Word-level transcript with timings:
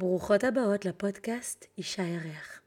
ברוכות 0.00 0.44
הבאות 0.44 0.84
לפודקאסט 0.84 1.64
אישה 1.78 2.02
ירח. 2.02 2.60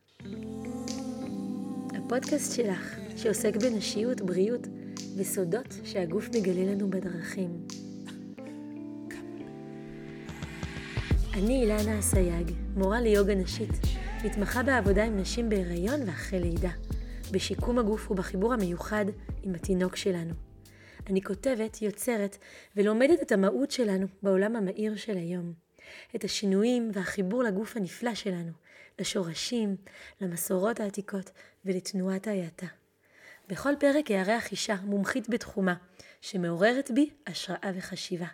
הפודקאסט 1.97 2.55
שלך, 2.55 2.99
שעוסק 3.15 3.55
בנשיות, 3.55 4.21
בריאות 4.21 4.67
וסודות 5.17 5.67
שהגוף 5.83 6.29
מגלה 6.29 6.71
לנו 6.71 6.89
בדרכים. 6.89 7.67
אני 11.33 11.61
אילנה 11.61 11.99
אסייג, 11.99 12.51
מורה 12.75 13.01
ליוגה 13.01 13.35
נשית, 13.35 13.71
מתמחה 14.25 14.63
בעבודה 14.63 15.03
עם 15.03 15.17
נשים 15.17 15.49
בהיריון 15.49 16.01
ואחרי 16.05 16.39
לידה, 16.39 16.71
בשיקום 17.31 17.79
הגוף 17.79 18.11
ובחיבור 18.11 18.53
המיוחד 18.53 19.05
עם 19.43 19.55
התינוק 19.55 19.95
שלנו. 19.95 20.33
אני 21.07 21.21
כותבת, 21.21 21.81
יוצרת 21.81 22.37
ולומדת 22.75 23.21
את 23.21 23.31
המהות 23.31 23.71
שלנו 23.71 24.07
בעולם 24.23 24.55
המהיר 24.55 24.95
של 24.95 25.17
היום. 25.17 25.62
את 26.15 26.23
השינויים 26.23 26.91
והחיבור 26.93 27.43
לגוף 27.43 27.77
הנפלא 27.77 28.15
שלנו, 28.15 28.51
לשורשים, 28.99 29.75
למסורות 30.21 30.79
העתיקות 30.79 31.31
ולתנועת 31.65 32.27
ההאטה. 32.27 32.67
בכל 33.49 33.73
פרק 33.79 34.11
אארח 34.11 34.51
אישה 34.51 34.75
מומחית 34.83 35.29
בתחומה, 35.29 35.75
שמעוררת 36.21 36.91
בי 36.91 37.09
השראה 37.27 37.71
וחשיבה. 37.75 38.27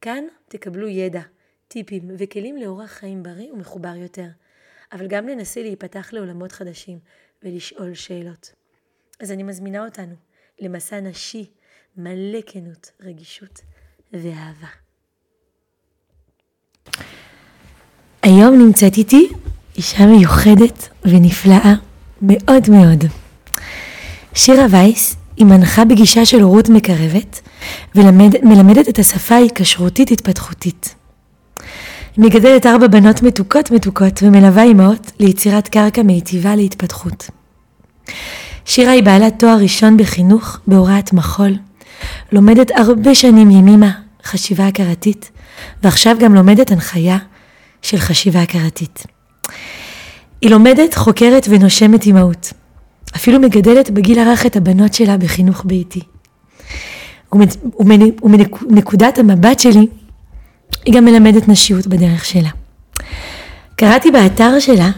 כאן 0.00 0.24
תקבלו 0.48 0.88
ידע, 0.88 1.22
טיפים 1.68 2.10
וכלים 2.18 2.56
לאורח 2.56 2.90
חיים 2.90 3.22
בריא 3.22 3.52
ומחובר 3.52 3.96
יותר, 3.96 4.28
אבל 4.92 5.06
גם 5.06 5.26
ננסה 5.26 5.62
להיפתח 5.62 6.08
לעולמות 6.12 6.52
חדשים 6.52 6.98
ולשאול 7.42 7.94
שאלות. 7.94 8.52
אז 9.20 9.32
אני 9.32 9.42
מזמינה 9.42 9.84
אותנו 9.84 10.14
למסע 10.58 11.00
נשי 11.00 11.50
מלא 11.96 12.38
כנות, 12.46 12.90
רגישות 13.00 13.60
ואהבה. 14.12 14.85
היום 18.26 18.58
נמצאת 18.58 18.96
איתי 18.96 19.28
אישה 19.76 20.06
מיוחדת 20.06 20.88
ונפלאה 21.04 21.74
מאוד 22.22 22.70
מאוד. 22.70 23.04
שירה 24.34 24.66
וייס 24.70 25.16
היא 25.36 25.46
מנחה 25.46 25.84
בגישה 25.84 26.24
של 26.26 26.40
הורות 26.42 26.68
מקרבת 26.68 27.40
ומלמדת 27.94 28.88
את 28.88 28.98
השפה 28.98 29.34
ההיקשרותית 29.34 30.10
התפתחותית. 30.10 30.94
היא 32.16 32.24
מגדלת 32.24 32.66
ארבע 32.66 32.86
בנות 32.86 33.22
מתוקות 33.22 33.70
מתוקות 33.70 34.22
ומלווה 34.22 34.62
אימהות 34.62 35.12
ליצירת 35.20 35.68
קרקע 35.68 36.02
מיטיבה 36.02 36.56
להתפתחות. 36.56 37.30
שירה 38.64 38.92
היא 38.92 39.02
בעלת 39.02 39.38
תואר 39.38 39.56
ראשון 39.60 39.96
בחינוך 39.96 40.58
בהוראת 40.66 41.12
מחול, 41.12 41.52
לומדת 42.32 42.70
הרבה 42.76 43.14
שנים 43.14 43.50
ימימה 43.50 43.90
חשיבה 44.24 44.66
הכרתית, 44.66 45.30
ועכשיו 45.82 46.16
גם 46.20 46.34
לומדת 46.34 46.70
הנחיה 46.72 47.18
של 47.82 47.98
חשיבה 47.98 48.42
הכרתית. 48.42 49.06
היא 50.40 50.50
לומדת, 50.50 50.94
חוקרת 50.94 51.46
ונושמת 51.50 52.06
אימהות. 52.06 52.52
אפילו 53.16 53.40
מגדלת 53.40 53.90
בגיל 53.90 54.18
הרך 54.18 54.46
את 54.46 54.56
הבנות 54.56 54.94
שלה 54.94 55.16
בחינוך 55.16 55.62
ביתי. 55.64 56.00
ומנקודת 57.32 59.18
המבט 59.18 59.58
שלי, 59.58 59.86
היא 60.84 60.94
גם 60.94 61.04
מלמדת 61.04 61.48
נשיות 61.48 61.86
בדרך 61.86 62.24
שלה. 62.24 62.50
קראתי 63.76 64.10
באתר 64.10 64.60
שלה, 64.60 64.90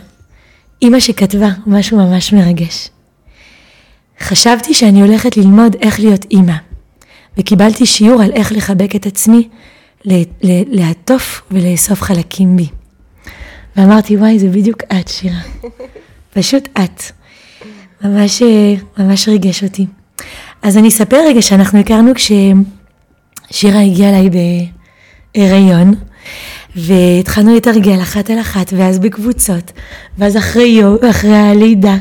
אימא 0.82 1.00
שכתבה 1.00 1.48
משהו 1.66 1.96
ממש 1.96 2.32
מרגש. 2.32 2.88
חשבתי 4.20 4.74
שאני 4.74 5.00
הולכת 5.00 5.36
ללמוד 5.36 5.76
איך 5.80 6.00
להיות 6.00 6.26
אימא, 6.30 6.56
וקיבלתי 7.38 7.86
שיעור 7.86 8.22
על 8.22 8.32
איך 8.32 8.52
לחבק 8.52 8.96
את 8.96 9.06
עצמי, 9.06 9.48
לעטוף 10.44 11.42
ולאסוף 11.50 12.02
חלקים 12.02 12.56
בי. 12.56 12.68
ואמרתי, 13.76 14.16
וואי, 14.16 14.38
זה 14.38 14.48
בדיוק 14.48 14.82
את, 14.82 15.08
שירה. 15.08 15.40
פשוט 16.34 16.68
את. 16.72 17.02
ממש, 18.04 18.42
ממש 18.98 19.28
ריגש 19.28 19.64
אותי. 19.64 19.86
אז 20.62 20.76
אני 20.76 20.88
אספר 20.88 21.20
רגע 21.28 21.42
שאנחנו 21.42 21.78
הכרנו 21.78 22.12
כששירה 22.14 23.80
הגיעה 23.80 24.10
אליי 24.10 24.30
בהיריון, 25.34 25.94
והתחלנו 26.76 27.56
לתרגל 27.56 28.02
אחת 28.02 28.30
על 28.30 28.40
אחת, 28.40 28.72
ואז 28.76 28.98
בקבוצות, 28.98 29.72
ואז 30.18 30.36
אחרי, 30.36 30.66
יוג, 30.66 31.04
אחרי 31.04 31.36
הלידה, 31.36 31.96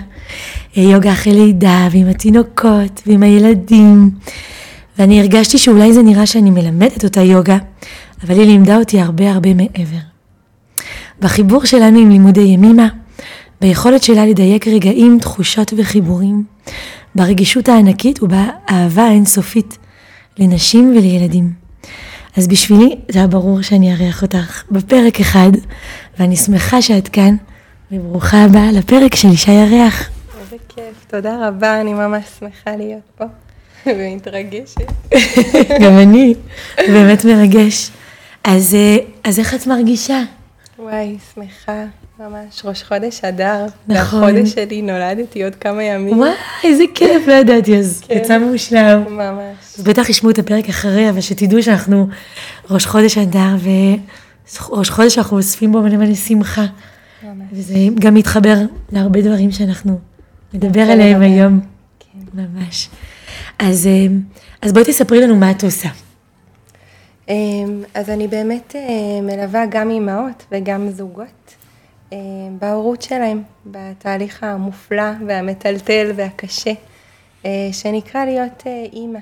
יוגה 0.75 1.11
אחרי 1.11 1.33
לידה, 1.33 1.87
ועם 1.91 2.07
התינוקות, 2.07 3.01
ועם 3.05 3.23
הילדים, 3.23 4.11
ואני 4.99 5.19
הרגשתי 5.19 5.57
שאולי 5.57 5.93
זה 5.93 6.03
נראה 6.03 6.25
שאני 6.25 6.51
מלמדת 6.51 7.03
אותה 7.03 7.21
יוגה, 7.21 7.57
אבל 8.23 8.39
היא 8.39 8.47
לימדה 8.47 8.77
אותי 8.77 8.99
הרבה 8.99 9.31
הרבה 9.31 9.53
מעבר. 9.53 9.97
בחיבור 11.19 11.65
שלנו 11.65 11.99
עם 11.99 12.09
לימודי 12.09 12.41
ימימה, 12.41 12.87
ביכולת 13.61 14.03
שלה 14.03 14.25
לדייק 14.25 14.67
רגעים, 14.67 15.19
תחושות 15.19 15.73
וחיבורים, 15.77 16.43
ברגישות 17.15 17.69
הענקית 17.69 18.23
ובאהבה 18.23 19.03
האינסופית 19.03 19.77
לנשים 20.39 20.93
ולילדים. 20.97 21.53
אז 22.37 22.47
בשבילי 22.47 22.95
זה 23.11 23.19
היה 23.19 23.27
ברור 23.27 23.61
שאני 23.61 23.93
אארח 23.93 24.21
אותך 24.21 24.63
בפרק 24.71 25.19
אחד, 25.19 25.51
ואני 26.19 26.35
שמחה 26.35 26.81
שאת 26.81 27.07
כאן, 27.07 27.35
וברוכה 27.91 28.43
הבאה 28.43 28.71
לפרק 28.71 29.15
של 29.15 29.27
אישה 29.27 29.51
ירח. 29.51 30.09
איזה 30.39 30.55
כיף, 30.69 31.05
תודה 31.07 31.47
רבה, 31.47 31.81
אני 31.81 31.93
ממש 31.93 32.23
שמחה 32.39 32.75
להיות 32.75 33.09
פה, 33.17 33.25
ומתרגשת. 33.97 34.91
גם 35.83 35.99
אני, 35.99 36.33
באמת 36.77 37.25
מרגש. 37.25 37.91
אז, 38.43 38.75
אה, 38.75 38.97
אז 39.23 39.39
איך 39.39 39.53
את 39.53 39.67
מרגישה? 39.67 40.23
וואי, 40.79 41.17
שמחה, 41.33 41.83
ממש 42.19 42.61
ראש 42.65 42.83
חודש 42.83 43.23
אדר. 43.23 43.65
נכון. 43.87 44.23
והחודש 44.23 44.49
שלי 44.49 44.81
נולדתי 44.81 45.43
עוד 45.43 45.55
כמה 45.55 45.83
ימים. 45.83 46.17
וואי, 46.17 46.31
איזה 46.63 46.83
כיף, 46.95 47.27
לא 47.27 47.33
ידעתי, 47.33 47.77
אז 47.77 48.03
כן. 48.07 48.17
יצא 48.17 48.39
מושלם. 48.39 49.03
ממש. 49.09 49.79
בטח 49.83 50.09
ישמעו 50.09 50.31
את 50.31 50.39
הפרק 50.39 50.69
אחרי, 50.69 51.09
אבל 51.09 51.21
שתדעו 51.21 51.63
שאנחנו 51.63 52.07
ראש 52.69 52.85
חודש 52.85 53.17
אדר, 53.17 53.55
וראש 54.69 54.89
חודש 54.89 55.15
שאנחנו 55.15 55.37
אוספים 55.37 55.71
בו 55.71 55.81
מלא 55.81 55.97
מלא 55.97 56.15
שמחה. 56.15 56.65
ממש. 57.23 57.47
וזה 57.51 57.73
גם 57.95 58.13
מתחבר 58.13 58.55
להרבה 58.91 59.21
דברים 59.21 59.51
שאנחנו 59.51 59.99
נדבר 60.53 60.81
עליהם 60.81 61.21
היום. 61.21 61.59
כן. 61.99 62.41
ממש. 62.41 62.89
אז, 63.59 63.87
אה, 63.87 64.05
אז 64.61 64.73
בואי 64.73 64.85
תספרי 64.85 65.21
לנו 65.21 65.35
מה 65.35 65.51
את 65.51 65.63
עושה. 65.63 65.89
אמ, 67.29 67.83
אז 67.93 68.09
אני 68.09 68.27
באמת 68.27 68.75
אה, 68.75 69.21
מלווה 69.21 69.65
גם 69.69 69.89
אימהות 69.89 70.45
וגם 70.51 70.89
זוגות 70.89 71.55
אה, 72.13 72.17
בהורות 72.59 73.01
שלהם, 73.01 73.43
בתהליך 73.65 74.43
המופלא 74.43 75.11
והמטלטל 75.27 76.11
והקשה, 76.15 76.71
שנקרא 77.71 78.25
להיות 78.25 78.63
אימא, 78.93 79.19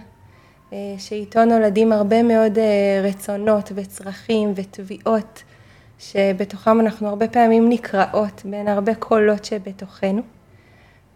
שאיתו 0.97 1.45
נולדים 1.45 1.91
הרבה 1.91 2.23
מאוד 2.23 2.57
רצונות 3.03 3.71
וצרכים 3.75 4.53
ותביעות, 4.55 5.43
שבתוכם 5.99 6.79
אנחנו 6.79 7.07
הרבה 7.07 7.27
פעמים 7.27 7.69
נקראות 7.69 8.41
בין 8.45 8.67
הרבה 8.67 8.95
קולות 8.95 9.45
שבתוכנו. 9.45 10.21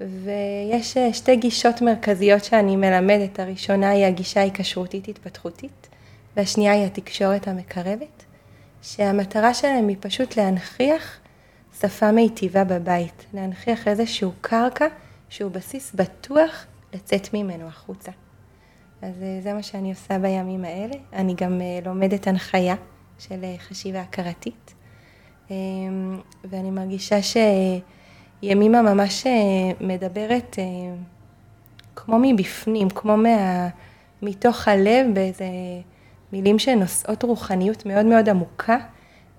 ויש 0.01 0.97
שתי 1.11 1.35
גישות 1.35 1.81
מרכזיות 1.81 2.43
שאני 2.43 2.75
מלמדת, 2.75 3.39
הראשונה 3.39 3.89
היא 3.89 4.05
הגישה 4.05 4.39
ההיקשרותית 4.39 5.07
התפתחותית, 5.07 5.89
והשנייה 6.35 6.73
היא 6.73 6.85
התקשורת 6.85 7.47
המקרבת, 7.47 8.25
שהמטרה 8.81 9.53
שלהם 9.53 9.87
היא 9.87 9.97
פשוט 9.99 10.37
להנכיח 10.37 11.19
שפה 11.81 12.11
מיטיבה 12.11 12.63
בבית, 12.63 13.25
להנכיח 13.33 13.87
איזשהו 13.87 14.31
קרקע 14.41 14.85
שהוא 15.29 15.51
בסיס 15.51 15.91
בטוח 15.95 16.65
לצאת 16.93 17.33
ממנו 17.33 17.67
החוצה. 17.67 18.11
אז 19.01 19.23
אה, 19.23 19.39
זה 19.43 19.53
מה 19.53 19.63
שאני 19.63 19.89
עושה 19.89 20.19
בימים 20.19 20.65
האלה. 20.65 20.95
אני 21.13 21.33
גם 21.33 21.61
אה, 21.61 21.79
לומדת 21.85 22.27
הנחיה 22.27 22.75
של 23.19 23.43
אה, 23.43 23.55
חשיבה 23.59 24.01
הכרתית, 24.01 24.73
ואני 26.43 26.71
מרגישה 26.71 27.21
שימימה 28.41 28.81
ממש 28.81 29.27
מדברת 29.81 30.55
כמו 31.95 32.19
מבפנים, 32.21 32.89
כמו 32.89 33.17
מה... 33.17 33.67
מתוך 34.21 34.67
הלב 34.67 35.05
באיזה 35.13 35.45
מילים 36.33 36.59
שנושאות 36.59 37.23
רוחניות 37.23 37.85
מאוד 37.85 38.05
מאוד 38.05 38.29
עמוקה, 38.29 38.77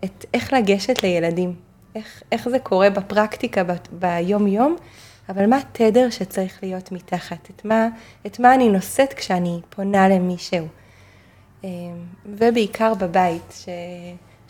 את 0.05 0.25
איך 0.35 0.53
לגשת 0.53 1.03
לילדים, 1.03 1.55
איך, 1.95 2.23
איך 2.33 2.49
זה 2.49 2.59
קורה 2.59 2.91
בפרקטיקה, 2.91 3.65
ב, 3.65 3.73
ביום 3.93 4.47
יום, 4.47 4.77
אבל 5.29 5.47
מה 5.47 5.57
התדר 5.57 6.11
שצריך 6.11 6.59
להיות 6.63 6.93
מתחת, 6.93 7.51
את 7.51 7.65
מה, 7.65 7.89
את 8.27 8.41
מה 8.41 8.55
אני 8.55 8.69
נושאת 8.69 9.13
כשאני 9.13 9.61
פונה 9.71 10.09
למישהו. 10.09 10.67
אמ, 11.65 11.69
ובעיקר 12.27 12.95
בבית, 12.95 13.55
ש, 13.65 13.69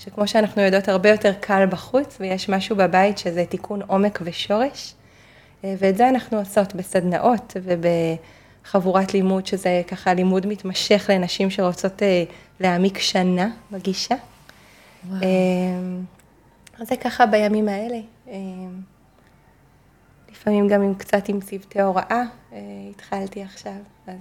שכמו 0.05 0.29
שאנחנו 0.29 0.63
יודעות 0.63 0.89
הרבה 0.89 1.11
יותר 1.11 1.33
קל 1.41 1.67
בחוץ, 1.67 2.17
ויש 2.21 2.49
משהו 2.49 2.77
בבית 2.77 3.19
שזה 3.19 3.45
תיקון 3.45 3.83
עומק 3.87 4.19
ושורש, 4.23 4.95
אה, 5.65 5.75
ואת 5.79 5.97
זה 5.97 6.09
אנחנו 6.09 6.39
עושות 6.39 6.75
בסדנאות 6.75 7.57
וב... 7.63 7.85
חבורת 8.65 9.15
לימוד, 9.15 9.47
שזה 9.47 9.83
ככה 9.89 10.15
לימוד 10.15 10.47
מתמשך 10.47 11.11
לנשים 11.13 11.51
שרוצות 11.51 12.03
אה, 12.03 12.25
להעמיק 12.61 12.99
שנה 12.99 13.51
בגישה. 13.73 14.15
וואו. 15.09 15.23
אה, 15.23 15.29
אז 16.79 16.89
זה 16.89 16.97
ככה 16.97 17.27
בימים 17.27 17.69
האלה. 17.69 17.99
אה, 18.29 18.37
לפעמים 20.33 20.69
גם 20.69 20.83
עם 20.83 20.95
קצת 20.95 21.29
עם 21.29 21.41
צוותי 21.41 21.81
הוראה, 21.81 22.23
אה, 22.53 22.59
התחלתי 22.91 23.43
עכשיו, 23.43 23.73
אז... 24.07 24.19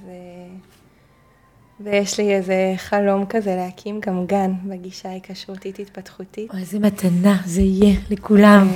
אה, 1.79 1.91
ויש 1.91 2.19
לי 2.19 2.35
איזה 2.35 2.73
חלום 2.77 3.25
כזה 3.25 3.55
להקים 3.55 3.99
גם 3.99 4.25
גן 4.25 4.51
בגישה 4.65 5.09
ההיקשרותית 5.09 5.79
התפתחותית. 5.79 6.51
אוי, 6.51 6.59
איזה 6.59 6.79
מתנה 6.79 7.37
זה 7.45 7.61
יהיה 7.61 7.99
לכולם. 8.09 8.67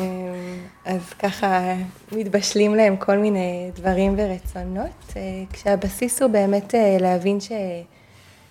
אז 0.86 1.14
ככה 1.20 1.76
מתבשלים 2.12 2.76
להם 2.76 2.98
כל 2.98 3.18
מיני 3.18 3.72
דברים 3.76 4.16
ורצונות, 4.18 5.14
כשהבסיס 5.54 6.22
הוא 6.22 6.32
באמת 6.32 6.74
להבין 7.00 7.40
ש... 7.40 7.52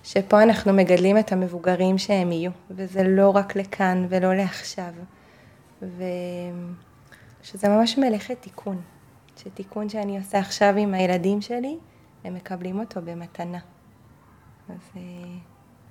שפה 0.05 0.43
אנחנו 0.43 0.73
מגדלים 0.73 1.19
את 1.19 1.33
המבוגרים 1.33 1.99
שהם 1.99 2.33
יהיו, 2.33 2.51
וזה 2.71 3.03
לא 3.03 3.31
רק 3.31 3.57
לכאן 3.57 4.07
ולא 4.09 4.35
לעכשיו. 4.35 4.93
ושזה 5.83 7.69
ממש 7.69 7.99
מלאכת 7.99 8.37
תיקון, 8.41 8.81
שתיקון 9.37 9.89
שאני 9.89 10.19
עושה 10.19 10.39
עכשיו 10.39 10.75
עם 10.79 10.95
הילדים 10.95 11.41
שלי, 11.41 11.77
הם 12.25 12.35
מקבלים 12.35 12.81
אותו 12.81 13.01
במתנה. 13.05 13.59
אז 14.69 14.75
אה, 14.97 15.03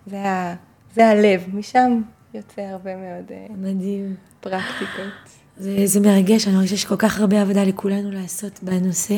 זה, 0.05 0.29
ה, 0.29 0.55
זה 0.95 1.07
הלב, 1.07 1.43
משם 1.53 2.01
יוצא 2.33 2.61
הרבה 2.61 2.95
מאוד 2.95 3.31
אה, 3.31 3.45
מדהים. 3.57 4.15
פרקטיקות. 4.39 5.13
זה, 5.57 5.81
זה 5.85 5.99
מרגש, 5.99 6.47
אני 6.47 6.55
חושבת 6.55 6.69
שיש 6.69 6.85
כל 6.85 6.95
כך 6.95 7.19
הרבה 7.19 7.41
עבודה 7.41 7.63
לכולנו 7.63 8.11
לעשות 8.11 8.59
בנושא. 8.63 9.17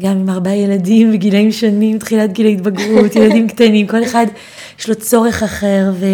גם 0.00 0.10
עם 0.10 0.30
ארבעה 0.30 0.56
ילדים 0.56 1.12
בגילאים 1.12 1.52
שונים, 1.52 1.98
תחילת 1.98 2.32
גיל 2.32 2.46
ההתבגרות, 2.46 3.14
ילדים 3.16 3.48
קטנים, 3.48 3.86
כל 3.86 4.04
אחד 4.04 4.26
יש 4.78 4.88
לו 4.88 4.94
צורך 4.94 5.42
אחר, 5.42 5.92
ו, 5.94 6.06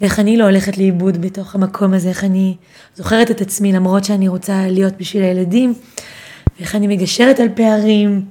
ואיך 0.00 0.20
אני 0.20 0.36
לא 0.36 0.44
הולכת 0.44 0.78
לאיבוד 0.78 1.20
בתוך 1.20 1.54
המקום 1.54 1.94
הזה, 1.94 2.08
איך 2.08 2.24
אני 2.24 2.56
זוכרת 2.94 3.30
את 3.30 3.40
עצמי 3.40 3.72
למרות 3.72 4.04
שאני 4.04 4.28
רוצה 4.28 4.66
להיות 4.66 4.94
בשביל 4.96 5.22
הילדים, 5.22 5.74
ואיך 6.58 6.74
אני 6.74 6.86
מגשרת 6.86 7.40
על 7.40 7.48
פערים, 7.54 8.24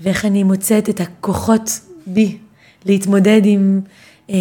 ואיך 0.00 0.24
אני 0.24 0.42
מוצאת 0.42 0.88
את 0.88 1.00
הכוחות 1.00 1.80
בי 2.06 2.38
להתמודד 2.84 3.40
עם 3.44 3.80
אה, 4.30 4.36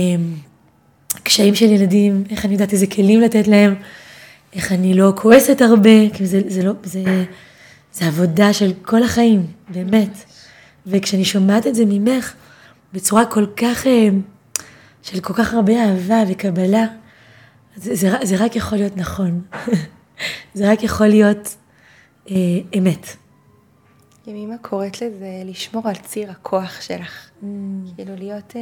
קשיים 1.23 1.55
של 1.55 1.65
ילדים, 1.65 2.23
איך 2.29 2.45
אני 2.45 2.53
יודעת 2.53 2.73
איזה 2.73 2.87
כלים 2.87 3.21
לתת 3.21 3.47
להם, 3.47 3.75
איך 4.53 4.71
אני 4.71 4.93
לא 4.93 5.13
כועסת 5.15 5.61
הרבה, 5.61 6.09
כי 6.13 6.25
זה, 6.25 6.41
זה 6.47 6.63
לא, 6.63 6.73
זה... 6.83 7.03
זה 7.93 8.07
עבודה 8.07 8.53
של 8.53 8.73
כל 8.81 9.03
החיים, 9.03 9.45
באמת. 9.69 10.17
וכשאני 10.87 11.25
שומעת 11.25 11.67
את 11.67 11.75
זה 11.75 11.83
ממך, 11.87 12.33
בצורה 12.93 13.25
כל 13.25 13.45
כך, 13.57 13.87
אה, 13.87 14.09
של 15.03 15.19
כל 15.19 15.33
כך 15.33 15.53
הרבה 15.53 15.85
אהבה 15.85 16.23
וקבלה, 16.29 16.85
זה, 17.75 17.95
זה, 17.95 18.09
זה 18.23 18.35
רק 18.39 18.55
יכול 18.55 18.77
להיות 18.77 18.97
נכון. 18.97 19.41
זה 20.53 20.71
רק 20.71 20.83
יכול 20.83 21.07
להיות 21.07 21.55
אה, 22.31 22.35
אמת. 22.77 23.15
ימימה 24.29 24.57
קוראת 24.57 25.01
לזה 25.01 25.41
לשמור 25.45 25.87
על 25.87 25.95
ציר 25.95 26.31
הכוח 26.31 26.81
שלך. 26.81 27.29
Mm. 27.41 27.45
כאילו 27.95 28.15
להיות... 28.15 28.55
אה, 28.55 28.61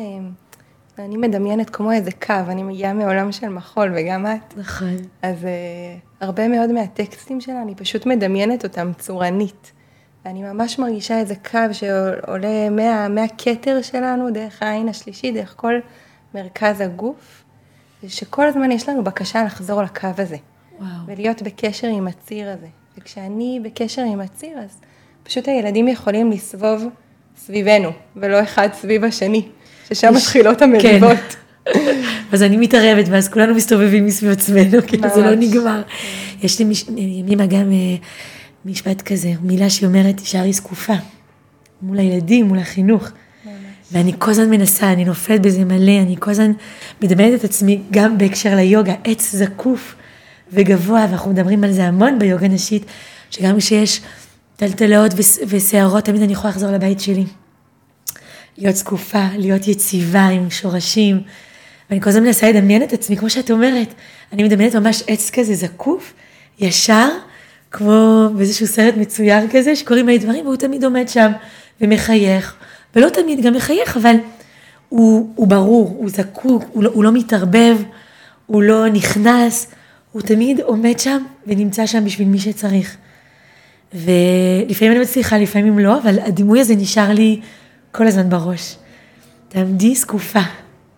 אני 0.99 1.17
מדמיינת 1.17 1.69
כמו 1.69 1.91
איזה 1.91 2.11
קו, 2.11 2.33
אני 2.47 2.63
מגיעה 2.63 2.93
מעולם 2.93 3.31
של 3.31 3.49
מחול 3.49 3.93
וגם 3.95 4.25
את. 4.25 4.57
נכון. 4.57 4.95
אז 5.21 5.43
uh, 5.43 5.45
הרבה 6.21 6.47
מאוד 6.47 6.71
מהטקסטים 6.71 7.41
שלה, 7.41 7.61
אני 7.61 7.75
פשוט 7.75 8.05
מדמיינת 8.05 8.63
אותם 8.63 8.91
צורנית. 8.97 9.71
ואני 10.25 10.43
ממש 10.43 10.79
מרגישה 10.79 11.19
איזה 11.19 11.35
קו 11.35 11.59
שעולה 11.71 12.69
מה, 12.69 13.07
מהכתר 13.07 13.81
שלנו, 13.81 14.31
דרך 14.31 14.63
העין 14.63 14.89
השלישית, 14.89 15.35
דרך 15.35 15.53
כל 15.57 15.73
מרכז 16.35 16.81
הגוף, 16.81 17.43
ושכל 18.03 18.47
הזמן 18.47 18.71
יש 18.71 18.89
לנו 18.89 19.03
בקשה 19.03 19.43
לחזור 19.43 19.81
לקו 19.81 20.07
הזה. 20.17 20.37
וואו. 20.79 20.89
ולהיות 21.05 21.41
בקשר 21.41 21.87
עם 21.87 22.07
הציר 22.07 22.49
הזה. 22.49 22.67
וכשאני 22.97 23.59
בקשר 23.63 24.01
עם 24.01 24.19
הציר, 24.21 24.59
אז 24.59 24.79
פשוט 25.27 25.47
הילדים 25.47 25.88
יכולים 25.88 26.31
לסבוב 26.31 26.85
סביבנו, 27.38 27.91
ולא 28.15 28.44
אחד 28.44 28.69
סביב 28.74 29.03
השני. 29.03 29.47
ששם 29.89 30.13
מתחילות 30.15 30.62
המריבות. 30.62 31.18
כן. 31.74 32.01
אז 32.31 32.44
אני 32.44 32.57
מתערבת, 32.57 33.06
ואז 33.09 33.29
כולנו 33.29 33.56
מסתובבים 33.56 34.06
מסביב 34.06 34.31
עצמנו, 34.31 34.77
כאילו 34.88 35.09
זה 35.15 35.21
לא 35.21 35.35
נגמר. 35.35 35.81
יש 36.44 36.59
לי 36.59 36.74
ימימה 36.97 37.45
גם 37.45 37.71
אה, 37.71 37.95
משפט 38.65 39.01
כזה, 39.01 39.31
מילה 39.41 39.69
שהיא 39.69 39.88
אומרת, 39.88 40.18
תישארי 40.18 40.53
זקופה. 40.53 40.94
מול 41.81 42.00
הילדים, 42.00 42.45
מול 42.45 42.59
החינוך. 42.59 43.09
ואני 43.91 44.13
כל 44.19 44.31
הזמן 44.31 44.50
מנסה, 44.50 44.91
אני 44.91 45.06
נופלת 45.06 45.41
בזה 45.41 45.65
מלא, 45.65 46.01
אני 46.01 46.15
כל 46.19 46.31
הזמן 46.31 46.51
מדמיינת 47.01 47.39
את 47.39 47.44
עצמי 47.44 47.81
גם 47.91 48.18
בהקשר 48.18 48.56
ליוגה, 48.56 48.94
עץ 49.03 49.35
זקוף 49.35 49.95
וגבוה, 50.51 51.06
ואנחנו 51.09 51.31
מדברים 51.31 51.63
על 51.63 51.71
זה 51.71 51.83
המון 51.83 52.19
ביוגה 52.19 52.47
נשית, 52.47 52.85
שגם 53.31 53.57
כשיש 53.57 54.01
טלטלות 54.57 55.12
ושערות, 55.48 56.04
תמיד 56.04 56.21
אני 56.21 56.33
יכולה 56.33 56.50
לחזור 56.50 56.71
לבית 56.71 57.00
שלי. 57.00 57.25
להיות 58.57 58.75
זקופה, 58.75 59.27
להיות 59.38 59.68
יציבה 59.68 60.25
עם 60.25 60.50
שורשים. 60.50 61.21
ואני 61.89 62.01
כל 62.01 62.09
הזמן 62.09 62.24
מנסה 62.24 62.51
לדמיין 62.51 62.83
את 62.83 62.94
עצמי, 62.94 63.18
כמו 63.18 63.30
שאת 63.30 63.51
אומרת, 63.51 63.94
אני 64.33 64.44
מדמיינת 64.44 64.75
ממש 64.75 65.04
עץ 65.07 65.30
כזה 65.30 65.56
זקוף, 65.56 66.13
ישר, 66.59 67.09
כמו 67.71 68.30
באיזשהו 68.36 68.68
סרט 68.68 68.94
מצויר 68.98 69.48
כזה, 69.51 69.75
שקוראים 69.75 70.07
לי 70.07 70.18
דברים, 70.18 70.45
והוא 70.45 70.56
תמיד 70.56 70.83
עומד 70.83 71.07
שם 71.07 71.31
ומחייך, 71.81 72.56
ולא 72.95 73.10
תמיד 73.10 73.42
גם 73.42 73.53
מחייך, 73.53 73.98
אבל 73.98 74.15
הוא, 74.89 75.33
הוא 75.36 75.48
ברור, 75.48 75.95
הוא 75.98 76.10
זקוק, 76.10 76.63
הוא 76.71 76.83
לא, 76.83 76.89
הוא 76.94 77.03
לא 77.03 77.12
מתערבב, 77.12 77.77
הוא 78.45 78.63
לא 78.63 78.89
נכנס, 78.89 79.68
הוא 80.12 80.21
תמיד 80.21 80.60
עומד 80.62 81.00
שם 81.00 81.24
ונמצא 81.48 81.86
שם 81.86 82.06
בשביל 82.06 82.27
מי 82.27 82.39
שצריך. 82.39 82.98
ולפעמים 83.94 84.92
אני 84.92 85.00
מצליחה, 85.01 85.38
לפעמים 85.38 85.80
לא, 85.80 86.00
אבל 86.00 86.19
הדימוי 86.19 86.60
הזה 86.60 86.75
נשאר 86.75 87.13
לי 87.13 87.42
כל 87.92 88.07
הזמן 88.07 88.30
בראש. 88.30 88.75
תעמדי 89.50 89.95
זקופה. 89.95 90.39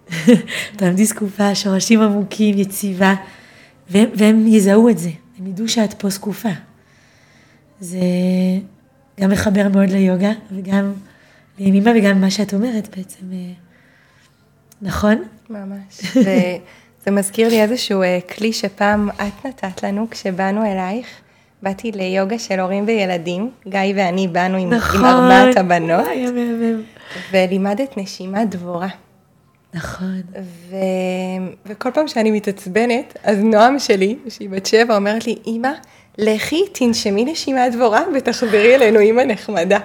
תעמדי 0.78 1.06
זקופה, 1.06 1.56
שורשים 1.56 2.02
עמוקים, 2.02 2.58
יציבה, 2.58 3.16
והם, 3.90 4.10
והם 4.16 4.48
יזהו 4.48 4.90
את 4.90 4.98
זה, 4.98 5.10
הם 5.40 5.48
ידעו 5.48 5.68
שאת 5.68 5.94
פה 5.94 6.10
זקופה. 6.10 6.50
זה 7.80 8.00
גם 9.20 9.30
מחבר 9.30 9.68
מאוד 9.70 9.90
ליוגה, 9.90 10.32
וגם 10.52 10.94
לימימה 11.60 11.92
וגם 11.96 12.22
מה 12.22 12.32
שאת 12.32 12.54
אומרת 12.54 12.96
בעצם. 12.98 13.26
אה, 13.32 13.52
נכון? 14.82 15.24
ממש. 15.50 16.02
וזה 16.16 17.12
מזכיר 17.12 17.50
לי 17.50 17.62
איזשהו 17.62 18.02
אה, 18.02 18.20
כלי 18.36 18.54
שפעם 18.54 19.10
את 19.10 19.46
נתת 19.46 19.84
לנו 19.84 20.08
כשבאנו 20.12 20.66
אלייך. 20.66 21.08
באתי 21.64 21.92
ליוגה 21.92 22.40
של 22.40 22.60
הורים 22.60 22.84
וילדים, 22.88 23.52
גיא 23.68 23.94
ואני 23.96 24.28
באנו 24.28 24.58
עם, 24.58 24.74
נכון, 24.74 25.00
עם 25.00 25.06
ארבעת 25.06 25.58
הבנות, 25.58 26.06
ולימדת 27.32 27.98
נשימה 27.98 28.46
דבורה. 28.46 28.88
נכון. 29.74 30.22
ו... 30.42 30.76
וכל 31.66 31.92
פעם 31.92 32.08
שאני 32.08 32.32
מתעצבנת, 32.32 33.18
אז 33.24 33.38
נועם 33.38 33.80
שלי, 33.80 34.16
שהיא 34.30 34.50
בת 34.50 34.66
שבע, 34.66 34.96
אומרת 34.96 35.28
לי, 35.28 35.36
אמא, 35.48 35.72
לכי, 36.18 36.62
תנשמי 36.74 37.26
נשימה 37.26 37.70
דבורה 37.70 38.02
ותחזרי 38.16 38.76
אלינו, 38.76 39.00
אמא 39.00 39.22
נחמדה. 39.22 39.80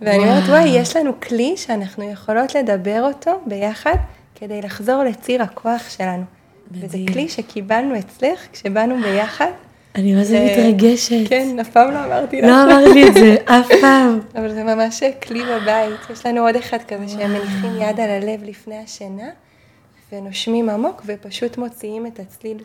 ואני 0.00 0.18
אומרת, 0.18 0.48
וואי, 0.48 0.68
יש 0.68 0.96
לנו 0.96 1.20
כלי 1.20 1.54
שאנחנו 1.56 2.10
יכולות 2.10 2.54
לדבר 2.54 3.02
אותו 3.02 3.40
ביחד 3.46 3.94
כדי 4.34 4.62
לחזור 4.62 5.02
לציר 5.02 5.42
הכוח 5.42 5.82
שלנו. 5.88 6.24
מדהים. 6.70 6.84
וזה 6.84 7.12
כלי 7.12 7.28
שקיבלנו 7.28 7.98
אצלך 7.98 8.40
כשבאנו 8.52 8.96
ביחד. 9.02 9.50
אני 9.94 10.14
מה 10.14 10.24
זה 10.24 10.48
מתרגשת. 10.52 11.28
כן, 11.28 11.58
אף 11.60 11.68
פעם 11.68 11.90
לא 11.90 12.04
אמרתי 12.04 12.42
לך. 12.42 12.48
לא 12.48 12.64
אמרת 12.64 12.94
לי 12.94 13.08
את 13.08 13.14
זה, 13.14 13.36
אף 13.44 13.68
פעם. 13.80 14.20
אבל 14.36 14.54
זה 14.54 14.64
ממש 14.64 15.02
כלי 15.22 15.42
בבית. 15.44 16.00
יש 16.12 16.26
לנו 16.26 16.46
עוד 16.46 16.56
אחד 16.56 16.78
כזה 16.88 17.08
שהם 17.08 17.30
מניחים 17.30 17.76
יד 17.80 18.00
על 18.00 18.10
הלב 18.10 18.40
לפני 18.44 18.78
השינה, 18.84 19.28
ונושמים 20.12 20.68
עמוק, 20.68 21.02
ופשוט 21.06 21.58
מוציאים 21.58 22.06
את 22.06 22.20
הצליל. 22.20 22.58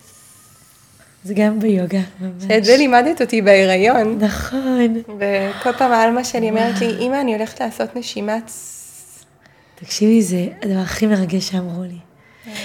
זה 1.24 1.34
גם 1.34 1.60
ביוגה, 1.60 2.00
ממש. 2.22 2.43
שאת 2.48 2.65
זה 2.65 2.77
לימדת 2.77 3.22
אותי 3.22 3.41
בהיריון. 3.41 4.17
נכון. 4.19 5.01
וכל 5.05 5.74
פעם 5.77 5.91
העלמה 5.91 6.24
שלי 6.24 6.50
אומרת 6.50 6.81
לי, 6.81 6.98
אמא, 7.00 7.22
אני 7.22 7.36
הולכת 7.36 7.62
לעשות 7.62 7.96
נשימת... 7.96 8.51
תקשיבי, 9.75 10.22
זה 10.22 10.48
הדבר 10.62 10.79
הכי 10.79 11.07
מרגש 11.07 11.50
שאמרו 11.50 11.84
לי. 11.84 11.98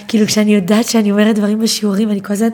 כאילו, 0.08 0.26
כשאני 0.26 0.54
יודעת 0.54 0.84
שאני 0.84 1.10
אומרת 1.10 1.34
דברים 1.34 1.58
בשיעורים, 1.58 2.10
אני 2.10 2.22
כל 2.22 2.32
הזמן... 2.32 2.48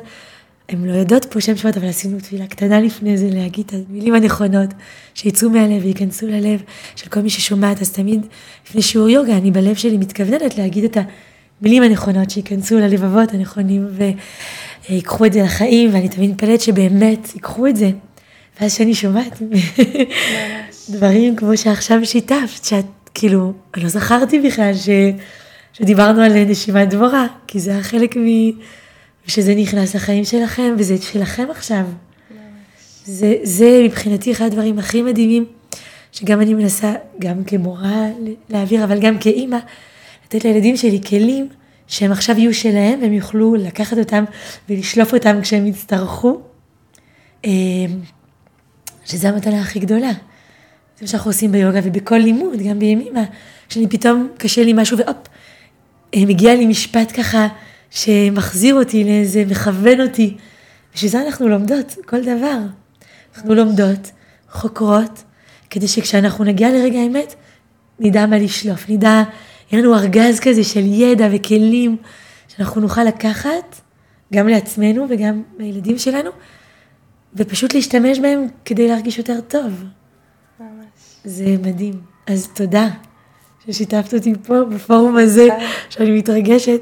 הן 0.68 0.84
לא 0.84 0.92
יודעות 0.92 1.25
פה 1.25 1.40
שם 1.40 1.56
שבת, 1.56 1.76
אבל 1.76 1.88
עשינו 1.88 2.18
תפילה 2.18 2.46
קטנה 2.46 2.80
לפני 2.80 3.16
זה 3.16 3.28
להגיד 3.32 3.66
את 3.66 3.75
המילים 3.90 4.14
הנכונות, 4.14 4.70
שיצאו 5.14 5.50
מהלב 5.50 5.84
וייכנסו 5.84 6.26
ללב 6.26 6.62
של 6.96 7.08
כל 7.08 7.20
מי 7.20 7.30
ששומעת, 7.30 7.82
אז 7.82 7.92
תמיד 7.92 8.26
לפני 8.66 8.82
שיעור 8.82 9.08
יוגה, 9.08 9.37
אני 9.37 9.50
בלב 9.50 9.76
שלי 9.76 9.96
מתכוונת 9.96 10.58
להגיד 10.58 10.84
את 10.84 10.96
המילים 11.60 11.82
הנכונות, 11.82 12.30
שייכנסו 12.30 12.78
ללבבות 12.78 13.34
הנכונים 13.34 13.88
ויקחו 14.90 15.25
את 15.26 15.32
זה 15.32 15.42
לחיים, 15.42 15.94
ואני 15.94 16.08
תמיד 16.08 16.30
מתפלאת 16.30 16.60
שבאמת 16.60 17.34
ייקחו 17.34 17.66
את 17.66 17.76
זה. 17.76 17.90
ואז 18.60 18.75
שאני 18.75 18.94
שומעת 18.94 19.42
דברים 20.90 21.37
כמו 21.37 21.56
שעכשיו 21.56 22.06
שיתפת, 22.06 22.64
שאת 22.64 22.84
כאילו, 23.14 23.52
אני 23.75 23.82
לא 23.82 23.88
זכרתי 23.88 24.40
בכלל 24.40 24.75
ש... 24.75 24.88
שדיברנו 25.72 26.22
על 26.22 26.44
נשימת 26.44 26.88
דבורה, 26.88 27.26
כי 27.46 27.60
זה 27.60 27.70
היה 27.70 27.82
חלק 27.82 28.16
מ... 28.16 28.50
ושזה 29.28 29.54
נכנס 29.54 29.94
לחיים 29.94 30.25
שלכם, 30.25 30.75
וזה 30.78 31.02
שלכם 31.02 31.47
עכשיו. 31.50 31.85
זה, 33.04 33.35
זה 33.42 33.80
מבחינתי 33.85 34.32
אחד 34.32 34.44
הדברים 34.44 34.78
הכי 34.78 35.02
מדהימים, 35.02 35.44
שגם 36.12 36.40
אני 36.40 36.54
מנסה, 36.54 36.94
גם 37.18 37.44
כמורה 37.44 38.06
להעביר, 38.49 38.85
אבל 38.85 39.00
גם 39.00 39.18
כאימא, 39.18 39.58
לתת 40.26 40.44
לילדים 40.44 40.76
שלי 40.76 41.00
כלים 41.08 41.49
שהם 41.87 42.12
עכשיו 42.12 42.38
יהיו 42.38 42.54
שלהם, 42.54 43.00
והם 43.02 43.12
יוכלו 43.12 43.54
לקחת 43.54 43.99
אותם 43.99 44.25
ולשלוף 44.68 45.14
אותם 45.14 45.40
כשהם 45.42 45.66
יצטרכו. 45.66 46.40
אה, 47.44 47.50
שזו 49.04 49.28
המתנה 49.28 49.61
הכי 49.61 49.78
גדולה. 49.78 50.11
זה 50.11 51.02
מה 51.02 51.06
שאנחנו 51.06 51.30
עושים 51.30 51.52
ביוגה 51.52 51.80
ובכל 51.85 52.16
לימוד, 52.16 52.62
גם 52.62 52.78
בימימה, 52.78 53.25
כשאני 53.68 53.88
פתאום 53.88 54.28
קשה 54.38 54.64
לי 54.64 54.73
משהו 54.73 54.99
והופ, 54.99 55.16
אה, 56.14 56.20
מגיע 56.26 56.54
לי 56.54 56.66
משפט 56.66 57.12
ככה 57.16 57.49
שמחזיר 57.90 58.75
אותי 58.75 59.04
לאיזה, 59.04 59.45
מכוון 59.50 60.00
אותי. 60.00 60.37
בשביל 60.95 61.11
זה 61.11 61.23
אנחנו 61.26 61.49
לומדות 61.49 61.97
כל 62.07 62.21
דבר. 62.21 62.59
אנחנו 63.37 63.54
לומדות, 63.54 64.11
חוקרות, 64.50 65.25
כדי 65.71 65.88
שכשאנחנו 65.88 66.45
נגיע 66.45 66.71
לרגע 66.71 66.99
האמת, 66.99 67.35
נדע 68.00 68.26
מה 68.26 68.38
לשלוף, 68.38 68.85
נדע, 68.88 69.23
יהיה 69.73 69.83
לנו 69.83 69.95
ארגז 69.95 70.40
כזה 70.40 70.64
של 70.64 70.85
ידע 70.85 71.28
וכלים 71.33 71.97
שאנחנו 72.49 72.80
נוכל 72.80 73.04
לקחת, 73.04 73.80
גם 74.33 74.49
לעצמנו 74.49 75.07
וגם 75.11 75.42
לילדים 75.59 75.99
שלנו, 75.99 76.30
ופשוט 77.35 77.75
להשתמש 77.75 78.18
בהם 78.18 78.47
כדי 78.64 78.88
להרגיש 78.88 79.18
יותר 79.18 79.40
טוב. 79.40 79.85
ממש. 80.61 80.68
זה 81.25 81.57
מדהים. 81.62 81.95
אז 82.26 82.49
תודה 82.54 82.88
ששיתפת 83.66 84.14
אותי 84.14 84.33
פה 84.47 84.64
בפורום 84.64 85.16
הזה, 85.16 85.49
שאני 85.90 86.18
מתרגשת. 86.18 86.80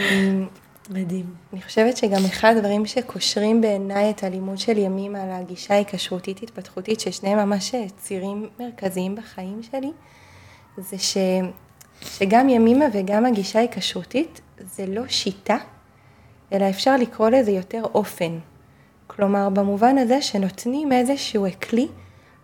אני... 0.00 0.46
מדהים. 0.90 1.34
אני 1.52 1.62
חושבת 1.62 1.96
שגם 1.96 2.24
אחד 2.24 2.54
הדברים 2.56 2.86
שקושרים 2.86 3.60
בעיניי 3.60 4.10
את 4.10 4.24
הלימוד 4.24 4.58
של 4.58 4.78
ימים 4.78 5.16
על 5.16 5.30
הגישה 5.30 5.74
ההיקשרותית 5.74 6.42
התפתחותית, 6.42 7.00
ששניהם 7.00 7.38
ממש 7.38 7.74
צירים 7.96 8.48
מרכזיים 8.60 9.14
בחיים 9.14 9.62
שלי, 9.62 9.92
זה 10.78 10.98
ש... 10.98 11.16
שגם 12.02 12.48
ימימה 12.48 12.84
וגם 12.92 13.26
הגישה 13.26 13.58
ההיקשרותית 13.58 14.40
זה 14.58 14.86
לא 14.86 15.02
שיטה, 15.08 15.56
אלא 16.52 16.70
אפשר 16.70 16.96
לקרוא 16.96 17.28
לזה 17.28 17.50
יותר 17.50 17.82
אופן. 17.94 18.38
כלומר, 19.06 19.48
במובן 19.48 19.98
הזה 19.98 20.22
שנותנים 20.22 20.92
איזשהו 20.92 21.46
כלי, 21.68 21.88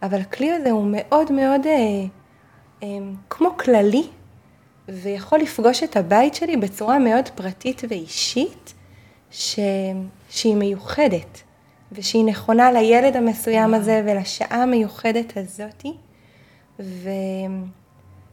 אבל 0.02 0.21
הכלי 0.21 0.52
הזה 0.52 0.71
הוא 0.71 0.87
מאוד 0.90 1.32
מאוד 1.32 1.66
אה, 1.66 2.04
אה, 2.82 2.88
כמו 3.30 3.56
כללי, 3.56 4.09
ויכול 4.92 5.38
לפגוש 5.38 5.82
את 5.82 5.96
הבית 5.96 6.34
שלי 6.34 6.56
בצורה 6.56 6.99
מאוד 6.99 7.28
פרטית 7.28 7.82
ואישית, 7.88 8.75
ש... 9.30 9.58
שהיא 10.30 10.56
מיוחדת, 10.56 11.42
ושהיא 11.92 12.25
נכונה 12.25 12.72
לילד 12.72 13.16
המסוים 13.16 13.75
הזה 13.75 14.02
ולשעה 14.06 14.62
המיוחדת 14.62 15.37
הזאתי, 15.37 15.92
ו... 16.80 17.11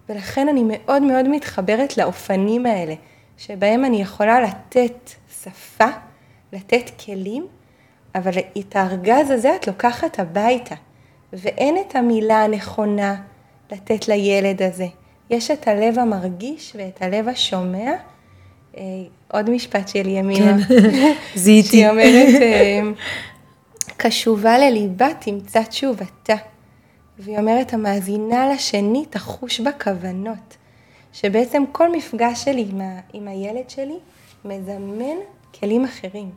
ולכן 0.10 0.50
אני 0.50 0.64
מאוד 0.66 1.02
מאוד 1.02 1.28
מתחברת 1.28 1.98
לאופנים 1.98 2.66
האלה, 2.66 2.94
שבהם 3.38 3.86
אני 3.86 4.02
יכולה 4.02 4.42
לתת 4.42 5.12
שפה, 5.44 5.88
לתת 6.54 6.92
כלים, 7.06 7.48
אבל 8.16 8.32
את 8.60 8.76
הארגז 8.76 9.32
הזה 9.32 9.56
את 9.56 9.68
לוקחת 9.68 10.20
הביתה, 10.20 10.76
ואין 11.34 11.78
את 11.78 11.96
המילה 11.96 12.44
הנכונה 12.44 13.22
לתת 13.72 14.08
לילד 14.08 14.62
הזה. 14.62 14.88
יש 15.30 15.52
את 15.52 15.68
הלב 15.68 16.00
המרגיש 16.00 16.76
ואת 16.76 17.02
הלב 17.02 17.28
השומע. 17.28 17.92
אה, 18.78 18.84
עוד 19.32 19.50
משפט 19.50 19.88
של 19.88 20.08
ימינה, 20.08 20.58
כן, 20.68 21.14
זיהיתי. 21.36 21.70
שהיא 21.70 21.90
אומרת, 21.90 22.42
אה, 22.42 22.82
קשובה 23.98 24.58
לליבה 24.58 25.08
תמצא 25.20 25.64
תשובתה. 25.64 26.36
והיא 27.20 27.38
אומרת, 27.38 27.74
המאזינה 27.74 28.54
לשני 28.54 29.06
תחוש 29.10 29.60
בכוונות. 29.60 30.58
שבעצם 31.14 31.64
כל 31.72 31.92
מפגש 31.92 32.44
שלי 32.44 32.66
עם, 32.72 32.82
ה, 32.82 33.00
עם 33.14 33.28
הילד 33.28 33.70
שלי 33.70 33.98
מזמן 34.46 35.18
כלים 35.60 35.86
אחרים. 35.86 36.30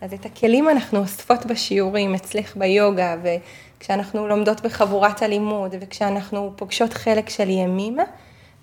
אז 0.00 0.12
את 0.12 0.26
הכלים 0.26 0.68
אנחנו 0.68 0.98
אוספות 0.98 1.46
בשיעורים, 1.46 2.14
אצלך 2.14 2.56
ביוגה, 2.56 3.16
וכשאנחנו 3.22 4.28
לומדות 4.28 4.60
בחבורת 4.60 5.22
הלימוד, 5.22 5.74
וכשאנחנו 5.80 6.52
פוגשות 6.56 6.92
חלק 6.92 7.28
של 7.28 7.50
ימימה, 7.50 8.02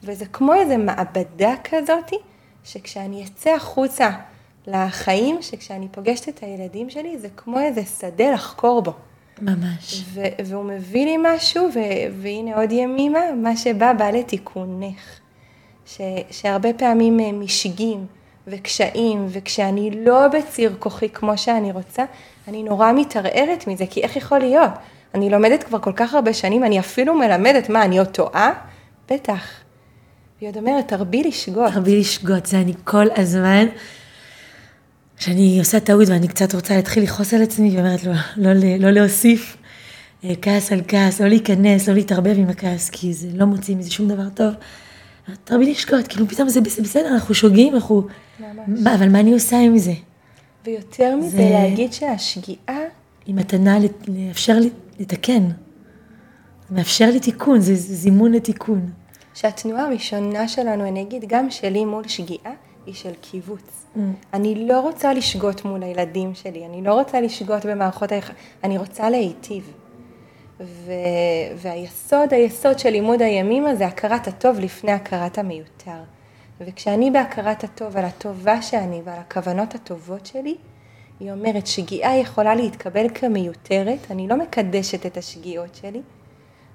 וזה 0.05 0.25
כמו 0.25 0.53
איזה 0.53 0.77
מעבדה 0.77 1.53
כזאתי, 1.63 2.15
שכשאני 2.63 3.25
אצא 3.25 3.49
החוצה 3.49 4.09
לחיים, 4.67 5.41
שכשאני 5.41 5.87
פוגשת 5.91 6.29
את 6.29 6.43
הילדים 6.43 6.89
שלי, 6.89 7.17
זה 7.17 7.27
כמו 7.37 7.59
איזה 7.59 7.81
שדה 7.99 8.31
לחקור 8.31 8.81
בו. 8.81 8.93
ממש. 9.41 10.03
ו- 10.13 10.21
והוא 10.45 10.63
מביא 10.63 11.05
לי 11.05 11.15
משהו, 11.23 11.67
ו- 11.73 12.21
והנה 12.21 12.55
עוד 12.55 12.71
ימימה, 12.71 13.19
מה 13.35 13.57
שבא 13.57 13.93
בא 13.93 14.09
לתיקונך. 14.09 15.19
ש- 15.85 16.01
שהרבה 16.31 16.73
פעמים 16.73 17.19
אה, 17.19 17.31
משגים 17.31 18.05
וקשיים, 18.47 19.25
וכשאני 19.29 19.91
לא 20.05 20.27
בציר 20.27 20.75
כוחי 20.79 21.09
כמו 21.09 21.37
שאני 21.37 21.71
רוצה, 21.71 22.03
אני 22.47 22.63
נורא 22.63 22.91
מתערערת 22.91 23.67
מזה, 23.67 23.85
כי 23.89 24.01
איך 24.01 24.15
יכול 24.15 24.39
להיות? 24.39 24.71
אני 25.15 25.29
לומדת 25.29 25.63
כבר 25.63 25.79
כל 25.79 25.93
כך 25.95 26.13
הרבה 26.13 26.33
שנים, 26.33 26.63
אני 26.63 26.79
אפילו 26.79 27.13
מלמדת, 27.13 27.69
מה, 27.69 27.83
אני 27.83 27.97
עוד 27.97 28.07
טועה? 28.07 28.51
בטח. 29.11 29.64
והיא 30.39 30.49
עוד 30.49 30.57
אומרת, 30.57 30.87
תרבי 30.87 31.23
לשגות. 31.23 31.73
תרבי 31.73 31.99
לשגות, 31.99 32.45
זה 32.45 32.59
אני 32.59 32.73
כל 32.83 33.05
הזמן. 33.15 33.65
כשאני 35.17 35.59
עושה 35.59 35.79
טעות 35.79 36.09
ואני 36.09 36.27
קצת 36.27 36.55
רוצה 36.55 36.75
להתחיל 36.75 37.03
לכעוס 37.03 37.33
על 37.33 37.43
עצמי, 37.43 37.69
והיא 37.69 37.79
אומרת, 37.79 38.03
לא, 38.03 38.13
לא, 38.37 38.53
לא 38.79 38.91
להוסיף 38.91 39.57
אה, 40.23 40.33
כעס 40.41 40.71
על 40.71 40.81
כעס, 40.87 41.21
לא 41.21 41.27
להיכנס, 41.27 41.87
לא 41.87 41.95
להתערבב 41.95 42.37
עם 42.37 42.49
הכעס, 42.49 42.89
כי 42.89 43.13
זה 43.13 43.27
לא 43.33 43.45
מוציא 43.45 43.75
מזה 43.75 43.91
שום 43.91 44.07
דבר 44.07 44.29
טוב. 44.33 44.53
תרבי 45.43 45.71
לשגות, 45.71 46.07
כאילו 46.07 46.27
פתאום 46.27 46.49
זה 46.49 46.61
בסדר, 46.61 47.07
אנחנו 47.07 47.33
שוגים, 47.33 47.75
אנחנו... 47.75 48.07
ממש. 48.39 48.79
מה, 48.83 48.95
אבל 48.95 49.09
מה 49.09 49.19
אני 49.19 49.33
עושה 49.33 49.59
עם 49.59 49.77
זה? 49.77 49.93
ויותר 50.65 51.15
מזה, 51.15 51.29
זה... 51.29 51.49
להגיד 51.51 51.93
שהשגיאה... 51.93 52.79
היא 53.25 53.35
מתנה 53.35 53.77
לאפשר 54.07 54.57
לתקן. 54.99 55.43
זה 56.69 56.75
מאפשר 56.75 57.09
לי 57.11 57.19
תיקון, 57.19 57.59
זה, 57.59 57.75
זה 57.75 57.95
זימון 57.95 58.31
לתיקון. 58.31 58.89
שהתנועה 59.35 59.85
הראשונה 59.85 60.47
שלנו, 60.47 60.87
אני 60.87 61.01
אגיד, 61.01 61.25
גם 61.27 61.51
שלי 61.51 61.85
מול 61.85 62.07
שגיאה, 62.07 62.51
היא 62.85 62.93
של 62.93 63.13
קיבוץ. 63.21 63.85
Mm. 63.95 63.99
אני 64.33 64.67
לא 64.67 64.79
רוצה 64.79 65.13
לשגות 65.13 65.65
מול 65.65 65.83
הילדים 65.83 66.35
שלי, 66.35 66.65
אני 66.65 66.81
לא 66.81 66.93
רוצה 66.93 67.21
לשגות 67.21 67.65
במערכות 67.65 68.11
היח... 68.11 68.31
אני 68.63 68.77
רוצה 68.77 69.09
להיטיב. 69.09 69.73
ו... 70.59 70.91
והיסוד, 71.55 72.33
היסוד 72.33 72.79
של 72.79 72.89
לימוד 72.89 73.21
הימימה 73.21 73.75
זה 73.75 73.85
הכרת 73.85 74.27
הטוב 74.27 74.59
לפני 74.59 74.91
הכרת 74.91 75.37
המיותר. 75.37 76.03
וכשאני 76.61 77.11
בהכרת 77.11 77.63
הטוב 77.63 77.97
על 77.97 78.05
הטובה 78.05 78.61
שאני 78.61 79.01
ועל 79.05 79.19
הכוונות 79.19 79.75
הטובות 79.75 80.25
שלי, 80.25 80.55
היא 81.19 81.31
אומרת 81.31 81.67
שגיאה 81.67 82.15
יכולה 82.15 82.55
להתקבל 82.55 83.09
כמיותרת, 83.13 84.11
אני 84.11 84.27
לא 84.27 84.37
מקדשת 84.37 85.05
את 85.05 85.17
השגיאות 85.17 85.75
שלי, 85.75 86.01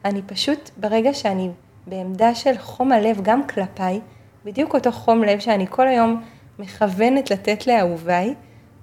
אני 0.05 0.23
פשוט, 0.23 0.71
ברגע 0.77 1.15
שאני 1.15 1.51
בעמדה 1.87 2.35
של 2.35 2.59
חום 2.59 2.93
הלב 2.93 3.21
גם 3.23 3.47
כלפיי, 3.47 4.01
בדיוק 4.45 4.75
אותו 4.75 4.93
חום 4.93 5.25
לב 5.25 5.39
שאני 5.41 5.67
כל 5.71 5.89
היום 5.89 6.23
מכוונת 6.59 7.31
לתת 7.31 7.67
לאהוביי, 7.67 8.35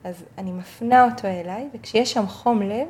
אז 0.03 0.23
אני 0.37 0.51
מפנה 0.51 1.03
אותו 1.03 1.27
אליי, 1.27 1.67
וכשיש 1.73 2.13
שם 2.13 2.27
חום 2.27 2.61
לב, 2.61 2.87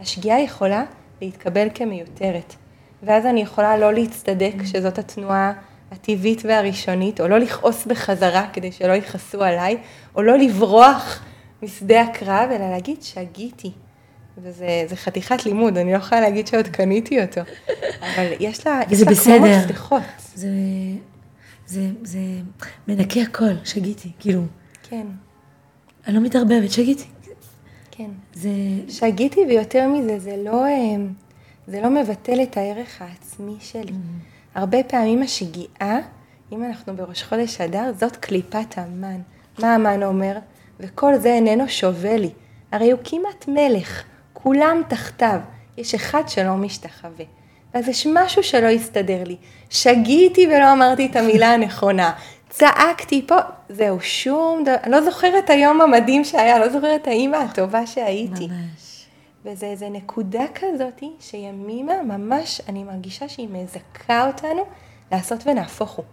השגיאה 0.00 0.38
יכולה 0.38 0.84
להתקבל 1.22 1.68
כמיותרת. 1.74 2.54
ואז 3.02 3.26
אני 3.26 3.40
יכולה 3.40 3.76
לא 3.76 3.92
להצטדק 3.92 4.54
שזאת 4.64 4.98
התנועה 4.98 5.52
הטבעית 5.92 6.42
והראשונית, 6.44 7.20
או 7.20 7.28
לא 7.28 7.38
לכעוס 7.38 7.86
בחזרה 7.86 8.46
כדי 8.52 8.72
שלא 8.72 8.92
יכעסו 8.92 9.44
עליי, 9.44 9.76
או 10.14 10.22
לא 10.22 10.38
לברוח 10.38 11.24
משדה 11.62 12.02
הקרב, 12.02 12.50
אלא 12.50 12.70
להגיד 12.70 13.02
שגיתי. 13.02 13.72
וזה 14.42 14.96
חתיכת 14.96 15.46
לימוד, 15.46 15.78
אני 15.78 15.92
לא 15.92 15.96
יכולה 15.96 16.20
להגיד 16.20 16.46
שעוד 16.46 16.68
קניתי 16.68 17.22
אותו, 17.22 17.40
אבל 18.00 18.26
יש 18.40 18.66
לה, 18.66 18.80
יש 18.90 19.02
לה 19.02 19.38
כמו 19.38 19.46
מפתחות. 19.46 20.02
זה, 20.34 20.48
זה, 21.66 21.80
זה 22.02 22.18
מנקה 22.88 23.20
הכל, 23.20 23.52
שגיתי, 23.64 24.10
כאילו. 24.18 24.42
כן. 24.82 25.06
אני 26.06 26.14
לא 26.14 26.20
מתערבבת, 26.20 26.70
שגיתי. 26.70 27.04
כן. 27.90 28.10
זה... 28.34 28.50
שגיתי, 28.88 29.40
ויותר 29.48 29.88
מזה, 29.88 30.18
זה 30.18 30.36
לא, 30.44 30.66
אה, 30.66 30.96
זה 31.66 31.80
לא 31.80 31.90
מבטל 31.90 32.42
את 32.42 32.56
הערך 32.56 33.02
העצמי 33.02 33.56
שלי. 33.60 33.82
Mm-hmm. 33.82 34.54
הרבה 34.54 34.82
פעמים 34.82 35.22
השגיאה, 35.22 35.98
אם 36.52 36.64
אנחנו 36.64 36.96
בראש 36.96 37.22
חודש 37.22 37.60
אדר, 37.60 37.92
זאת 38.00 38.16
קליפת 38.16 38.78
המן. 38.78 39.20
מה 39.58 39.74
המן 39.74 40.02
אומר? 40.02 40.38
וכל 40.80 41.16
זה 41.16 41.28
איננו 41.28 41.68
שווה 41.68 42.16
לי. 42.16 42.30
הרי 42.72 42.90
הוא 42.90 43.00
כמעט 43.04 43.48
מלך, 43.48 44.04
כולם 44.48 44.82
תחתיו, 44.88 45.40
יש 45.76 45.94
אחד 45.94 46.28
שלא 46.28 46.54
משתחווה. 46.54 47.24
ואז 47.74 47.88
יש 47.88 48.06
משהו 48.14 48.42
שלא 48.42 48.66
הסתדר 48.66 49.24
לי. 49.24 49.36
שגיתי 49.70 50.46
ולא 50.46 50.72
אמרתי 50.72 51.06
את 51.06 51.16
המילה 51.16 51.54
הנכונה. 51.54 52.12
צעקתי 52.50 53.26
פה, 53.26 53.36
זהו, 53.68 54.00
שום 54.00 54.62
דבר, 54.62 54.74
אני 54.82 54.92
לא 54.92 55.02
זוכרת 55.02 55.50
היום 55.50 55.80
המדהים 55.80 56.24
שהיה, 56.24 56.58
לא 56.58 56.68
זוכרת 56.68 57.06
האימא 57.06 57.36
הטובה 57.36 57.86
שהייתי. 57.86 58.46
ממש. 58.46 59.06
וזה 59.44 59.66
איזה 59.66 59.88
נקודה 59.88 60.44
כזאת, 60.54 61.02
שימימה 61.20 62.02
ממש, 62.02 62.60
אני 62.68 62.84
מרגישה 62.84 63.28
שהיא 63.28 63.48
מזכה 63.52 64.26
אותנו 64.26 64.62
לעשות 65.12 65.46
ונהפוך 65.46 65.90
הוא. 65.90 66.04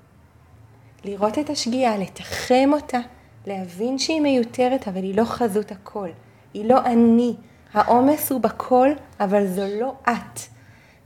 לראות 1.06 1.40
את 1.40 1.50
השגיאה, 1.50 1.98
לתחם 1.98 2.70
אותה, 2.74 3.00
להבין 3.48 4.00
שהיא 4.00 4.22
מיותרת, 4.22 4.88
אבל 4.88 5.04
היא 5.04 5.18
לא 5.18 5.24
חזות 5.24 5.72
הכל. 5.72 6.10
היא 6.54 6.66
לא 6.66 6.80
אני. 6.86 7.36
העומס 7.78 8.32
הוא 8.32 8.42
בכל, 8.42 8.90
אבל 9.20 9.48
זו 9.48 9.64
לא 9.80 9.94
את. 10.04 10.40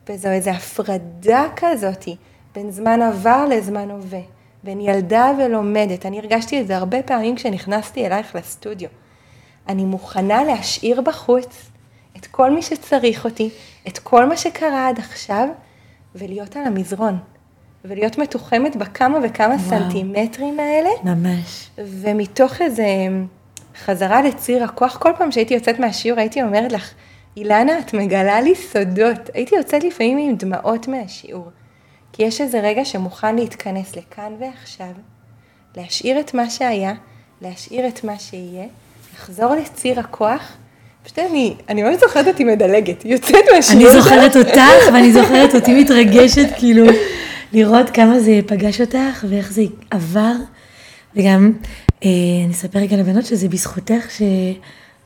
וזו 0.09 0.29
איזו 0.29 0.51
הפרדה 0.51 1.45
כזאתי 1.55 2.15
בין 2.55 2.71
זמן 2.71 3.01
עבר 3.01 3.45
לזמן 3.45 3.91
הווה. 3.91 4.21
בין 4.63 4.81
ילדה 4.81 5.31
ולומדת. 5.39 6.05
אני 6.05 6.19
הרגשתי 6.19 6.61
את 6.61 6.67
זה 6.67 6.77
הרבה 6.77 7.03
פעמים 7.03 7.35
כשנכנסתי 7.35 8.05
אלייך 8.05 8.35
לסטודיו. 8.35 8.89
אני 9.67 9.85
מוכנה 9.85 10.43
להשאיר 10.43 11.01
בחוץ 11.01 11.69
את 12.17 12.25
כל 12.25 12.51
מי 12.51 12.61
שצריך 12.61 13.25
אותי, 13.25 13.49
את 13.87 13.97
כל 13.97 14.25
מה 14.25 14.37
שקרה 14.37 14.87
עד 14.87 14.99
עכשיו, 14.99 15.47
ולהיות 16.15 16.55
על 16.55 16.65
המזרון. 16.65 17.17
ולהיות 17.85 18.17
מתוחמת 18.17 18.75
בכמה 18.75 19.17
וכמה 19.23 19.55
וואו. 19.55 19.69
סנטימטרים 19.69 20.59
האלה. 20.59 20.89
ממש. 21.03 21.69
ומתוך 21.77 22.61
איזה 22.61 22.85
חזרה 23.85 24.21
לציר 24.21 24.63
הכוח, 24.63 24.97
כל 24.97 25.11
פעם 25.17 25.31
שהייתי 25.31 25.53
יוצאת 25.53 25.79
מהשיעור 25.79 26.19
הייתי 26.19 26.41
אומרת 26.41 26.71
לך, 26.71 26.91
אילנה, 27.37 27.79
את 27.79 27.93
מגלה 27.93 28.41
לי 28.41 28.55
סודות. 28.55 29.29
הייתי 29.33 29.55
יוצאת 29.55 29.83
לפעמים 29.83 30.17
עם 30.17 30.35
דמעות 30.35 30.87
מהשיעור. 30.87 31.49
כי 32.13 32.23
יש 32.23 32.41
איזה 32.41 32.59
רגע 32.59 32.85
שמוכן 32.85 33.35
להתכנס 33.35 33.95
לכאן 33.95 34.33
ועכשיו, 34.39 34.91
להשאיר 35.77 36.19
את 36.19 36.33
מה 36.33 36.49
שהיה, 36.49 36.93
להשאיר 37.41 37.87
את 37.87 38.03
מה 38.03 38.19
שיהיה, 38.19 38.65
לחזור 39.15 39.55
לציר 39.55 39.99
הכוח. 39.99 40.57
פשוט 41.03 41.19
אני, 41.19 41.55
אני 41.69 41.83
ממש 41.83 41.95
זוכרת 41.99 42.27
אותי 42.27 42.43
מדלגת, 42.43 43.05
יוצאת 43.05 43.43
מהשיעור. 43.55 43.91
אני 43.91 44.01
זוכרת 44.01 44.35
אותך, 44.35 44.93
ואני 44.93 45.13
זוכרת 45.13 45.55
אותי 45.55 45.83
מתרגשת, 45.83 46.47
כאילו, 46.57 46.85
לראות 47.53 47.89
כמה 47.89 48.19
זה 48.19 48.39
פגש 48.47 48.81
אותך, 48.81 49.25
ואיך 49.29 49.51
זה 49.51 49.63
עבר. 49.91 50.33
וגם, 51.15 51.51
אני 52.03 52.51
אספר 52.51 52.79
רגע 52.79 52.97
לבנות 52.97 53.25
שזה 53.25 53.49
בזכותך, 53.49 54.11
ש... 54.17 54.21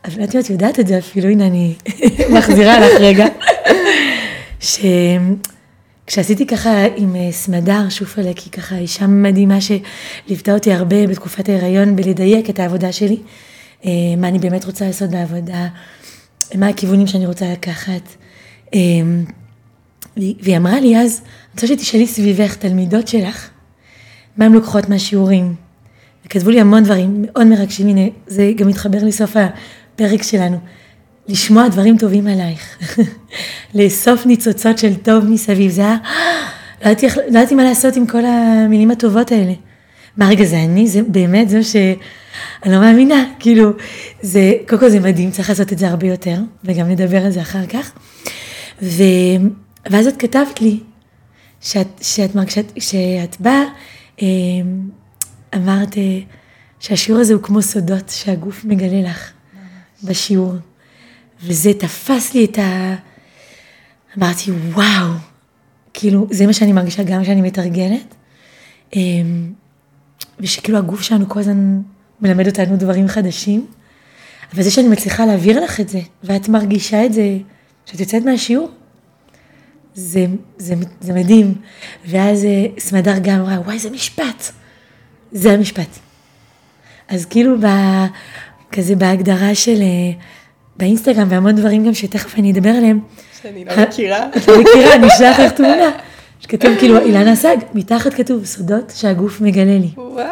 אני 0.06 0.16
לא 0.18 0.22
יודעת 0.22 0.36
אם 0.36 0.40
את 0.40 0.50
יודעת 0.50 0.80
את 0.80 0.88
זה 0.88 0.98
אפילו, 0.98 1.30
הנה 1.30 1.48
אני 1.48 1.74
מחזירה 2.38 2.80
לך 2.80 2.92
רגע. 3.00 3.26
שכשעשיתי 4.60 6.48
ככה 6.48 6.86
עם 6.96 7.16
אה, 7.16 7.32
סמדר 7.32 7.90
שופלק, 7.90 8.38
היא 8.38 8.52
ככה 8.52 8.78
אישה 8.78 9.08
מדהימה 9.08 9.58
שליוותה 9.62 10.54
אותי 10.54 10.74
הרבה 10.74 11.08
בתקופת 11.08 11.50
ההיריון 11.50 11.96
בלדייק 11.96 12.50
את 12.50 12.60
העבודה 12.60 12.92
שלי, 12.92 13.18
אה, 13.86 13.92
מה 14.18 14.28
אני 14.28 14.40
באמת 14.40 14.66
רוצה 14.66 14.86
לעשות 14.86 15.10
בעבודה, 15.10 15.68
מה 16.56 16.68
הכיוונים 16.68 17.08
שאני 17.08 17.26
רוצה 17.26 17.52
לקחת. 17.52 18.16
אה, 18.74 18.80
והיא 20.18 20.58
אמרה 20.58 20.80
לי 20.80 20.98
אז, 20.98 21.22
אני 21.24 21.52
רוצה 21.54 21.68
שתשאלי 21.68 22.08
סביבך 22.08 22.56
תלמידות 22.56 23.08
שלך, 23.08 23.50
מה 24.38 24.46
הן 24.46 24.52
לוקחות 24.52 24.90
מהשיעורים. 24.90 25.56
וכתבו 26.26 26.50
לי 26.50 26.62
המון 26.62 26.84
דברים 26.84 27.26
מאוד 27.28 27.48
מרגשים, 27.48 27.88
הנה, 27.88 28.10
זה 28.28 28.52
גם 28.56 28.68
מתחבר 28.68 28.98
לסוף 29.04 29.36
הפרק 29.38 30.24
שלנו. 30.24 30.58
לשמוע 31.28 31.68
דברים 31.68 31.98
טובים 31.98 32.28
עלייך, 32.28 32.78
לאסוף 33.76 34.26
ניצוצות 34.26 34.78
של 34.78 34.96
טוב 34.96 35.26
מסביב, 35.26 35.72
זה 35.72 35.82
היה, 35.82 35.98
לא 36.86 36.90
ידעתי, 36.90 37.08
לא 37.32 37.58
מה 37.58 37.64
לעשות 37.64 37.96
עם 37.96 38.08
כל 38.08 38.26
המילים 38.26 38.92
הטובות 38.92 39.32
האלה. 39.32 39.54
מה 40.18 40.30
רגע, 40.30 40.46
זה 40.46 40.60
אני? 40.60 40.88
זה 40.88 41.02
באמת 41.08 41.50
זה 41.50 41.64
ש... 41.64 41.76
אני 42.66 42.74
לא 42.74 42.80
מאמינה, 42.80 43.26
כאילו, 43.40 43.70
זה, 44.22 44.54
קודם 44.68 44.82
כל 44.82 44.90
זה 44.90 45.00
מדהים, 45.00 45.32
צריך 45.32 45.50
לעשות 45.50 45.74
את 45.74 45.78
זה 45.78 45.88
הרבה 45.88 46.08
יותר, 46.08 46.36
וגם 46.64 46.90
נדבר 46.90 47.26
על 47.26 47.32
זה 47.32 47.42
אחר 47.42 47.66
כך. 47.66 47.92
ו... 48.82 49.04
ואז 49.90 50.08
את 50.08 50.18
כתבת 50.18 50.62
לי, 50.62 50.80
שאת, 51.62 51.88
שאת 52.02 52.36
מרגישת, 52.36 52.66
שאת 52.80 53.36
באה, 53.40 53.64
אה, 54.22 54.28
אמרת 55.56 55.98
אה, 55.98 56.20
שהשיעור 56.80 57.22
הזה 57.22 57.34
הוא 57.34 57.44
כמו 57.44 57.62
סודות 57.62 58.10
שהגוף 58.10 58.66
מגלה 58.66 59.10
לך 59.10 59.32
בשיעור. 60.04 60.54
וזה 61.44 61.74
תפס 61.74 62.34
לי 62.34 62.46
את 62.46 62.58
ה... 62.58 62.96
אמרתי, 64.18 64.52
וואו, 64.52 65.12
כאילו, 65.94 66.28
זה 66.32 66.48
מה 66.48 66.54
שאני 66.54 66.74
מרגישה 66.74 67.04
גם 67.04 67.24
כשאני 67.24 67.42
מתרגלת. 67.42 68.16
אה, 68.96 69.02
ושכאילו 70.40 70.78
הגוף 70.78 71.02
שלנו 71.02 71.30
כל 71.30 71.40
הזמן 71.40 71.82
מלמד 72.22 72.48
אותנו 72.48 72.78
דברים 72.78 73.08
חדשים. 73.08 73.68
אבל 74.54 74.64
זה 74.64 74.72
שאני 74.72 74.88
מצליחה 74.88 75.26
להעביר 75.26 75.64
לך 75.64 75.80
את 75.80 75.90
זה, 75.90 76.00
ואת 76.24 76.50
מרגישה 76.50 77.06
את 77.06 77.14
זה, 77.14 77.38
שאת 77.86 78.00
יוצאת 78.00 78.24
מהשיעור, 78.24 78.72
זה, 79.96 80.26
זה, 80.58 80.74
זה 81.02 81.14
מדהים. 81.14 81.54
ואז 82.06 82.46
אה, 82.46 82.66
סמדר 82.78 83.14
גם 83.22 83.40
אמרה, 83.40 83.60
וואי, 83.60 83.80
זה 83.80 83.90
משפט. 83.90 84.52
זה 85.34 85.52
המשפט. 85.52 86.00
אז 87.08 87.26
כאילו 87.26 87.58
ב, 87.60 87.66
כזה 88.72 88.96
בהגדרה 88.96 89.56
של, 89.56 89.82
אה, 89.82 90.12
באינסטגרם 90.78 91.28
והמון 91.30 91.56
דברים 91.56 91.86
גם 91.86 91.94
שתכף 91.94 92.40
אני 92.40 92.52
אדבר 92.52 92.70
עליהם. 92.70 93.00
שאני 93.42 93.66
לא 93.66 93.72
מכירה. 93.88 94.28
את 94.38 94.48
לא 94.48 94.62
מכירה, 94.62 94.96
אני 94.96 95.08
אשלח 95.08 95.40
לך 95.40 95.52
תמונה. 95.52 95.92
שכתוב 96.40 96.72
כאילו, 96.80 97.00
אילנה 97.00 97.36
סג, 97.36 97.58
מתחת 97.74 98.14
כתוב, 98.14 98.46
סודות 98.46 98.94
שהגוף 98.96 99.42
מגלה 99.42 99.78
לי. 99.78 99.90
וואו. 99.98 100.24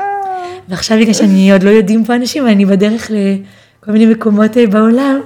ועכשיו 0.68 0.98
בגלל 0.98 1.14
שאני 1.14 1.52
עוד 1.52 1.64
לא 1.64 1.70
יודעים 1.70 2.06
פה 2.06 2.16
אנשים, 2.16 2.44
ואני 2.46 2.66
בדרך 2.66 3.12
לכל 3.12 3.92
מיני 3.92 4.06
מקומות 4.06 4.58
אה, 4.58 4.68
בעולם, 4.68 5.20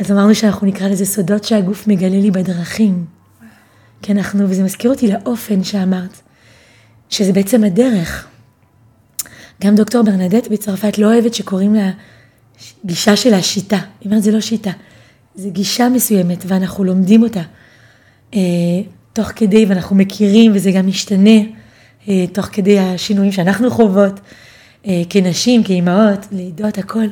אז 0.00 0.12
אמרנו 0.12 0.34
שאנחנו 0.34 0.66
נקרא 0.66 0.88
לזה 0.88 1.06
סודות 1.06 1.44
שהגוף 1.44 1.86
מגלה 1.86 2.20
לי 2.20 2.30
בדרכים. 2.30 3.04
כי 4.02 4.12
אנחנו, 4.12 4.48
וזה 4.48 4.62
מזכיר 4.62 4.90
אותי 4.90 5.12
לאופן 5.12 5.64
שאמרת, 5.64 6.20
שזה 7.10 7.32
בעצם 7.32 7.64
הדרך. 7.64 8.26
גם 9.64 9.74
דוקטור 9.74 10.02
ברנדט 10.02 10.48
בצרפת 10.48 10.98
לא 10.98 11.06
אוהבת 11.06 11.34
שקוראים 11.34 11.74
לה 11.74 11.90
גישה 12.84 13.16
של 13.16 13.34
השיטה. 13.34 13.76
היא 13.76 14.06
אומרת, 14.06 14.22
זה 14.22 14.32
לא 14.32 14.40
שיטה, 14.40 14.70
זה 15.34 15.48
גישה 15.48 15.88
מסוימת, 15.88 16.44
ואנחנו 16.46 16.84
לומדים 16.84 17.22
אותה. 17.22 17.42
אה, 18.34 18.40
תוך 19.12 19.28
כדי, 19.36 19.66
ואנחנו 19.66 19.96
מכירים, 19.96 20.52
וזה 20.54 20.70
גם 20.70 20.86
משתנה 20.86 21.40
אה, 22.08 22.24
תוך 22.32 22.48
כדי 22.52 22.78
השינויים 22.78 23.32
שאנחנו 23.32 23.70
חוות, 23.70 24.20
אה, 24.86 25.02
כנשים, 25.10 25.64
כאימהות, 25.64 26.26
לידות, 26.32 26.78
הכל. 26.78 27.06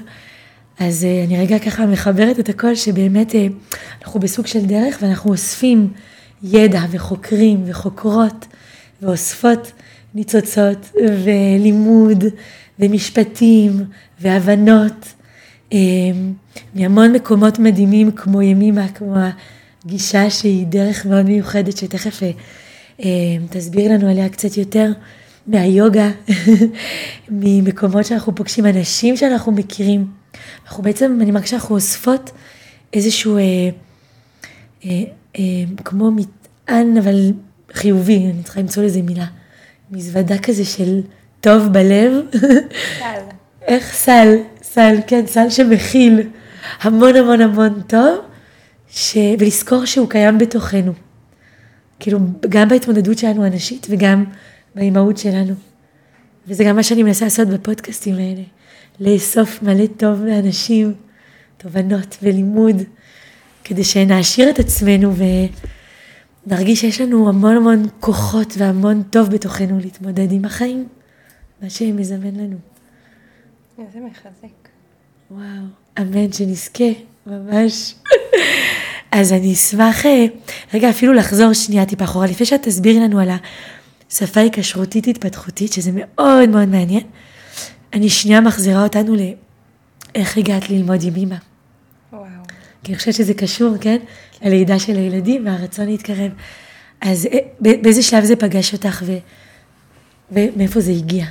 אז 0.78 1.04
אה, 1.04 1.24
אני 1.24 1.38
רגע 1.38 1.58
ככה 1.58 1.86
מחברת 1.86 2.40
את 2.40 2.48
הכל, 2.48 2.74
שבאמת 2.74 3.34
אה, 3.34 3.46
אנחנו 4.02 4.20
בסוג 4.20 4.46
של 4.46 4.66
דרך, 4.66 4.98
ואנחנו 5.02 5.30
אוספים 5.30 5.92
ידע, 6.42 6.80
וחוקרים, 6.90 7.62
וחוקרות, 7.66 8.46
ואוספות 9.02 9.72
ניצוצות, 10.14 10.92
ולימוד, 11.24 12.24
ומשפטים, 12.78 13.84
והבנות. 14.20 15.14
אה, 15.72 15.78
מהמון 16.74 17.12
מקומות 17.12 17.58
מדהימים 17.58 18.10
כמו 18.10 18.42
ימימה, 18.42 18.88
כמו 18.88 19.16
הגישה 19.84 20.30
שהיא 20.30 20.66
דרך 20.66 21.06
מאוד 21.06 21.22
מיוחדת 21.26 21.76
שתכף 21.76 22.22
אה, 23.00 23.08
תסביר 23.50 23.92
לנו 23.92 24.10
עליה 24.10 24.28
קצת 24.28 24.56
יותר 24.56 24.92
מהיוגה, 25.46 26.10
ממקומות 27.28 28.06
שאנחנו 28.06 28.34
פוגשים, 28.34 28.66
אנשים 28.66 29.16
שאנחנו 29.16 29.52
מכירים. 29.52 30.06
אנחנו 30.66 30.82
בעצם, 30.82 31.18
אני 31.22 31.30
מרגישה 31.30 31.50
שאנחנו 31.50 31.74
אוספות 31.74 32.30
איזשהו, 32.92 33.36
אה, 33.36 33.42
אה, 34.84 35.02
אה, 35.38 35.42
כמו 35.84 36.10
מטען 36.10 36.96
אבל 36.96 37.32
חיובי, 37.72 38.16
אני 38.16 38.42
צריכה 38.42 38.60
למצוא 38.60 38.82
לזה 38.82 39.02
מילה, 39.02 39.26
מזוודה 39.92 40.38
כזה 40.38 40.64
של 40.64 41.00
טוב 41.40 41.68
בלב. 41.72 42.12
טל. 42.98 43.20
איך 43.62 43.92
סל, 43.92 44.36
סל, 44.62 44.96
כן, 45.06 45.26
סל 45.26 45.50
שמכיל 45.50 46.28
המון 46.80 47.16
המון 47.16 47.40
המון 47.40 47.82
טוב, 47.86 48.18
ש... 48.90 49.16
ולזכור 49.38 49.84
שהוא 49.84 50.08
קיים 50.08 50.38
בתוכנו. 50.38 50.92
כאילו, 52.00 52.18
גם 52.48 52.68
בהתמודדות 52.68 53.18
שלנו 53.18 53.44
הנשית 53.44 53.86
וגם 53.90 54.24
באימהות 54.74 55.18
שלנו. 55.18 55.54
וזה 56.48 56.64
גם 56.64 56.76
מה 56.76 56.82
שאני 56.82 57.02
מנסה 57.02 57.24
לעשות 57.24 57.48
בפודקאסטים 57.48 58.14
האלה, 58.14 58.42
לאסוף 59.00 59.62
מלא 59.62 59.86
טוב 59.96 60.24
לאנשים, 60.24 60.94
תובנות 61.56 62.16
ולימוד, 62.22 62.76
כדי 63.64 63.84
שנעשיר 63.84 64.50
את 64.50 64.58
עצמנו 64.58 65.12
ונרגיש 66.46 66.80
שיש 66.80 67.00
לנו 67.00 67.28
המון 67.28 67.56
המון 67.56 67.86
כוחות 68.00 68.54
והמון 68.58 69.02
טוב 69.02 69.30
בתוכנו 69.30 69.78
להתמודד 69.78 70.32
עם 70.32 70.44
החיים, 70.44 70.88
מה 71.62 71.70
שמזמן 71.70 72.34
לנו. 72.34 72.56
איזה 73.78 73.98
מחזק. 74.00 74.68
וואו, 75.30 75.64
אמן 76.00 76.32
שנזכה, 76.32 76.84
ממש. 77.26 77.94
אז 79.12 79.32
אני 79.32 79.52
אשמח, 79.52 80.06
אה, 80.06 80.24
רגע, 80.74 80.90
אפילו 80.90 81.12
לחזור 81.12 81.52
שנייה 81.52 81.86
טיפה 81.86 82.04
אחורה, 82.04 82.26
לפני 82.26 82.46
שאת 82.46 82.62
תסבירי 82.62 83.00
לנו 83.00 83.20
על 83.20 83.28
שפה 84.10 84.40
היקשרותית 84.40 85.06
התפתחותית, 85.06 85.72
שזה 85.72 85.90
מאוד 85.94 86.48
מאוד 86.48 86.68
מעניין. 86.68 87.02
אני 87.92 88.08
שנייה 88.08 88.40
מחזירה 88.40 88.82
אותנו 88.82 89.14
לאיך 90.14 90.36
הגעת 90.36 90.70
ללמוד 90.70 91.02
עם 91.02 91.14
אמא. 91.16 91.36
כי 92.84 92.92
אני 92.92 92.98
חושבת 92.98 93.14
שזה 93.14 93.34
קשור, 93.34 93.76
כן? 93.80 93.98
הלידה 94.40 94.78
של 94.78 94.96
הילדים 94.96 95.46
והרצון 95.46 95.86
להתקרב. 95.86 96.32
אז 97.00 97.26
אה, 97.26 97.38
באיזה 97.60 98.02
שלב 98.02 98.24
זה 98.24 98.36
פגש 98.36 98.72
אותך 98.72 99.02
ו... 99.06 99.12
ומאיפה 100.32 100.80
זה 100.80 100.92
הגיע? 100.92 101.24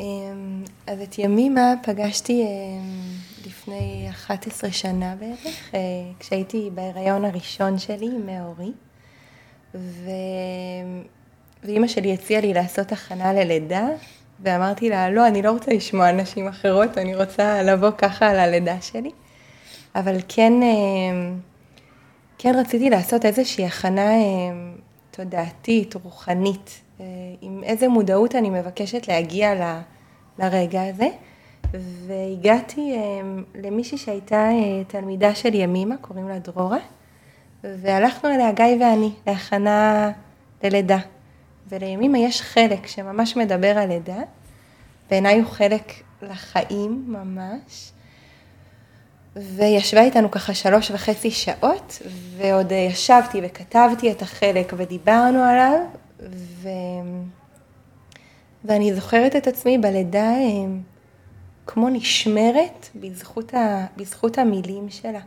אמ, 0.00 0.64
אז 0.86 1.00
את 1.00 1.18
ימימה 1.18 1.74
פגשתי 1.82 2.42
אמ, 2.42 3.46
לפני 3.46 4.06
11 4.10 4.72
שנה 4.72 5.14
בערך, 5.20 5.74
אה, 5.74 5.80
כשהייתי 6.18 6.70
בהיריון 6.74 7.24
הראשון 7.24 7.78
שלי 7.78 8.06
עם 8.06 8.26
מאורי, 8.26 8.72
ו... 9.74 10.10
ואימא 11.64 11.86
שלי 11.86 12.14
הציעה 12.14 12.40
לי 12.40 12.54
לעשות 12.54 12.92
הכנה 12.92 13.32
ללידה, 13.32 13.88
ואמרתי 14.40 14.88
לה, 14.88 15.10
לא, 15.10 15.26
אני 15.26 15.42
לא 15.42 15.50
רוצה 15.50 15.74
לשמוע 15.74 16.12
נשים 16.12 16.48
אחרות, 16.48 16.98
אני 16.98 17.16
רוצה 17.16 17.62
לבוא 17.62 17.90
ככה 17.98 18.30
על 18.30 18.38
הלידה 18.38 18.80
שלי. 18.80 19.10
אבל 19.94 20.16
כן, 20.28 20.52
אמ, 20.62 21.38
כן 22.38 22.54
רציתי 22.58 22.90
לעשות 22.90 23.24
איזושהי 23.24 23.66
הכנה 23.66 24.10
תודעתית, 25.10 25.94
רוחנית, 25.94 26.80
אה, 27.00 27.04
עם 27.40 27.64
איזה 27.64 27.88
מודעות 27.88 28.34
אני 28.34 28.50
מבקשת 28.50 29.08
להגיע 29.08 29.54
ל, 29.54 29.80
לרגע 30.38 30.82
הזה. 30.82 31.08
והגעתי 32.06 32.92
אה, 32.96 33.00
למישהי 33.62 33.98
שהייתה 33.98 34.48
אה, 34.50 34.84
תלמידה 34.86 35.34
של 35.34 35.54
ימימה, 35.54 35.96
קוראים 35.96 36.28
לה 36.28 36.38
דרורה, 36.38 36.78
והלכנו 37.64 38.30
אליה, 38.30 38.52
גיא 38.52 38.76
ואני, 38.80 39.10
להכנה 39.26 40.10
ללידה. 40.62 40.98
ולימימה 41.68 42.18
יש 42.18 42.42
חלק 42.42 42.86
שממש 42.86 43.36
מדבר 43.36 43.78
על 43.78 43.88
לידה, 43.88 44.22
בעיניי 45.10 45.40
הוא 45.40 45.50
חלק 45.50 45.92
לחיים 46.22 47.04
ממש. 47.08 47.92
וישבה 49.36 50.00
איתנו 50.00 50.30
ככה 50.30 50.54
שלוש 50.54 50.90
וחצי 50.90 51.30
שעות, 51.30 52.02
ועוד 52.36 52.72
ישבתי 52.72 53.40
וכתבתי 53.44 54.12
את 54.12 54.22
החלק 54.22 54.72
ודיברנו 54.76 55.42
עליו, 55.42 55.78
ו... 56.30 56.68
ואני 58.64 58.94
זוכרת 58.94 59.36
את 59.36 59.46
עצמי 59.46 59.78
בלידה 59.78 60.30
אה, 60.30 60.66
כמו 61.66 61.88
נשמרת 61.88 62.88
בזכות, 62.94 63.54
ה... 63.54 63.86
בזכות 63.96 64.38
המילים 64.38 64.90
שלה. 64.90 65.20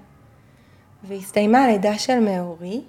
והסתיימה 1.04 1.63
הלידה 1.63 1.98
של 1.98 2.20
מאורי, 2.20 2.82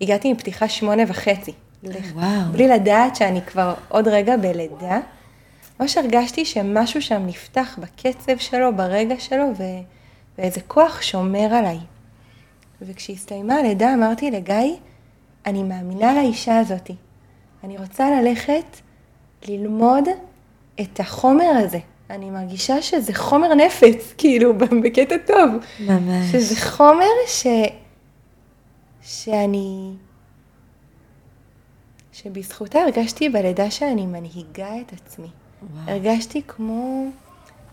הגעתי 0.00 0.28
עם 0.28 0.36
פתיחה 0.36 0.68
שמונה 0.68 1.02
וחצי. 1.08 1.52
וואו. 1.82 2.52
בלי 2.52 2.68
לדעת 2.68 3.16
שאני 3.16 3.42
כבר 3.42 3.74
עוד 3.88 4.08
רגע 4.08 4.36
בלידה. 4.36 5.00
ממש 5.80 5.96
הרגשתי 5.96 6.44
שמשהו 6.44 7.02
שם 7.02 7.22
נפתח 7.26 7.78
בקצב 7.82 8.38
שלו, 8.38 8.76
ברגע 8.76 9.14
שלו, 9.18 9.44
ו... 9.58 9.62
ואיזה 10.38 10.60
כוח 10.60 11.02
שומר 11.02 11.54
עליי. 11.54 11.78
וכשהסתיימה 12.82 13.54
הלידה 13.54 13.94
אמרתי 13.94 14.30
לגיא, 14.30 14.76
אני 15.46 15.62
מאמינה 15.62 16.14
לאישה 16.14 16.58
הזאתי. 16.58 16.94
אני 17.64 17.78
רוצה 17.78 18.10
ללכת 18.10 18.80
ללמוד 19.48 20.04
את 20.80 21.00
החומר 21.00 21.50
הזה. 21.64 21.78
אני 22.10 22.30
מרגישה 22.30 22.82
שזה 22.82 23.14
חומר 23.14 23.54
נפץ, 23.54 24.12
כאילו, 24.18 24.58
בקטע 24.58 25.16
טוב. 25.26 25.50
ממש. 25.80 26.32
שזה 26.32 26.60
חומר 26.60 27.06
ש... 27.26 27.46
שאני... 29.02 29.92
שבזכותה 32.12 32.78
הרגשתי 32.78 33.28
בלידה 33.28 33.70
שאני 33.70 34.06
מנהיגה 34.06 34.80
את 34.80 34.92
עצמי. 34.92 35.26
וואו. 35.62 35.90
הרגשתי 35.90 36.42
כמו 36.48 37.06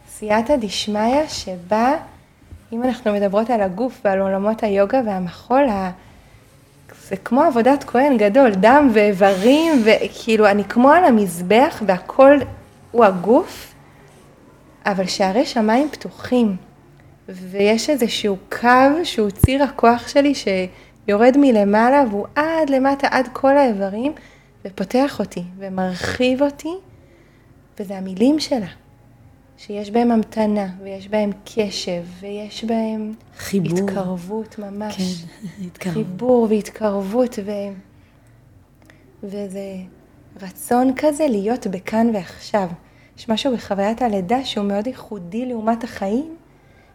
סייעתא 0.10 0.56
דשמיא 0.56 1.28
שבה, 1.28 1.97
אם 2.73 2.83
אנחנו 2.83 3.13
מדברות 3.13 3.49
על 3.49 3.62
הגוף 3.62 4.01
ועל 4.05 4.19
עולמות 4.19 4.63
היוגה 4.63 5.01
והמחול, 5.05 5.65
זה 7.07 7.15
כמו 7.15 7.41
עבודת 7.41 7.83
כהן 7.83 8.17
גדול, 8.17 8.51
דם 8.51 8.89
ואיברים, 8.93 9.83
וכאילו 9.86 10.47
אני 10.47 10.63
כמו 10.63 10.91
על 10.91 11.03
המזבח 11.05 11.83
והכל 11.86 12.38
הוא 12.91 13.05
הגוף, 13.05 13.73
אבל 14.86 15.07
שערי 15.07 15.45
שמיים 15.45 15.89
פתוחים, 15.89 16.55
ויש 17.29 17.89
איזשהו 17.89 18.38
קו 18.49 18.67
שהוא 19.03 19.29
ציר 19.29 19.63
הכוח 19.63 20.07
שלי 20.07 20.33
שיורד 20.36 21.38
מלמעלה 21.38 22.03
והוא 22.09 22.25
עד 22.36 22.69
למטה, 22.69 23.07
עד 23.12 23.27
כל 23.33 23.57
האיברים, 23.57 24.13
ופותח 24.65 25.19
אותי 25.19 25.43
ומרחיב 25.57 26.41
אותי, 26.41 26.73
וזה 27.79 27.97
המילים 27.97 28.39
שלה. 28.39 28.83
שיש 29.65 29.91
בהם 29.91 30.12
המתנה, 30.12 30.67
ויש 30.84 31.08
בהם 31.08 31.30
קשב, 31.45 32.04
ויש 32.19 32.63
בהם 32.63 33.13
חיבור. 33.38 33.80
התקרבות 33.80 34.60
ממש. 34.60 34.95
כן, 34.95 35.63
התקרבות. 35.65 35.93
חיבור 35.93 36.47
והתקרבות, 36.49 37.39
ו... 37.45 37.52
וזה 39.23 39.76
רצון 40.41 40.93
כזה 40.95 41.28
להיות 41.28 41.67
בכאן 41.67 42.10
ועכשיו. 42.13 42.67
יש 43.17 43.30
משהו 43.30 43.54
בחוויית 43.54 44.02
הלידה 44.02 44.45
שהוא 44.45 44.65
מאוד 44.65 44.88
ייחודי 44.88 45.45
לעומת 45.45 45.84
החיים, 45.84 46.36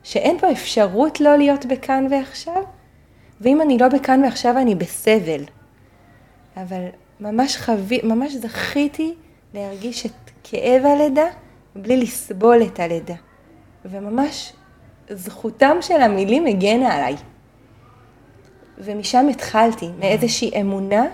שאין 0.02 0.38
פה 0.38 0.52
אפשרות 0.52 1.20
לא 1.20 1.36
להיות 1.36 1.66
בכאן 1.66 2.06
ועכשיו, 2.10 2.62
ואם 3.40 3.62
אני 3.62 3.78
לא 3.78 3.88
בכאן 3.88 4.20
ועכשיו 4.24 4.58
אני 4.58 4.74
בסבל. 4.74 5.44
אבל 6.56 6.84
ממש 7.20 7.56
חווי, 7.56 8.00
ממש 8.04 8.32
זכיתי 8.34 9.14
להרגיש 9.54 10.06
את 10.06 10.30
כאב 10.44 10.86
הלידה, 10.86 11.26
בלי 11.82 11.96
לסבול 11.96 12.62
את 12.62 12.80
הלידה. 12.80 13.14
וממש 13.84 14.52
זכותם 15.10 15.76
של 15.80 16.00
המילים 16.00 16.46
הגנה 16.46 16.94
עליי. 16.94 17.16
ומשם 18.78 19.28
התחלתי, 19.30 19.88
מאיזושהי 19.98 20.60
אמונה 20.60 21.04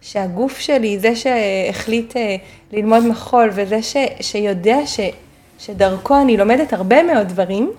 שהגוף 0.00 0.58
שלי, 0.58 0.98
זה 0.98 1.16
שהחליט 1.16 2.16
אה, 2.16 2.36
ללמוד 2.72 3.06
מחול 3.06 3.50
וזה 3.54 3.82
ש, 3.82 3.96
שיודע 4.20 4.86
ש, 4.86 5.00
שדרכו 5.58 6.20
אני 6.20 6.36
לומדת 6.36 6.72
הרבה 6.72 7.02
מאוד 7.02 7.28
דברים, 7.28 7.70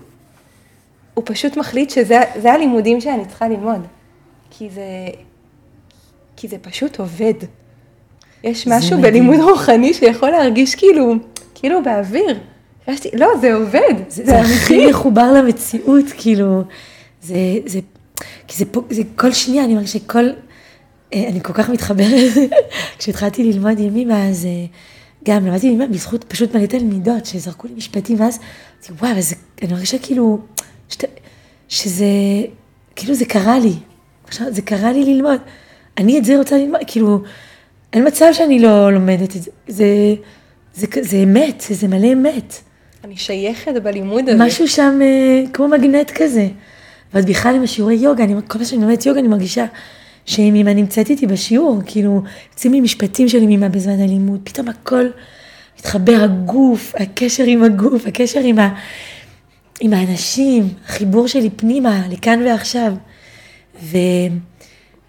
הוא 1.14 1.24
פשוט 1.26 1.56
מחליט 1.56 1.90
שזה 1.90 2.52
הלימודים 2.52 3.00
שאני 3.00 3.24
צריכה 3.24 3.48
ללמוד. 3.48 3.86
כי 4.50 4.70
זה, 4.70 4.82
כי 6.36 6.48
זה 6.48 6.58
פשוט 6.58 6.98
עובד. 7.00 7.34
יש 8.44 8.66
משהו 8.66 9.00
בלימוד 9.00 9.40
רוחני 9.40 9.94
שיכול 9.94 10.30
להרגיש 10.30 10.74
כאילו, 10.74 11.14
כאילו 11.58 11.82
באוויר. 11.82 12.38
חשבתי, 12.90 13.10
לא, 13.14 13.28
זה 13.40 13.54
עובד. 13.54 13.94
זה, 14.08 14.24
זה 14.24 14.40
הכי 14.40 14.86
מחובר 14.86 15.32
למציאות, 15.32 16.04
כאילו, 16.18 16.62
זה, 17.22 17.34
זה, 17.66 17.80
כי 18.46 18.56
זה, 18.56 18.64
פה, 18.64 18.80
זה 18.90 19.02
כל 19.16 19.32
שנייה, 19.32 19.64
אני 19.64 19.74
מרגישה 19.74 19.98
שכל, 19.98 20.24
אה, 21.14 21.28
אני 21.28 21.40
כל 21.42 21.52
כך 21.52 21.68
מתחברת, 21.68 22.32
כשהתחלתי 22.98 23.52
ללמוד 23.52 23.78
ימימה, 23.78 24.28
אז 24.28 24.44
אה, 24.44 24.66
גם 25.24 25.46
למדתי 25.46 25.66
ימימה 25.66 25.86
בזכות 25.86 26.24
פשוט 26.24 26.56
מלא 26.56 26.66
תלמידות 26.66 27.26
שזרקו 27.26 27.68
לי 27.68 27.74
משפטים, 27.74 28.20
ואז 28.20 28.38
אמרתי, 28.90 29.04
וואו, 29.04 29.20
זה, 29.22 29.34
אני 29.62 29.72
מרגישה 29.72 29.98
כאילו, 29.98 30.38
שת, 30.88 31.04
שזה, 31.68 32.06
כאילו 32.96 33.14
זה 33.14 33.24
קרה 33.24 33.58
לי, 33.58 33.72
עכשיו 34.24 34.46
זה 34.50 34.62
קרה 34.62 34.92
לי 34.92 35.04
ללמוד. 35.04 35.40
אני 35.98 36.18
את 36.18 36.24
זה 36.24 36.36
רוצה 36.36 36.58
ללמוד, 36.58 36.80
כאילו, 36.86 37.22
אין 37.92 38.06
מצב 38.06 38.26
שאני 38.32 38.58
לא 38.58 38.92
לומדת 38.92 39.36
את 39.36 39.42
זה, 39.42 39.50
זה, 39.68 39.86
זה, 40.76 40.86
זה, 41.00 41.16
אמת, 41.16 41.64
זה 41.70 41.88
מלא 41.88 42.12
אמת. 42.12 42.54
אני 43.04 43.16
שייכת 43.16 43.72
בלימוד 43.82 44.28
הזה. 44.28 44.44
משהו 44.44 44.68
שם 44.68 44.98
אה, 45.02 45.42
כמו 45.52 45.68
מגנט 45.68 46.10
כזה. 46.14 46.48
ואז 47.14 47.26
בכלל 47.26 47.54
עם 47.54 47.62
השיעורי 47.62 47.94
יוגה, 47.94 48.24
אני, 48.24 48.34
כל 48.48 48.58
פעם 48.58 48.64
שאני 48.64 48.82
לומדת 48.82 49.06
יוגה 49.06 49.20
אני 49.20 49.28
מרגישה 49.28 49.66
שאם 50.26 50.54
אמא 50.54 50.70
נמצאת 50.70 51.10
איתי 51.10 51.26
בשיעור, 51.26 51.80
כאילו, 51.86 52.22
יוצאים 52.52 52.72
לי 52.72 52.80
משפטים 52.80 53.28
של 53.28 53.42
אמא 53.42 53.68
בזמן 53.68 54.00
הלימוד, 54.00 54.40
פתאום 54.44 54.68
הכל 54.68 55.06
מתחבר, 55.78 56.16
הגוף, 56.24 56.94
הקשר 56.98 57.44
עם 57.44 57.62
הגוף, 57.62 58.06
הקשר 58.06 58.40
עם, 58.40 58.58
ה, 58.58 58.74
עם 59.80 59.92
האנשים, 59.92 60.68
החיבור 60.86 61.28
שלי 61.28 61.50
פנימה, 61.50 62.02
לכאן 62.10 62.42
ועכשיו. 62.42 62.92
ו, 63.82 63.96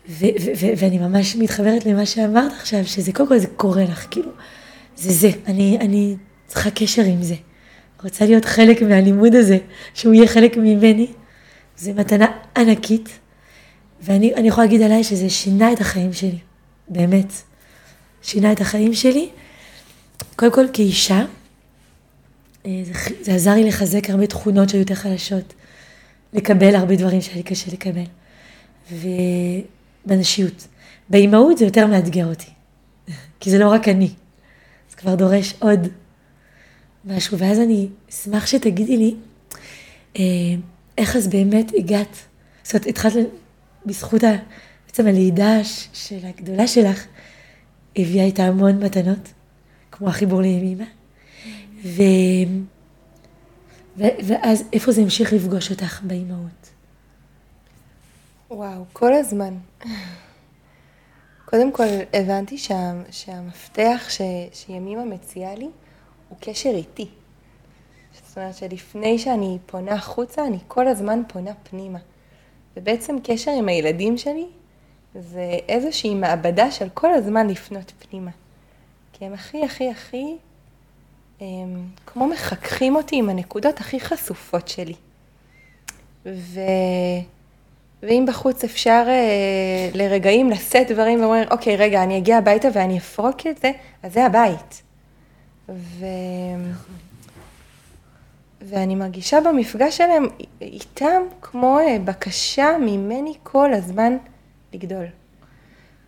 ו, 0.09 0.25
ו, 0.39 0.49
ו, 0.59 0.65
ואני 0.77 0.97
ממש 0.97 1.35
מתחברת 1.35 1.85
למה 1.85 2.05
שאמרת 2.05 2.51
עכשיו, 2.51 2.85
שזה 2.85 3.11
קודם 3.11 3.29
כל 3.29 3.37
זה 3.37 3.47
קורה 3.47 3.83
לך, 3.83 4.07
כאילו, 4.11 4.31
זה 4.97 5.13
זה, 5.13 5.29
אני, 5.47 5.77
אני 5.81 6.15
צריכה 6.47 6.71
קשר 6.71 7.03
עם 7.03 7.23
זה. 7.23 7.35
רוצה 8.03 8.25
להיות 8.25 8.45
חלק 8.45 8.81
מהלימוד 8.81 9.35
הזה, 9.35 9.57
שהוא 9.93 10.13
יהיה 10.13 10.27
חלק 10.27 10.57
ממני. 10.57 11.07
זו 11.77 11.93
מתנה 11.93 12.25
ענקית, 12.57 13.09
ואני 14.01 14.33
יכולה 14.47 14.65
להגיד 14.65 14.81
עליי 14.81 15.03
שזה 15.03 15.29
שינה 15.29 15.73
את 15.73 15.81
החיים 15.81 16.13
שלי, 16.13 16.39
באמת. 16.89 17.33
שינה 18.21 18.51
את 18.51 18.61
החיים 18.61 18.93
שלי. 18.93 19.29
קודם 20.35 20.51
כל 20.51 20.65
כאישה, 20.73 21.25
אה, 22.65 22.81
זה, 22.83 22.93
זה 23.21 23.33
עזר 23.33 23.53
לי 23.53 23.63
לחזק 23.63 24.09
הרבה 24.09 24.27
תכונות 24.27 24.69
שהיו 24.69 24.79
יותר 24.79 24.95
חלשות, 24.95 25.53
לקבל 26.33 26.75
הרבה 26.75 26.95
דברים 26.95 27.21
שהיה 27.21 27.37
לי 27.37 27.43
קשה 27.43 27.71
לקבל. 27.71 28.03
ובנשיות. 30.05 30.67
באימהות 31.09 31.57
זה 31.57 31.65
יותר 31.65 31.87
מאתגר 31.87 32.25
אותי. 32.25 32.49
כי 33.39 33.49
זה 33.49 33.57
לא 33.57 33.69
רק 33.69 33.87
אני. 33.87 34.09
כבר 34.97 35.15
דורש 35.15 35.53
עוד 35.59 35.87
משהו, 37.05 37.37
ואז 37.37 37.59
אני 37.59 37.87
אשמח 38.09 38.47
שתגידי 38.47 38.97
לי, 38.97 39.15
אה, 40.15 40.23
איך 40.97 41.15
אז 41.15 41.27
באמת 41.27 41.71
הגעת, 41.77 42.17
זאת 42.63 42.73
אומרת, 42.73 42.87
התחלת 42.87 43.27
בזכות 43.85 44.23
ה, 44.23 44.31
בעצם 44.85 45.07
הלידה 45.07 45.63
של 45.93 46.19
הגדולה 46.23 46.67
שלך, 46.67 47.05
הביאה 47.95 48.25
איתה 48.25 48.43
המון 48.43 48.83
מתנות, 48.83 49.33
כמו 49.91 50.09
החיבור 50.09 50.41
לימימה, 50.41 50.85
ו... 51.85 52.01
ו... 53.97 54.03
ואז 54.23 54.63
איפה 54.73 54.91
זה 54.91 55.01
המשיך 55.01 55.33
לפגוש 55.33 55.71
אותך 55.71 56.01
באימהות? 56.03 56.69
וואו, 58.51 58.85
כל 58.93 59.13
הזמן. 59.13 59.53
קודם 61.49 61.71
כל, 61.71 61.83
הבנתי 62.13 62.57
שה, 62.57 62.91
שהמפתח 63.11 64.05
ש, 64.09 64.21
שימימה 64.53 65.05
מציעה 65.05 65.55
לי 65.55 65.69
הוא 66.29 66.37
קשר 66.41 66.69
איתי. 66.69 67.07
זאת 68.13 68.37
אומרת 68.37 68.55
שלפני 68.55 69.19
שאני 69.19 69.57
פונה 69.65 69.91
החוצה, 69.91 70.45
אני 70.45 70.57
כל 70.67 70.87
הזמן 70.87 71.21
פונה 71.27 71.51
פנימה. 71.69 71.99
ובעצם 72.77 73.15
קשר 73.23 73.51
עם 73.51 73.67
הילדים 73.67 74.17
שלי 74.17 74.45
זה 75.15 75.51
איזושהי 75.69 76.15
מעבדה 76.15 76.71
של 76.71 76.89
כל 76.93 77.13
הזמן 77.13 77.47
לפנות 77.47 77.91
פנימה. 77.99 78.31
כי 79.13 79.25
הם 79.25 79.33
הכי 79.33 79.63
הכי 79.63 79.89
הכי, 79.89 80.35
הם, 81.39 81.87
כמו 82.05 82.27
מחככים 82.27 82.95
אותי 82.95 83.15
עם 83.15 83.29
הנקודות 83.29 83.79
הכי 83.79 83.99
חשופות 83.99 84.67
שלי. 84.67 84.95
ו... 86.25 86.59
ואם 88.03 88.25
בחוץ 88.27 88.63
אפשר 88.63 89.03
אה, 89.07 89.89
לרגעים 89.93 90.49
לשאת 90.49 90.91
דברים 90.91 91.21
ואומרים, 91.21 91.43
אוקיי, 91.51 91.75
רגע, 91.75 92.03
אני 92.03 92.17
אגיע 92.17 92.37
הביתה 92.37 92.67
ואני 92.73 92.97
אפרוק 92.97 93.47
את 93.47 93.57
זה, 93.57 93.71
אז 94.03 94.13
זה 94.13 94.25
הבית. 94.25 94.81
ו... 95.69 96.05
ואני 98.61 98.95
מרגישה 98.95 99.41
במפגש 99.41 99.97
שלהם 99.97 100.27
איתם 100.61 101.21
כמו 101.41 101.79
אה, 101.79 101.97
בקשה 102.05 102.77
ממני 102.81 103.33
כל 103.43 103.73
הזמן 103.73 104.17
לגדול. 104.73 105.05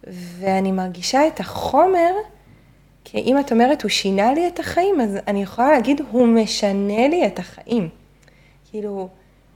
ואני 0.08 0.71
מרגישה 0.71 1.28
את 1.28 1.39
החומר, 1.39 2.12
כי 3.04 3.17
אם 3.17 3.39
את 3.39 3.52
אומרת, 3.52 3.84
הוא 3.84 3.89
שינה 3.89 4.34
לי 4.34 4.47
את 4.47 4.60
החיים, 4.60 5.02
אז 5.02 5.17
אני 5.28 5.43
יכולה 5.43 5.71
להגיד, 5.71 6.02
הוא 6.12 6.28
משנה 6.28 7.08
לי 7.08 7.28
את 7.28 7.39
החיים. 7.39 7.89
כאילו, 8.71 9.10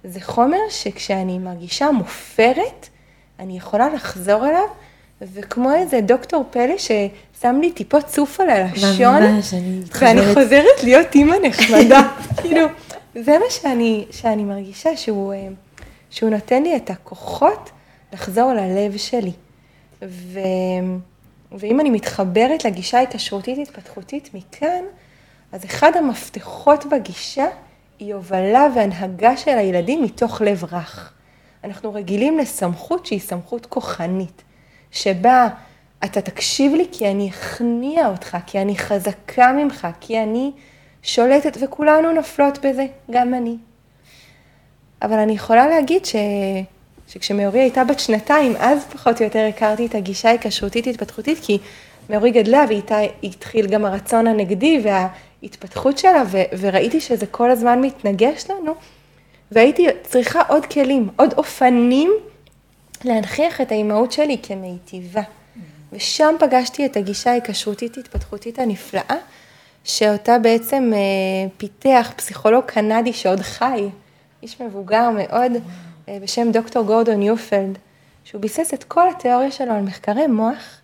זה 0.04 0.22
חומר 0.22 0.58
שכשאני 0.70 1.40
מרגישה 1.40 1.92
מופרת, 1.92 2.90
אני 3.40 3.58
יכולה 3.58 3.90
לחזור 3.90 4.48
אליו, 4.48 4.68
וכמו 5.22 5.74
איזה 5.74 6.02
דוקטור 6.02 6.46
פלא 6.52 6.78
ששם 6.78 7.60
לי 7.62 7.72
טיפות 7.72 8.06
צוף 8.06 8.40
על 8.40 8.50
הלשון, 8.50 9.24
ממש, 9.24 9.54
אני 9.54 9.82
ואני. 10.02 10.34
חוזרת 10.34 10.84
להיות 10.84 11.16
אימא 11.16 11.36
נחמדה. 11.44 12.02
כאילו, 12.42 12.68
זה 13.16 13.38
מה 13.38 13.46
שאני, 13.50 14.06
שאני 14.12 14.44
מרגישה, 14.44 14.98
שהוא, 14.98 15.34
אה, 15.34 15.48
שהוא 16.10 16.30
נותן 16.30 16.64
לי 16.64 16.76
את 16.76 16.90
הכוחות 16.90 17.70
לחזור 18.14 18.54
ללב 18.54 18.98
שלי. 18.98 19.32
ו, 20.02 20.40
ואם 21.52 21.80
אני 21.80 21.90
מתחברת 21.90 22.66
לגישה 22.66 22.98
ההתעשרותית 22.98 23.58
התפתחותית 23.58 24.30
מכאן, 24.34 24.84
אז 25.52 25.66
אחד 25.66 25.92
המפתחות 25.96 26.86
בגישה 26.86 27.46
היא 28.04 28.14
הובלה 28.14 28.68
והנהגה 28.76 29.38
של 29.38 29.58
הילדים 29.58 30.04
מתוך 30.04 30.42
לב 30.42 30.64
רך. 30.72 31.14
אנחנו 31.64 31.94
רגילים 31.94 32.38
לסמכות 32.38 33.06
שהיא 33.06 33.20
סמכות 33.20 33.66
כוחנית, 33.66 34.42
שבה 34.92 35.48
אתה 36.04 36.22
תקשיב 36.22 36.74
לי 36.74 36.88
כי 36.92 37.12
אני 37.12 37.30
אכניע 37.30 38.08
אותך, 38.08 38.38
כי 38.46 38.62
אני 38.62 38.78
חזקה 38.78 39.54
ממך, 39.54 39.88
כי 40.00 40.24
אני 40.24 40.52
שולטת, 41.04 41.58
וכולנו 41.62 42.12
נופלות 42.12 42.66
בזה, 42.66 42.86
גם 43.12 43.34
אני. 43.34 43.56
אבל 45.02 45.20
אני 45.20 45.34
יכולה 45.34 45.68
להגיד 45.68 46.06
ש... 46.06 46.16
שכשמאורי 47.08 47.60
הייתה 47.60 47.84
בת 47.84 48.00
שנתיים, 48.00 48.56
אז 48.60 48.86
פחות 48.86 49.20
או 49.20 49.26
יותר 49.26 49.46
הכרתי 49.50 49.86
את 49.86 49.96
הגישה 49.96 50.30
ההיקשרותית 50.30 50.88
התפתחותית, 50.88 51.38
כי 51.42 51.58
מאורי 52.10 52.32
גדלה 52.32 52.66
ואיתה 52.70 52.98
התחיל 53.24 53.68
גם 53.68 53.86
הרצון 53.86 54.28
הנגדי 54.28 54.82
וההתפתחות 55.44 55.98
שלה, 55.98 56.24
ו... 56.28 56.38
וראיתי 56.60 57.02
שזה 57.02 57.26
כל 57.26 57.52
הזמן 57.52 57.82
מתנגש 57.82 58.46
לנו, 58.50 58.74
והייתי 59.52 59.88
צריכה 60.04 60.42
עוד 60.48 60.66
כלים, 60.66 61.10
עוד 61.16 61.34
אופנים 61.38 62.12
להנכיח 63.04 63.62
את 63.62 63.72
האימהות 63.72 64.12
שלי 64.12 64.38
כמיטיבה. 64.44 65.22
ושם 65.94 66.36
פגשתי 66.40 66.86
את 66.86 66.98
הגישה 66.98 67.32
ההיקשרותית 67.32 67.98
התפתחותית 67.98 68.60
הנפלאה, 68.60 69.16
שאותה 69.84 70.40
בעצם 70.40 70.92
אה, 70.94 71.00
פיתח 71.58 72.14
פסיכולוג 72.16 72.66
קנדי 72.66 73.14
שעוד 73.14 73.40
חי, 73.40 73.90
איש 74.44 74.62
מבוגר 74.62 75.10
מאוד, 75.10 75.52
אה, 76.10 76.18
בשם 76.22 76.52
דוקטור 76.52 76.84
גורדון 76.84 77.22
יופלד, 77.22 77.78
שהוא 78.24 78.42
ביסס 78.42 78.74
את 78.74 78.84
כל 78.84 79.10
התיאוריה 79.10 79.52
שלו 79.52 79.72
על 79.74 79.82
מחקרי 79.82 80.28
מוח 80.28 80.78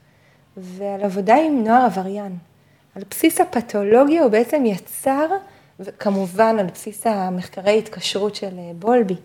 ועל 0.57 1.01
עבודה 1.01 1.35
עם 1.35 1.63
נוער 1.63 1.85
עבריין. 1.85 2.48
על 2.95 3.03
בסיס 3.09 3.41
הפתולוגיה 3.41 4.21
הוא 4.21 4.31
בעצם 4.31 4.63
יצר, 4.65 5.27
וכמובן 5.79 6.55
על 6.59 6.65
בסיס 6.65 7.07
המחקרי 7.07 7.77
התקשרות 7.77 8.35
של 8.35 8.57
אה, 8.57 8.71
בולבי, 8.79 9.15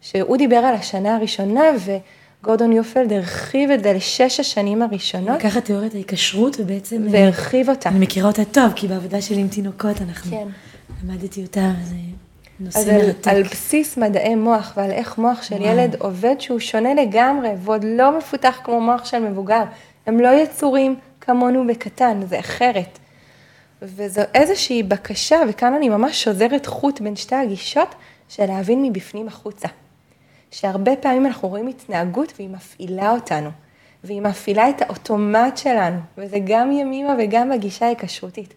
שהוא 0.00 0.36
דיבר 0.36 0.56
על 0.56 0.74
השנה 0.74 1.16
הראשונה 1.16 1.62
וגורדון 2.42 2.72
יופלד 2.72 3.12
הרחיב 3.12 3.70
את 3.70 3.84
זה 3.84 3.92
לשש 3.92 4.40
השנים 4.40 4.82
הראשונות, 4.82 5.38
לקחת 5.38 5.64
תיאוריית 5.64 5.94
ההיקשרות 5.94 6.56
ובעצם... 6.60 7.02
אה, 7.06 7.12
והרחיב 7.12 7.70
אותה. 7.70 7.88
אני 7.88 7.98
מכירה 7.98 8.28
אותה 8.28 8.44
טוב, 8.44 8.72
כי 8.76 8.88
בעבודה 8.88 9.22
שלי 9.22 9.40
עם 9.40 9.48
תינוקות 9.48 10.02
אנחנו... 10.02 10.30
כן. 10.30 10.48
למדתי 11.04 11.42
אותה, 11.42 11.70
זה 11.84 11.94
נושא 12.60 12.78
אז 12.78 12.88
על, 12.88 13.06
מרתק. 13.06 13.28
על 13.28 13.42
בסיס 13.42 13.96
מדעי 13.96 14.34
מוח 14.34 14.72
ועל 14.76 14.90
איך 14.90 15.18
מוח 15.18 15.42
של 15.42 15.54
וואו. 15.54 15.68
ילד 15.68 15.96
עובד 15.98 16.34
שהוא 16.38 16.58
שונה 16.58 16.94
לגמרי 16.94 17.50
ועוד 17.62 17.84
לא 17.84 18.18
מפותח 18.18 18.60
כמו 18.64 18.80
מוח 18.80 19.04
של 19.04 19.18
מבוגר. 19.18 19.62
הם 20.06 20.20
לא 20.20 20.28
יצורים 20.28 20.96
כמונו 21.20 21.66
בקטן, 21.66 22.20
זה 22.28 22.40
אחרת. 22.40 22.98
וזו 23.84 24.22
איזושהי 24.34 24.82
בקשה, 24.82 25.36
וכאן 25.48 25.74
אני 25.74 25.88
ממש 25.88 26.24
שוזרת 26.24 26.66
חוט 26.66 27.00
בין 27.00 27.16
שתי 27.16 27.34
הגישות, 27.34 27.94
של 28.28 28.46
להבין 28.46 28.82
מבפנים 28.82 29.28
החוצה. 29.28 29.68
שהרבה 30.50 30.96
פעמים 30.96 31.26
אנחנו 31.26 31.48
רואים 31.48 31.66
התנהגות 31.66 32.32
והיא 32.36 32.48
מפעילה 32.48 33.10
אותנו, 33.10 33.50
והיא 34.04 34.22
מפעילה 34.22 34.70
את 34.70 34.82
האוטומט 34.82 35.56
שלנו, 35.56 35.98
וזה 36.18 36.36
גם 36.44 36.72
ימימה 36.72 37.14
וגם 37.18 37.50
בגישה 37.50 37.86
ההיקשרותית. 37.86 38.54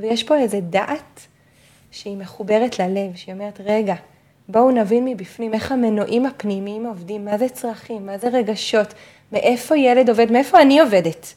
ויש 0.00 0.22
פה 0.22 0.36
איזה 0.36 0.60
דעת 0.60 1.26
שהיא 1.90 2.16
מחוברת 2.16 2.78
ללב, 2.78 3.14
שהיא 3.14 3.34
אומרת, 3.34 3.60
רגע, 3.64 3.94
בואו 4.48 4.70
נבין 4.70 5.04
מבפנים 5.04 5.54
איך 5.54 5.72
המנועים 5.72 6.26
הפנימיים 6.26 6.86
עובדים, 6.86 7.24
מה 7.24 7.38
זה 7.38 7.48
צרכים, 7.48 8.06
מה 8.06 8.18
זה 8.18 8.28
רגשות, 8.28 8.94
מאיפה 9.32 9.76
ילד 9.76 10.08
עובד, 10.08 10.32
מאיפה 10.32 10.60
אני 10.60 10.80
עובדת. 10.80 11.34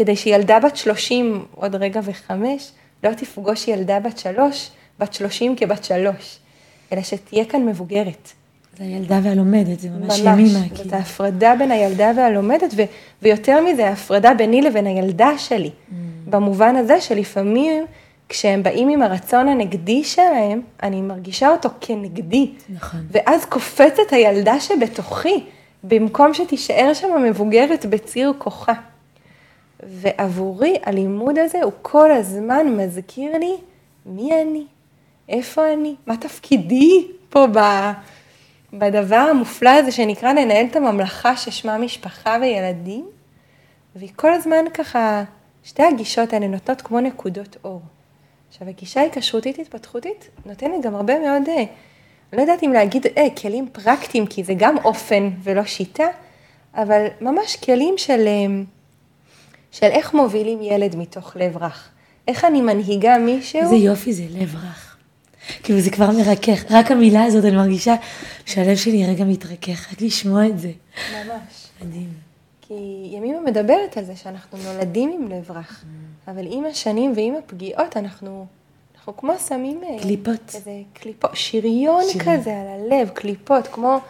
כדי 0.00 0.16
שילדה 0.16 0.60
בת 0.60 0.76
30, 0.76 1.44
עוד 1.54 1.74
רגע 1.74 2.00
וחמש, 2.04 2.72
לא 3.04 3.10
תפגוש 3.12 3.68
ילדה 3.68 4.00
בת 4.00 4.18
שלוש, 4.18 4.70
בת 4.98 5.14
30 5.14 5.56
כבת 5.56 5.84
שלוש, 5.84 6.38
אלא 6.92 7.02
שתהיה 7.02 7.44
כאן 7.44 7.66
מבוגרת. 7.66 8.32
זה 8.78 8.84
הילדה 8.84 9.20
והלומדת, 9.22 9.80
זה 9.80 9.90
ממש 9.90 10.20
ממש, 10.20 10.20
ימימה. 10.20 10.58
זאת 10.58 10.78
כאילו. 10.78 10.96
ההפרדה 10.96 11.54
בין 11.58 11.70
הילדה 11.70 12.12
והלומדת, 12.16 12.74
ו- 12.76 12.82
ויותר 13.22 13.60
מזה, 13.64 13.88
ההפרדה 13.88 14.34
ביני 14.34 14.62
לבין 14.62 14.86
הילדה 14.86 15.38
שלי. 15.38 15.70
Mm. 15.70 15.94
במובן 16.30 16.76
הזה 16.76 17.00
שלפעמים, 17.00 17.84
כשהם 18.28 18.62
באים 18.62 18.88
עם 18.88 19.02
הרצון 19.02 19.48
הנגדי 19.48 20.04
שלהם, 20.04 20.60
אני 20.82 21.00
מרגישה 21.02 21.48
אותו 21.48 21.68
כנגדי. 21.80 22.50
נכון. 22.68 23.00
ואז 23.10 23.44
קופצת 23.44 24.12
הילדה 24.12 24.60
שבתוכי, 24.60 25.44
במקום 25.84 26.34
שתישאר 26.34 26.94
שם 26.94 27.08
המבוגרת 27.16 27.86
בציר 27.86 28.32
כוחה. 28.38 28.74
ועבורי 29.82 30.76
הלימוד 30.82 31.38
הזה 31.38 31.62
הוא 31.62 31.72
כל 31.82 32.12
הזמן 32.12 32.66
מזכיר 32.76 33.38
לי 33.38 33.56
מי 34.06 34.42
אני, 34.42 34.64
איפה 35.28 35.72
אני, 35.72 35.94
מה 36.06 36.16
תפקידי 36.16 37.06
פה 37.30 37.46
ב, 37.52 37.58
בדבר 38.72 39.16
המופלא 39.30 39.70
הזה 39.70 39.92
שנקרא 39.92 40.32
לנהל 40.32 40.66
את 40.66 40.76
הממלכה 40.76 41.36
ששמה 41.36 41.78
משפחה 41.78 42.36
וילדים. 42.40 43.06
והיא 43.96 44.10
כל 44.16 44.32
הזמן 44.32 44.64
ככה, 44.74 45.24
שתי 45.64 45.82
הגישות 45.82 46.32
האלה 46.32 46.46
נותנות 46.46 46.82
כמו 46.82 47.00
נקודות 47.00 47.56
אור. 47.64 47.80
עכשיו, 48.48 48.68
הגישה 48.68 49.00
ההיקשרותית 49.00 49.58
התפתחותית 49.58 50.28
נותנת 50.46 50.82
גם 50.82 50.94
הרבה 50.94 51.18
מאוד, 51.18 51.48
אה, 51.48 51.64
לא 52.32 52.40
יודעת 52.40 52.62
אם 52.62 52.72
להגיד 52.72 53.06
אה, 53.06 53.26
כלים 53.42 53.68
פרקטיים, 53.72 54.26
כי 54.26 54.44
זה 54.44 54.52
גם 54.56 54.78
אופן 54.78 55.30
ולא 55.42 55.64
שיטה, 55.64 56.06
אבל 56.74 57.06
ממש 57.20 57.56
כלים 57.56 57.94
של, 57.98 58.26
אה, 58.26 58.62
של 59.72 59.86
איך 59.86 60.14
מובילים 60.14 60.62
ילד 60.62 60.96
מתוך 60.96 61.36
לב 61.36 61.56
רך. 61.56 61.88
איך 62.28 62.44
אני 62.44 62.60
מנהיגה 62.60 63.18
מישהו. 63.18 63.62
איזה 63.62 63.76
יופי 63.76 64.12
זה 64.12 64.24
לב 64.30 64.54
רך. 64.56 64.96
כאילו 65.62 65.80
זה 65.80 65.90
כבר 65.90 66.10
מרכך. 66.10 66.64
רק 66.70 66.90
המילה 66.90 67.24
הזאת, 67.24 67.44
אני 67.44 67.56
מרגישה 67.56 67.94
שהלב 68.46 68.76
שלי 68.76 69.06
רגע 69.06 69.24
מתרכך, 69.24 69.92
רק 69.92 70.02
לשמוע 70.02 70.46
את 70.46 70.58
זה. 70.58 70.70
ממש. 71.12 71.68
מדהים. 71.82 72.12
כי 72.60 73.10
ימימה 73.12 73.40
מדברת 73.40 73.96
על 73.96 74.04
זה 74.04 74.16
שאנחנו 74.16 74.58
נולדים 74.64 75.12
עם 75.12 75.28
לב 75.28 75.50
רך, 75.50 75.84
אבל 76.28 76.46
עם 76.50 76.64
השנים 76.64 77.12
ועם 77.16 77.34
הפגיעות 77.34 77.96
אנחנו, 77.96 78.46
אנחנו 78.96 79.16
כמו 79.16 79.32
שמים... 79.48 79.80
אה, 79.84 80.02
קליפות. 80.02 80.54
איזה 80.54 80.72
קליפות, 80.92 81.30
שריון 81.34 82.02
שריון. 82.12 82.38
כזה 82.38 82.50
על 82.60 82.66
הלב, 82.66 83.08
קליפות, 83.08 83.66
כמו... 83.66 84.00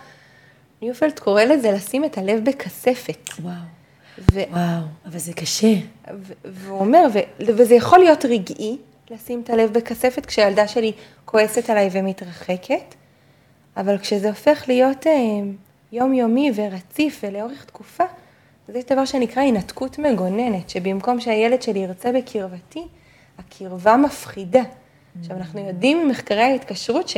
ניופלד 0.82 1.18
קורא 1.18 1.42
לזה 1.42 1.70
לשים 1.70 2.04
את 2.04 2.18
הלב 2.18 2.44
בכספת. 2.44 3.28
וואו, 3.40 3.54
ו- 4.32 4.40
וואו, 4.50 4.82
אבל 5.06 5.18
זה 5.18 5.32
קשה. 5.32 5.74
ו- 6.14 6.32
והוא 6.44 6.80
אומר, 6.80 7.06
ו- 7.12 7.42
וזה 7.46 7.74
יכול 7.74 7.98
להיות 7.98 8.24
רגעי, 8.24 8.76
לשים 9.10 9.40
את 9.44 9.50
הלב 9.50 9.72
בכספת 9.72 10.26
כשהילדה 10.26 10.68
שלי 10.68 10.92
כועסת 11.24 11.70
עליי 11.70 11.88
ומתרחקת, 11.92 12.94
אבל 13.76 13.98
כשזה 13.98 14.28
הופך 14.28 14.64
להיות 14.68 15.06
אה, 15.06 15.12
יומיומי 15.92 16.52
ורציף 16.54 17.20
ולאורך 17.24 17.64
תקופה, 17.64 18.04
אז 18.68 18.76
יש 18.76 18.84
דבר 18.84 19.04
שנקרא 19.04 19.42
הנתקות 19.42 19.98
מגוננת, 19.98 20.70
שבמקום 20.70 21.20
שהילד 21.20 21.62
שלי 21.62 21.78
ירצה 21.78 22.12
בקרבתי, 22.12 22.82
הקרבה 23.38 23.96
מפחידה. 23.96 24.62
עכשיו, 25.20 25.36
אנחנו 25.36 25.60
יודעים 25.66 26.06
ממחקרי 26.06 26.42
ההתקשרות 26.42 27.08
ש- 27.08 27.16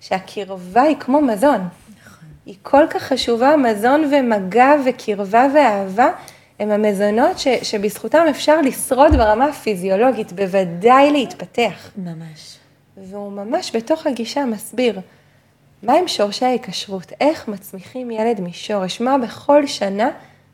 שהקרבה 0.00 0.82
היא 0.82 0.96
כמו 1.00 1.20
מזון. 1.20 1.60
היא 2.46 2.54
כל 2.62 2.86
כך 2.90 3.02
חשובה, 3.02 3.56
מזון 3.56 4.10
ומגע 4.12 4.72
וקרבה 4.86 5.46
ואהבה 5.54 6.08
הם 6.58 6.70
המזונות 6.70 7.38
ש, 7.38 7.48
שבזכותם 7.62 8.24
אפשר 8.30 8.60
לשרוד 8.60 9.16
ברמה 9.16 9.44
הפיזיולוגית, 9.44 10.32
בוודאי 10.32 11.10
להתפתח. 11.10 11.90
ממש. 11.96 12.58
והוא 12.96 13.32
ממש 13.32 13.76
בתוך 13.76 14.06
הגישה 14.06 14.44
מסביר 14.44 15.00
מה 15.82 15.92
הם 15.92 16.08
שורשי 16.08 16.44
ההיקשרות, 16.44 17.12
איך 17.20 17.48
מצמיחים 17.48 18.10
ילד 18.10 18.40
משורש, 18.40 19.00
מה 19.00 19.18
בכל 19.18 19.66
שנה 19.66 20.10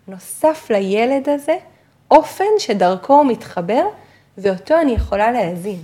נוסף 0.08 0.70
לילד 0.70 1.28
הזה 1.28 1.56
אופן 2.10 2.44
שדרכו 2.58 3.14
הוא 3.14 3.26
מתחבר 3.26 3.82
ואותו 4.38 4.80
אני 4.80 4.92
יכולה 4.92 5.32
להאזין. 5.32 5.82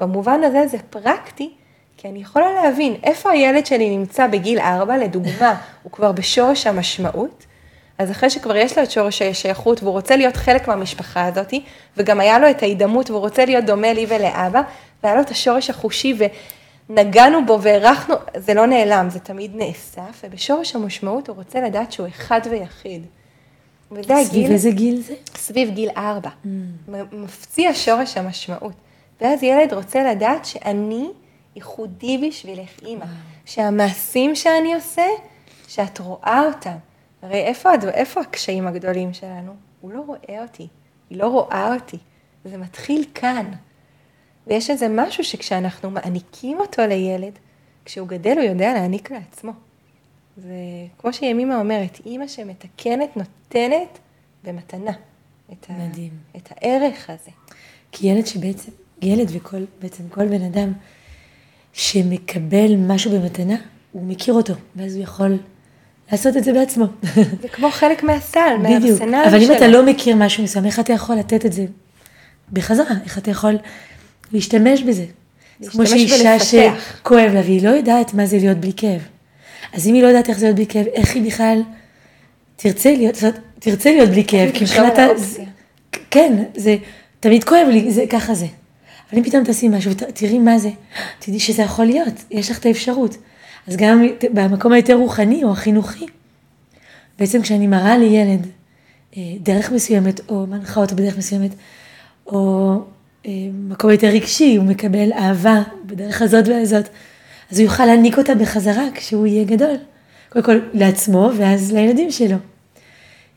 במובן 0.00 0.44
הזה 0.44 0.66
זה 0.66 0.78
פרקטי, 0.90 1.50
כי 1.96 2.08
אני 2.08 2.18
יכולה 2.18 2.52
להבין 2.52 2.94
איפה 3.02 3.30
הילד 3.30 3.66
שלי 3.66 3.96
נמצא 3.96 4.26
בגיל 4.26 4.58
ארבע, 4.58 4.96
לדוגמה, 4.96 5.54
הוא 5.82 5.92
כבר 5.92 6.12
בשורש 6.12 6.66
המשמעות, 6.66 7.46
אז 7.98 8.10
אחרי 8.10 8.30
שכבר 8.30 8.56
יש 8.56 8.78
לו 8.78 8.84
את 8.84 8.90
שורש 8.90 9.22
השייכות 9.22 9.82
והוא 9.82 9.92
רוצה 9.92 10.16
להיות 10.16 10.36
חלק 10.36 10.68
מהמשפחה 10.68 11.24
הזאת, 11.26 11.54
וגם 11.96 12.20
היה 12.20 12.38
לו 12.38 12.50
את 12.50 12.62
ההידמות 12.62 13.10
והוא 13.10 13.20
רוצה 13.20 13.44
להיות 13.44 13.64
דומה 13.64 13.92
לי 13.92 14.06
ולאבא, 14.08 14.62
והיה 15.02 15.14
לו 15.16 15.20
את 15.20 15.30
השורש 15.30 15.70
החושי 15.70 16.14
ונגענו 16.88 17.46
בו 17.46 17.58
והערכנו, 17.62 18.14
זה 18.36 18.54
לא 18.54 18.66
נעלם, 18.66 19.10
זה 19.10 19.18
תמיד 19.18 19.56
נאסף, 19.56 20.22
ובשורש 20.24 20.74
המשמעות 20.74 21.28
הוא 21.28 21.36
רוצה 21.36 21.60
לדעת 21.60 21.92
שהוא 21.92 22.06
אחד 22.08 22.40
ויחיד. 22.50 23.02
וזה 23.92 24.16
הגיל, 24.16 24.24
סביב 24.28 24.50
איזה 24.50 24.70
גיל 24.70 25.00
זה? 25.00 25.14
סביב 25.36 25.70
גיל 25.70 25.88
ארבע. 25.96 26.30
מ- 26.44 27.22
מפציע 27.24 27.70
שורש 27.74 28.16
המשמעות. 28.16 28.72
ואז 29.20 29.42
ילד 29.42 29.72
רוצה 29.72 30.10
לדעת 30.10 30.44
שאני 30.44 31.08
ייחודי 31.56 32.28
בשבילך, 32.28 32.70
אימא. 32.82 33.04
שהמעשים 33.44 34.34
שאני 34.34 34.74
עושה, 34.74 35.02
שאת 35.68 35.98
רואה 35.98 36.42
אותם. 36.46 36.76
הרי 37.24 37.40
איפה, 37.40 37.72
הד- 37.72 37.84
איפה 37.84 38.20
הקשיים 38.20 38.66
הגדולים 38.66 39.14
שלנו? 39.14 39.52
הוא 39.80 39.92
לא 39.92 40.00
רואה 40.06 40.42
אותי, 40.42 40.68
היא 41.10 41.18
לא 41.18 41.28
רואה 41.28 41.74
אותי. 41.74 41.98
זה 42.44 42.58
מתחיל 42.58 43.04
כאן. 43.14 43.50
ויש 44.46 44.70
איזה 44.70 44.86
משהו 44.90 45.24
שכשאנחנו 45.24 45.90
מעניקים 45.90 46.60
אותו 46.60 46.86
לילד, 46.86 47.32
כשהוא 47.84 48.08
גדל 48.08 48.32
הוא 48.36 48.44
יודע 48.44 48.74
להעניק 48.74 49.10
לעצמו. 49.10 49.52
זה 50.36 50.54
כמו 50.98 51.12
שימימה 51.12 51.58
אומרת, 51.60 52.00
אימא 52.06 52.26
שמתקנת 52.28 53.16
נותנת 53.16 53.98
במתנה 54.44 54.92
את, 55.52 55.66
ה. 55.70 55.72
את 56.36 56.48
הערך 56.50 57.10
הזה. 57.10 57.30
כי 57.92 58.06
ילד 58.06 58.26
שבעצם, 58.26 58.70
ילד 59.02 59.28
וכל, 59.32 59.64
בעצם 59.80 60.08
כל 60.08 60.28
בן 60.28 60.42
אדם 60.42 60.72
שמקבל 61.72 62.76
משהו 62.78 63.10
במתנה, 63.20 63.56
הוא 63.92 64.02
מכיר 64.02 64.34
אותו, 64.34 64.54
ואז 64.76 64.94
הוא 64.94 65.02
יכול 65.02 65.38
לעשות 66.12 66.36
את 66.36 66.44
זה 66.44 66.52
בעצמו. 66.52 66.86
זה 67.42 67.48
כמו 67.52 67.70
חלק 67.70 68.02
מהסל, 68.02 68.56
בדיוק. 68.60 69.00
מהארסנל 69.00 69.24
אבל 69.28 69.42
אם 69.42 69.52
אתה 69.52 69.58
שלו. 69.58 69.68
לא 69.68 69.86
מכיר 69.86 70.16
משהו 70.16 70.42
מסוים, 70.42 70.64
איך 70.64 70.80
אתה 70.80 70.92
יכול 70.92 71.16
לתת 71.16 71.46
את 71.46 71.52
זה 71.52 71.64
בחזרה? 72.52 72.94
איך 73.04 73.18
אתה 73.18 73.30
יכול 73.30 73.56
להשתמש 74.32 74.82
בזה? 74.82 75.04
זה 75.60 75.70
כמו 75.70 75.86
שאישה. 75.86 76.36
שכואב 76.38 77.30
לה 77.34 77.40
והיא 77.40 77.62
לא 77.62 77.70
יודעת 77.70 78.14
מה 78.14 78.26
זה 78.26 78.38
להיות 78.38 78.58
בלי 78.58 78.72
כאב. 78.76 79.00
אז 79.72 79.86
אם 79.86 79.94
היא 79.94 80.02
לא 80.02 80.08
יודעת 80.08 80.28
איך 80.28 80.38
זה 80.38 80.46
להיות 80.46 80.56
בלי 80.56 80.66
כאב, 80.66 80.86
איך 80.86 81.14
היא 81.14 81.26
בכלל 81.26 81.62
תרצה 82.56 82.92
להיות, 82.92 83.14
תרצה 83.58 83.90
להיות 83.90 84.10
בלי 84.10 84.24
כאב, 84.24 84.50
כי 84.54 84.64
מבחינת 84.64 84.98
ה... 84.98 85.06
כן, 86.10 86.42
זה 86.56 86.76
תמיד 87.20 87.44
כואב 87.44 87.66
לי, 87.70 87.90
זה 87.92 88.04
ככה 88.10 88.34
זה. 88.34 88.46
אבל 89.10 89.18
אם 89.18 89.24
פתאום 89.24 89.44
תעשי 89.44 89.68
משהו 89.68 89.90
ותראי 89.90 90.38
מה 90.38 90.58
זה, 90.58 90.70
תדעי 91.18 91.40
שזה 91.40 91.62
יכול 91.62 91.84
להיות, 91.84 92.24
יש 92.30 92.50
לך 92.50 92.58
את 92.58 92.66
האפשרות. 92.66 93.16
אז 93.66 93.76
גם 93.76 94.06
במקום 94.32 94.72
היותר 94.72 94.94
רוחני 94.94 95.44
או 95.44 95.50
החינוכי, 95.50 96.06
בעצם 97.18 97.42
כשאני 97.42 97.66
מראה 97.66 97.98
לילד 97.98 98.46
אה, 99.16 99.22
דרך 99.40 99.72
מסוימת, 99.72 100.20
או 100.28 100.46
מנחה 100.46 100.80
אותו 100.80 100.96
בדרך 100.96 101.18
מסוימת, 101.18 101.50
או 102.26 102.74
אה, 103.26 103.30
מקום 103.52 103.90
יותר 103.90 104.06
רגשי, 104.06 104.56
הוא 104.56 104.64
מקבל 104.64 105.12
אהבה 105.12 105.62
בדרך 105.86 106.22
הזאת 106.22 106.48
והזאת, 106.48 106.88
אז 107.50 107.58
הוא 107.58 107.64
יוכל 107.64 107.86
להעניק 107.86 108.18
אותה 108.18 108.34
בחזרה 108.34 108.84
כשהוא 108.94 109.26
יהיה 109.26 109.44
גדול. 109.44 109.76
קודם 110.28 110.44
כל 110.44 110.60
לעצמו, 110.72 111.30
ואז 111.36 111.72
לילדים 111.72 112.10
שלו. 112.10 112.36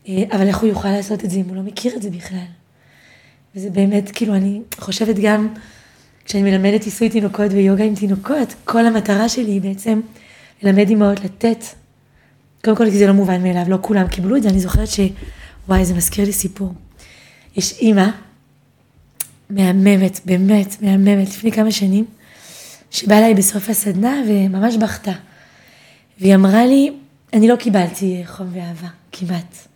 אה, 0.08 0.22
אבל 0.32 0.46
איך 0.46 0.58
הוא 0.58 0.68
יוכל 0.68 0.90
לעשות 0.90 1.24
את 1.24 1.30
זה 1.30 1.38
אם 1.38 1.44
הוא 1.48 1.56
לא 1.56 1.62
מכיר 1.62 1.96
את 1.96 2.02
זה 2.02 2.10
בכלל? 2.10 2.38
וזה 3.56 3.70
באמת, 3.70 4.10
כאילו, 4.10 4.34
אני 4.34 4.60
חושבת 4.78 5.16
גם, 5.22 5.48
כשאני 6.28 6.42
מלמדת 6.42 6.84
עיסוי 6.84 7.08
תינוקות 7.08 7.52
ויוגה 7.52 7.84
עם 7.84 7.94
תינוקות, 7.94 8.54
כל 8.64 8.86
המטרה 8.86 9.28
שלי 9.28 9.50
היא 9.50 9.60
בעצם 9.60 10.00
ללמד 10.62 10.88
אימהות 10.88 11.24
לתת. 11.24 11.64
קודם 12.64 12.76
כל, 12.76 12.84
כי 12.90 12.98
זה 12.98 13.06
לא 13.06 13.12
מובן 13.12 13.42
מאליו, 13.42 13.64
לא 13.68 13.78
כולם 13.80 14.08
קיבלו 14.08 14.36
את 14.36 14.42
זה, 14.42 14.48
אני 14.48 14.60
זוכרת 14.60 14.88
ש... 14.88 15.00
וואי, 15.68 15.84
זה 15.84 15.94
מזכיר 15.94 16.24
לי 16.24 16.32
סיפור. 16.32 16.72
יש 17.56 17.78
אימא 17.78 18.06
מהממת, 19.50 20.20
באמת 20.24 20.82
מהממת, 20.82 21.28
לפני 21.28 21.52
כמה 21.52 21.70
שנים, 21.70 22.04
שבאה 22.90 23.18
אליי 23.18 23.34
בסוף 23.34 23.68
הסדנה 23.68 24.22
וממש 24.28 24.76
בכתה. 24.76 25.12
והיא 26.20 26.34
אמרה 26.34 26.66
לי, 26.66 26.92
אני 27.32 27.48
לא 27.48 27.56
קיבלתי 27.56 28.22
חום 28.26 28.46
ואהבה, 28.52 28.88
כמעט. 29.12 29.67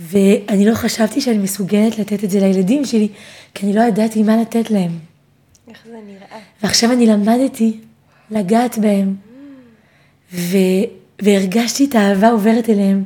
ואני 0.00 0.66
לא 0.66 0.74
חשבתי 0.74 1.20
שאני 1.20 1.38
מסוגלת 1.38 1.98
לתת 1.98 2.24
את 2.24 2.30
זה 2.30 2.40
לילדים 2.40 2.84
שלי, 2.84 3.08
כי 3.54 3.66
אני 3.66 3.74
לא 3.74 3.80
ידעתי 3.82 4.22
מה 4.22 4.36
לתת 4.36 4.70
להם. 4.70 4.98
איך 5.68 5.78
זה 5.84 5.96
נראה. 6.06 6.38
ועכשיו 6.62 6.92
אני 6.92 7.06
למדתי 7.06 7.78
לגעת 8.30 8.78
בהם, 8.78 9.14
ו... 10.32 10.56
והרגשתי 11.22 11.84
את 11.84 11.94
האהבה 11.94 12.28
עוברת 12.28 12.68
אליהם 12.68 13.04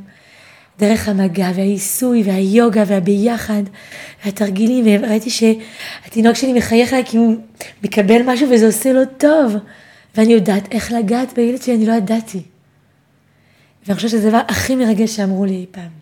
דרך 0.79 1.09
המגע 1.09 1.51
והעיסוי 1.55 2.22
והיוגה 2.22 2.83
והביחד 2.87 3.62
והתרגילים, 4.24 4.85
וראיתי 4.88 5.31
שהתינוק 5.31 6.35
שלי 6.35 6.53
מחייך 6.53 6.92
אליי 6.92 7.05
כי 7.05 7.16
הוא 7.16 7.37
מקבל 7.85 8.22
משהו 8.27 8.51
וזה 8.51 8.66
עושה 8.66 8.92
לו 8.92 9.01
טוב, 9.18 9.55
ואני 10.16 10.33
יודעת 10.33 10.72
איך 10.72 10.92
לגעת 10.92 11.33
בילד 11.35 11.62
שלי, 11.62 11.74
אני 11.74 11.87
לא 11.87 11.92
ידעתי. 11.92 12.42
ואני 13.87 13.96
חושבת 13.96 14.11
שזה 14.11 14.27
הדבר 14.27 14.40
הכי 14.48 14.77
מרגש 14.77 15.16
שאמרו 15.16 15.44
לי 15.44 15.55
אי 15.55 15.66
פעם. 15.70 15.97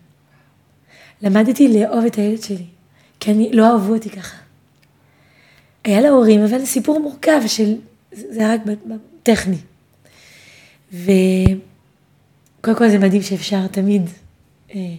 למדתי 1.23 1.69
לאהוב 1.69 2.05
את 2.05 2.15
הילד 2.15 2.43
שלי, 2.43 2.65
כי 3.21 3.31
אני, 3.31 3.53
לא 3.53 3.73
אהבו 3.73 3.95
אותי 3.95 4.11
ככה. 4.11 4.37
היה 5.85 6.01
להורים, 6.01 6.45
אבל 6.45 6.65
סיפור 6.65 7.01
מורכב 7.01 7.41
של, 7.47 7.75
זה 8.13 8.41
היה 8.41 8.55
רק 8.55 8.61
טכני. 9.23 9.57
וקודם 10.93 12.77
כל 12.77 12.89
זה 12.89 12.99
מדהים 12.99 13.23
שאפשר 13.23 13.67
תמיד 13.67 14.03
אה, 14.75 14.95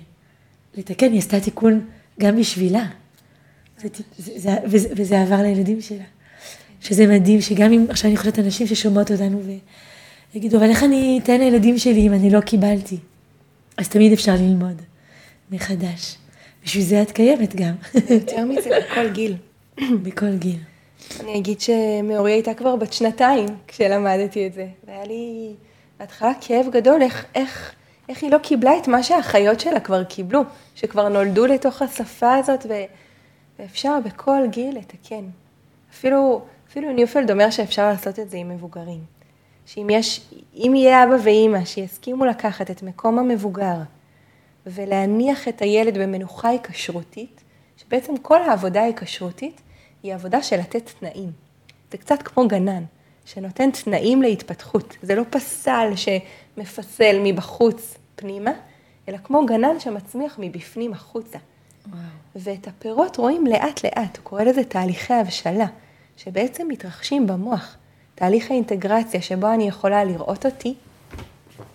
לתקן, 0.77 1.11
היא 1.11 1.19
עשתה 1.19 1.39
תיקון 1.39 1.85
גם 2.19 2.35
בשבילה. 2.35 2.85
זה, 3.77 3.87
זה, 4.17 4.31
זה, 4.35 4.55
וזה, 4.65 4.89
וזה 4.95 5.21
עבר 5.21 5.41
לילדים 5.41 5.81
שלה. 5.81 6.03
שזה 6.81 7.07
מדהים, 7.07 7.41
שגם 7.41 7.73
אם 7.73 7.85
עכשיו 7.89 8.09
אני 8.09 8.17
חושבת 8.17 8.39
על 8.39 8.45
נשים 8.45 8.67
ששומעות 8.67 9.11
אותנו 9.11 9.41
ויגידו, 10.33 10.57
אבל 10.57 10.69
איך 10.69 10.83
אני 10.83 11.19
אתן 11.23 11.39
לילדים 11.39 11.77
שלי 11.77 12.07
אם 12.07 12.13
אני 12.13 12.29
לא 12.29 12.41
קיבלתי? 12.41 12.97
אז 13.77 13.89
תמיד 13.89 14.11
אפשר 14.11 14.33
ללמוד 14.33 14.81
מחדש. 15.51 16.17
בשביל 16.63 16.83
זה 16.83 17.01
את 17.01 17.11
קיימת 17.11 17.55
גם, 17.55 17.73
יותר 18.09 18.45
מזה, 18.45 18.69
בכל 18.89 19.09
גיל. 19.09 19.35
בכל 20.03 20.35
גיל. 20.35 20.59
אני 21.19 21.37
אגיד 21.37 21.61
שמאורי 21.61 22.31
הייתה 22.31 22.53
כבר 22.53 22.75
בת 22.75 22.93
שנתיים 22.93 23.45
כשלמדתי 23.67 24.47
את 24.47 24.53
זה. 24.53 24.67
והיה 24.87 25.05
לי 25.05 25.53
בהתחלה 25.99 26.31
כאב 26.41 26.65
גדול, 26.71 27.01
איך, 27.01 27.25
איך, 27.35 27.73
איך 28.09 28.23
היא 28.23 28.31
לא 28.31 28.37
קיבלה 28.37 28.77
את 28.77 28.87
מה 28.87 29.03
שהאחיות 29.03 29.59
שלה 29.59 29.79
כבר 29.79 30.03
קיבלו, 30.03 30.41
שכבר 30.75 31.09
נולדו 31.09 31.45
לתוך 31.45 31.81
השפה 31.81 32.35
הזאת, 32.35 32.65
ו, 32.69 32.73
ואפשר 33.59 33.99
בכל 34.05 34.41
גיל 34.49 34.77
לתקן. 34.77 35.25
אפילו, 35.91 36.41
אפילו 36.69 36.93
ניופלד 36.93 37.31
אומר 37.31 37.49
שאפשר 37.49 37.89
לעשות 37.89 38.19
את 38.19 38.29
זה 38.29 38.37
עם 38.37 38.49
מבוגרים. 38.49 39.01
שאם 39.65 39.87
יש, 39.89 40.21
אם 40.55 40.73
יהיה 40.75 41.03
אבא 41.03 41.15
ואימא 41.23 41.65
שיסכימו 41.65 42.25
לקחת 42.25 42.71
את 42.71 42.83
מקום 42.83 43.19
המבוגר, 43.19 43.77
ולהניח 44.73 45.47
את 45.47 45.61
הילד 45.61 45.97
במנוחה 45.97 46.49
היקשרותית, 46.49 47.41
שבעצם 47.77 48.17
כל 48.17 48.41
העבודה 48.41 48.81
ההיקשרותית 48.81 49.61
היא 50.03 50.13
עבודה 50.13 50.43
של 50.43 50.59
לתת 50.59 50.91
תנאים. 50.99 51.31
זה 51.91 51.97
קצת 51.97 52.21
כמו 52.23 52.47
גנן, 52.47 52.83
שנותן 53.25 53.71
תנאים 53.71 54.21
להתפתחות. 54.21 54.97
זה 55.01 55.15
לא 55.15 55.23
פסל 55.29 55.93
שמפסל 55.95 57.19
מבחוץ 57.23 57.97
פנימה, 58.15 58.51
אלא 59.09 59.17
כמו 59.23 59.45
גנן 59.45 59.79
שמצמיח 59.79 60.35
מבפנים 60.39 60.93
החוצה. 60.93 61.37
וואו. 61.87 62.01
ואת 62.35 62.67
הפירות 62.67 63.17
רואים 63.17 63.47
לאט 63.47 63.85
לאט, 63.85 64.17
הוא 64.17 64.23
קורא 64.23 64.43
לזה 64.43 64.63
תהליכי 64.63 65.13
הבשלה, 65.13 65.67
שבעצם 66.17 66.67
מתרחשים 66.67 67.27
במוח. 67.27 67.75
תהליך 68.15 68.51
האינטגרציה 68.51 69.21
שבו 69.21 69.53
אני 69.53 69.67
יכולה 69.67 70.03
לראות 70.03 70.45
אותי, 70.45 70.73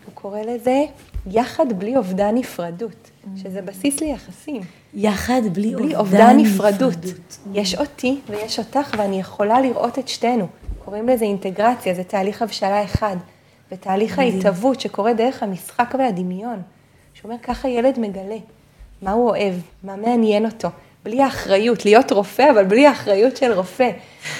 הוא 0.04 0.14
קורא 0.14 0.40
לזה 0.40 0.84
יחד 1.26 1.66
בלי 1.78 1.96
אובדן 1.96 2.34
נפרדות, 2.34 3.10
שזה 3.36 3.62
בסיס 3.62 4.00
ליחסים. 4.00 4.60
יחד 4.94 5.42
בלי, 5.52 5.74
בלי 5.74 5.96
אובדן 5.96 6.36
נפרדות. 6.36 6.96
נפרדות. 6.96 7.38
יש 7.54 7.74
אותי 7.74 8.20
ויש 8.28 8.58
אותך 8.58 8.94
ואני 8.98 9.20
יכולה 9.20 9.60
לראות 9.60 9.98
את 9.98 10.08
שתינו. 10.08 10.46
קוראים 10.84 11.08
לזה 11.08 11.24
אינטגרציה, 11.24 11.94
זה 11.94 12.04
תהליך 12.04 12.42
הבשלה 12.42 12.84
אחד. 12.84 13.16
ותהליך 13.72 14.18
ההתהוות 14.18 14.80
שקורה 14.80 15.12
דרך 15.12 15.42
המשחק 15.42 15.94
והדמיון. 15.98 16.62
שאומר, 17.14 17.36
ככה 17.42 17.68
ילד 17.68 17.98
מגלה 17.98 18.36
מה 19.02 19.12
הוא 19.12 19.28
אוהב, 19.28 19.54
מה 19.82 19.96
מעניין 19.96 20.46
אותו, 20.46 20.68
בלי 21.04 21.22
האחריות, 21.22 21.84
להיות 21.84 22.12
רופא, 22.12 22.50
אבל 22.50 22.64
בלי 22.64 22.86
האחריות 22.86 23.36
של 23.36 23.52
רופא, 23.52 23.90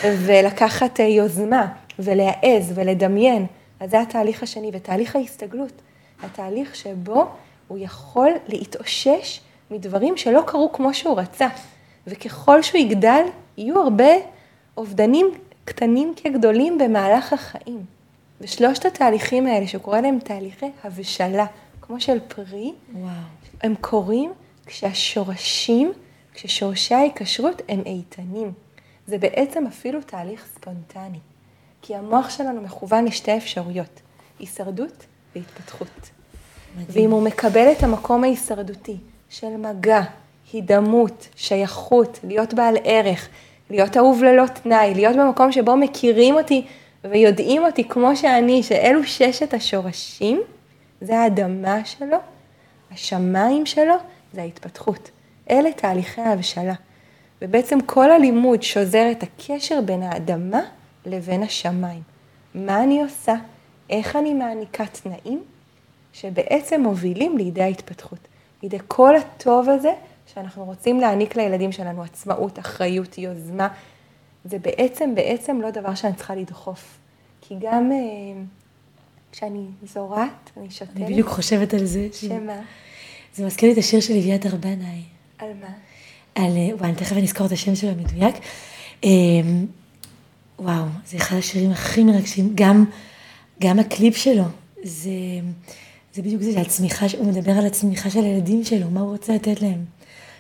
ולקחת 0.05 1.01
אה, 1.01 1.05
יוזמה, 1.05 1.66
ולהעז, 1.99 2.72
ולדמיין. 2.74 3.47
אז 3.80 3.91
זה 3.91 4.01
התהליך 4.01 4.43
השני, 4.43 4.70
ותהליך 4.72 5.16
ההסתגלות, 5.16 5.83
התהליך 6.22 6.76
שבו 6.76 7.28
הוא 7.68 7.78
יכול 7.80 8.30
להתאושש 8.48 9.40
מדברים 9.70 10.16
שלא 10.16 10.42
קרו 10.46 10.72
כמו 10.72 10.94
שהוא 10.94 11.20
רצה. 11.20 11.48
וככל 12.06 12.62
שהוא 12.62 12.80
יגדל, 12.80 13.24
יהיו 13.56 13.80
הרבה 13.82 14.12
אובדנים 14.76 15.26
קטנים 15.64 16.14
כגדולים 16.16 16.78
במהלך 16.78 17.32
החיים. 17.32 17.84
ושלושת 18.40 18.84
התהליכים 18.84 19.46
האלה, 19.46 19.66
שקורא 19.66 20.00
להם 20.00 20.18
תהליכי 20.18 20.70
הבשלה, 20.84 21.46
כמו 21.80 22.00
של 22.00 22.18
פרי, 22.28 22.72
וואו. 22.94 23.12
הם 23.62 23.74
קורים 23.80 24.32
כשהשורשים, 24.66 25.92
כששורשי 26.34 26.94
ההיקשרות 26.94 27.62
הם 27.68 27.82
איתנים. 27.86 28.52
זה 29.06 29.18
בעצם 29.18 29.66
אפילו 29.66 30.00
תהליך 30.00 30.46
ספונטני. 30.54 31.18
כי 31.82 31.94
המוח 31.94 32.30
שלנו 32.30 32.60
מכוון 32.60 33.04
לשתי 33.04 33.36
אפשרויות, 33.36 34.00
הישרדות 34.38 35.06
והתפתחות. 35.37 36.11
מדהים. 36.76 36.87
ואם 36.89 37.11
הוא 37.11 37.22
מקבל 37.22 37.72
את 37.72 37.83
המקום 37.83 38.24
ההישרדותי 38.24 38.97
של 39.30 39.57
מגע, 39.57 40.03
הידמות, 40.53 41.28
שייכות, 41.37 42.20
להיות 42.24 42.55
בעל 42.55 42.76
ערך, 42.85 43.28
להיות 43.70 43.97
אהוב 43.97 44.22
ללא 44.22 44.47
תנאי, 44.47 44.95
להיות 44.95 45.16
במקום 45.16 45.53
שבו 45.53 45.76
מכירים 45.76 46.35
אותי 46.35 46.66
ויודעים 47.05 47.64
אותי 47.64 47.89
כמו 47.89 48.16
שאני, 48.16 48.62
שאלו 48.62 49.05
ששת 49.05 49.55
השורשים, 49.55 50.43
זה 51.01 51.18
האדמה 51.18 51.85
שלו, 51.85 52.16
השמיים 52.93 53.66
שלו, 53.66 53.95
זה 54.33 54.43
ההתפתחות. 54.43 55.11
אלה 55.51 55.72
תהליכי 55.72 56.20
ההבשלה. 56.20 56.74
ובעצם 57.43 57.78
כל 57.87 58.11
הלימוד 58.11 58.62
שוזר 58.62 59.11
את 59.11 59.22
הקשר 59.22 59.80
בין 59.80 60.03
האדמה 60.03 60.61
לבין 61.07 61.43
השמיים. 61.43 62.03
מה 62.55 62.83
אני 62.83 63.03
עושה? 63.03 63.35
איך 63.93 64.16
אני 64.16 64.34
מעניקה 64.34 64.86
תנאים 64.86 65.43
שבעצם 66.12 66.80
מובילים 66.80 67.38
לידי 67.38 67.62
ההתפתחות. 67.62 68.18
לידי 68.62 68.78
כל 68.88 69.16
הטוב 69.16 69.68
הזה 69.68 69.93
שאנחנו 70.34 70.64
רוצים 70.64 71.01
להעניק 71.01 71.36
לילדים 71.36 71.72
שלנו, 71.72 72.03
עצמאות, 72.03 72.59
אחריות, 72.59 73.18
יוזמה, 73.18 73.68
זה 74.45 74.59
בעצם, 74.59 75.14
בעצם 75.14 75.61
לא 75.61 75.70
דבר 75.70 75.95
שאני 75.95 76.14
צריכה 76.14 76.34
לדחוף. 76.34 76.99
כי 77.40 77.55
גם 77.61 77.93
אה, 77.93 78.43
כשאני 79.32 79.64
זורעת, 79.95 80.51
אני 80.57 80.70
שותלת. 80.70 80.97
אני 80.97 81.05
בדיוק 81.05 81.28
חושבת 81.28 81.74
על 81.74 81.84
זה. 81.84 82.09
שמה? 82.12 82.61
זה 83.34 83.47
מזכיר 83.47 83.68
לי 83.68 83.72
את 83.72 83.78
השיר 83.78 84.01
של 84.01 84.12
אביעד 84.16 84.47
ארבנאי. 84.47 85.03
על 85.38 85.49
מה? 85.61 85.66
על, 86.34 86.57
אה, 86.57 86.76
וואי, 86.76 86.88
אני 86.88 86.97
תכף 86.97 87.16
אזכור 87.16 87.47
את 87.47 87.53
השם 87.53 87.74
שלו 87.74 87.90
המדויק. 87.90 88.36
אה, 89.05 89.11
וואו, 90.59 90.84
זה 91.07 91.16
אחד 91.16 91.36
השירים 91.36 91.70
הכי 91.70 92.05
מרגשים, 92.05 92.53
גם, 92.55 92.84
גם 93.62 93.78
הקליפ 93.78 94.16
שלו, 94.16 94.44
זה, 94.82 95.10
זה 96.14 96.22
בדיוק 96.22 96.42
זה, 96.42 96.60
הצמיחה, 96.60 97.06
הוא 97.18 97.26
מדבר 97.26 97.52
על 97.52 97.66
הצמיחה 97.66 98.10
של 98.10 98.24
הילדים 98.24 98.64
שלו, 98.64 98.90
מה 98.90 99.00
הוא 99.00 99.10
רוצה 99.10 99.34
לתת 99.34 99.62
להם. 99.62 99.84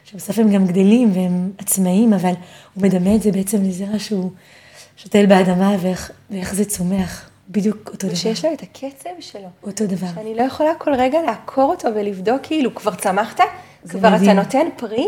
שבסוף 0.04 0.38
הם 0.38 0.52
גם 0.52 0.66
גדלים 0.66 1.12
והם 1.14 1.50
עצמאים, 1.58 2.12
אבל 2.12 2.32
הוא 2.74 2.84
מדמה 2.84 3.14
את 3.14 3.22
זה 3.22 3.32
בעצם 3.32 3.62
לזרע 3.62 3.98
שהוא 3.98 4.30
שותל 4.96 5.26
באדמה 5.26 5.76
ואיך, 5.80 6.10
ואיך 6.30 6.54
זה 6.54 6.64
צומח. 6.64 7.30
בדיוק 7.50 7.88
אותו 7.92 8.06
דבר. 8.06 8.12
ושיש 8.12 8.44
לו 8.44 8.52
את 8.52 8.62
הקצב 8.62 9.10
שלו. 9.20 9.48
אותו 9.62 9.86
דבר. 9.86 10.06
שאני 10.14 10.34
לא 10.34 10.42
יכולה 10.42 10.70
כל 10.78 10.94
רגע 10.94 11.18
לעקור 11.26 11.70
אותו 11.70 11.88
ולבדוק 11.94 12.40
כאילו, 12.42 12.74
כבר 12.74 12.94
צמחת? 12.94 13.40
כבר 13.88 14.10
מדהים. 14.10 14.30
אתה 14.30 14.32
נותן 14.32 14.66
פרי? 14.76 15.06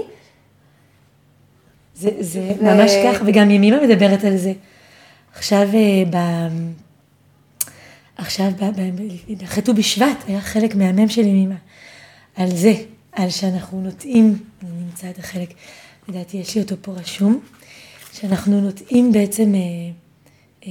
זה, 1.95 2.11
זה 2.21 2.53
ו... 2.61 2.65
ממש 2.65 2.93
כך, 3.05 3.23
וגם 3.27 3.51
ימימה 3.51 3.83
מדברת 3.87 4.25
על 4.25 4.37
זה. 4.37 4.53
עכשיו, 5.35 5.69
אה. 5.75 6.49
עכשיו, 8.25 8.51
ט"ו 9.65 9.75
בשבט, 9.75 10.25
היה 10.27 10.41
חלק 10.41 10.75
מהמם 10.75 11.09
של 11.09 11.21
ימימה. 11.21 11.55
על 12.37 12.57
זה, 12.57 12.73
על 13.13 13.31
שאנחנו 13.31 13.81
נוטעים, 13.81 14.39
אני 14.63 14.71
נמצא 14.71 15.11
את 15.11 15.19
החלק, 15.19 15.55
לדעתי 16.09 16.37
יש 16.37 16.55
לי 16.55 16.63
אותו 16.63 16.77
פה 16.83 16.93
רשום, 16.93 17.41
שאנחנו 18.13 18.61
נוטעים 18.61 19.13
בעצם, 19.13 19.55
אה, 19.55 19.61
אה, 20.67 20.71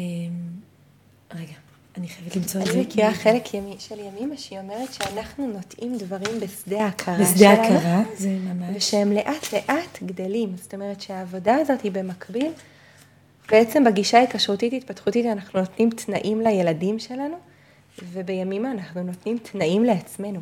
רגע, 1.35 1.53
אני 1.97 2.07
חייבת 2.07 2.35
למצוא 2.35 2.61
את 2.61 2.65
זה. 2.65 2.71
אני 2.71 2.81
מכירה 2.81 3.13
חלק 3.13 3.53
ימי, 3.53 3.75
של 3.79 3.99
ימימה 3.99 4.37
שהיא 4.37 4.59
אומרת 4.59 4.93
שאנחנו 4.93 5.47
נוטעים 5.47 5.97
דברים 5.97 6.39
בשדה 6.39 6.83
ההכרה 6.83 7.15
שלנו. 7.15 7.29
בשדה 7.33 7.49
ההכרה, 7.49 8.03
זה 8.17 8.29
ממש. 8.29 8.69
ושהם 8.75 9.11
לאט 9.11 9.53
לאט 9.53 10.03
גדלים. 10.05 10.55
זאת 10.61 10.73
אומרת 10.73 11.01
שהעבודה 11.01 11.55
הזאת 11.55 11.81
היא 11.81 11.91
במקביל. 11.91 12.51
בעצם 13.51 13.83
בגישה 13.83 14.17
ההיקשרותית 14.17 14.73
התפתחותית 14.73 15.25
אנחנו 15.25 15.59
נותנים 15.59 15.89
תנאים 15.89 16.41
לילדים 16.41 16.99
שלנו, 16.99 17.35
ובימימה 18.03 18.71
אנחנו 18.71 19.03
נותנים 19.03 19.37
תנאים 19.37 19.83
לעצמנו. 19.83 20.39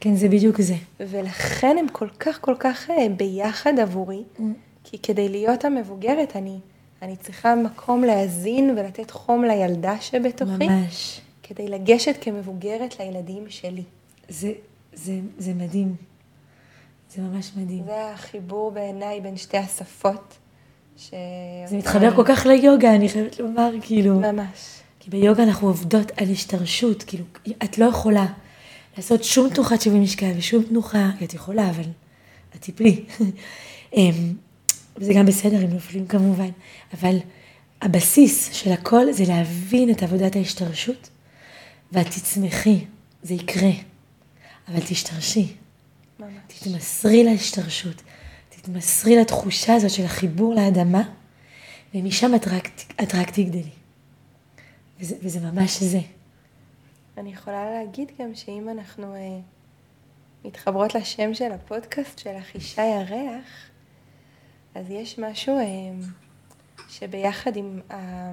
כן, 0.00 0.14
זה 0.16 0.28
בדיוק 0.28 0.60
זה. 0.60 0.74
ולכן 1.00 1.76
הם 1.78 1.86
כל 1.92 2.08
כך 2.08 2.40
כל 2.40 2.54
כך 2.58 2.90
אה, 2.90 3.08
ביחד 3.16 3.78
עבורי, 3.78 4.22
mm. 4.36 4.42
כי 4.84 4.98
כדי 4.98 5.28
להיות 5.28 5.64
המבוגרת 5.64 6.36
אני, 6.36 6.58
אני 7.02 7.16
צריכה 7.16 7.54
מקום 7.54 8.04
להזין 8.04 8.70
ולתת 8.70 9.10
חום 9.10 9.44
לילדה 9.44 10.00
שבתוכי. 10.00 10.68
ממש. 10.68 11.20
כדי 11.42 11.68
לגשת 11.68 12.16
כמבוגרת 12.20 13.00
לילדים 13.00 13.44
שלי. 13.48 13.82
זה, 14.28 14.52
זה, 14.92 15.12
זה 15.38 15.54
מדהים. 15.54 15.94
זה 17.14 17.22
ממש 17.22 17.50
מדהים. 17.56 17.84
זה 17.84 18.10
החיבור 18.10 18.70
בעיניי 18.70 19.20
בין 19.20 19.36
שתי 19.36 19.56
השפות. 19.56 20.36
ש... 20.98 21.10
זה 21.66 21.76
מתחבר 21.76 22.16
כל 22.16 22.22
כך 22.26 22.46
ליוגה, 22.46 22.94
אני 22.94 23.08
חייבת 23.08 23.40
לומר, 23.40 23.70
כאילו... 23.82 24.20
ממש. 24.20 24.80
כי 25.00 25.10
ביוגה 25.10 25.42
אנחנו 25.42 25.68
עובדות 25.68 26.12
על 26.16 26.30
השתרשות, 26.30 27.02
כאילו, 27.02 27.24
את 27.64 27.78
לא 27.78 27.84
יכולה 27.84 28.26
לעשות 28.96 29.24
שום 29.24 29.50
תנוחת 29.50 29.80
שיווי 29.80 30.00
משקל 30.00 30.32
ושום 30.36 30.62
תנוחה, 30.62 31.10
את 31.24 31.34
יכולה, 31.34 31.70
אבל 31.70 31.82
את 32.54 32.60
תיפלי. 32.60 33.04
אמ, 33.96 34.34
וזה 34.96 35.12
גם 35.14 35.26
בסדר 35.26 35.64
אם 35.64 35.70
נופלים 35.70 36.06
כמובן, 36.06 36.48
אבל 36.94 37.16
הבסיס 37.82 38.52
של 38.52 38.72
הכל 38.72 39.12
זה 39.12 39.24
להבין 39.28 39.90
את 39.90 40.02
עבודת 40.02 40.36
ההשתרשות, 40.36 41.08
ואת 41.92 42.06
תצמחי, 42.06 42.84
זה 43.22 43.34
יקרה, 43.34 43.70
אבל 44.68 44.80
תשתרשי. 44.80 45.52
ממש. 46.20 46.30
תתמסרי 46.46 47.24
להשתרשות, 47.24 48.02
תתמסרי 48.66 49.16
לתחושה 49.16 49.74
הזאת 49.74 49.90
של 49.90 50.04
החיבור 50.04 50.54
לאדמה, 50.54 51.02
ומשם 51.94 52.34
את 53.02 53.14
רק, 53.14 53.30
תגדלי. 53.30 53.70
וזה, 55.00 55.16
וזה 55.22 55.40
ממש 55.40 55.82
זה. 55.82 56.00
אני 57.18 57.32
יכולה 57.32 57.70
להגיד 57.70 58.12
גם 58.18 58.34
שאם 58.34 58.68
אנחנו 58.68 59.14
אה, 59.14 59.38
מתחברות 60.44 60.94
לשם 60.94 61.34
של 61.34 61.52
הפודקאסט 61.52 62.18
של 62.18 62.36
אחישי 62.38 62.86
ירח, 62.86 63.70
אז 64.74 64.90
יש 64.90 65.18
משהו 65.18 65.58
אה, 65.58 65.64
שביחד 66.88 67.56
עם 67.56 67.80
אה, 67.90 68.32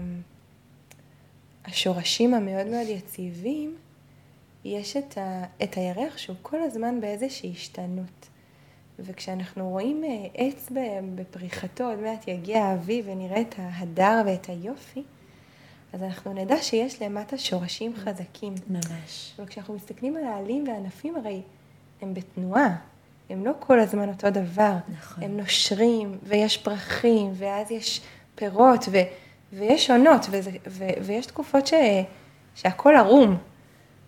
השורשים 1.65 2.33
המאוד 2.33 2.67
מאוד 2.67 2.87
יציבים, 2.87 3.75
יש 4.65 4.97
את, 4.97 5.17
ה, 5.17 5.43
את 5.63 5.73
הירח 5.77 6.17
שהוא 6.17 6.35
כל 6.41 6.61
הזמן 6.61 7.01
באיזושהי 7.01 7.51
השתנות. 7.51 8.32
וכשאנחנו 8.99 9.69
רואים 9.69 10.03
אה, 10.03 10.27
עץ 10.33 10.71
בפריחתו, 11.15 11.83
עוד 11.83 11.99
מעט 11.99 12.27
יגיע 12.27 12.63
האביב 12.63 13.05
ונראה 13.07 13.41
את 13.41 13.55
ההדר 13.57 14.21
ואת 14.25 14.49
היופי, 14.49 15.03
אז 15.93 16.03
אנחנו 16.03 16.33
נדע 16.33 16.57
שיש 16.61 17.01
למטה 17.01 17.37
שורשים 17.37 17.95
חזקים. 17.95 18.55
ממש. 18.69 19.33
וכשאנחנו 19.39 19.73
מסתכלים 19.73 20.17
על 20.17 20.23
העלים 20.23 20.67
והענפים, 20.67 21.15
הרי 21.15 21.41
הם 22.01 22.13
בתנועה, 22.13 22.75
הם 23.29 23.45
לא 23.45 23.51
כל 23.59 23.79
הזמן 23.79 24.09
אותו 24.09 24.29
דבר. 24.29 24.73
נכון. 24.99 25.23
הם 25.23 25.37
נושרים, 25.37 26.17
ויש 26.23 26.57
פרחים, 26.57 27.31
ואז 27.33 27.71
יש 27.71 28.01
פירות, 28.35 28.85
ו, 28.91 28.97
ויש 29.53 29.89
עונות, 29.89 30.25
וזה, 30.31 30.51
ו, 30.67 30.85
ויש 31.01 31.25
תקופות 31.25 31.67
ש, 31.67 31.73
שהכל 32.55 32.95
ערום. 32.95 33.37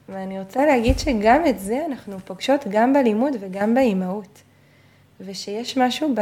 ואני 0.09 0.39
רוצה 0.39 0.65
להגיד 0.65 0.99
שגם 0.99 1.47
את 1.49 1.59
זה 1.59 1.85
אנחנו 1.85 2.19
פוגשות 2.19 2.65
גם 2.69 2.93
בלימוד 2.93 3.33
וגם 3.39 3.73
באימהות. 3.73 4.43
ושיש 5.19 5.77
משהו 5.77 6.13
ב, 6.15 6.21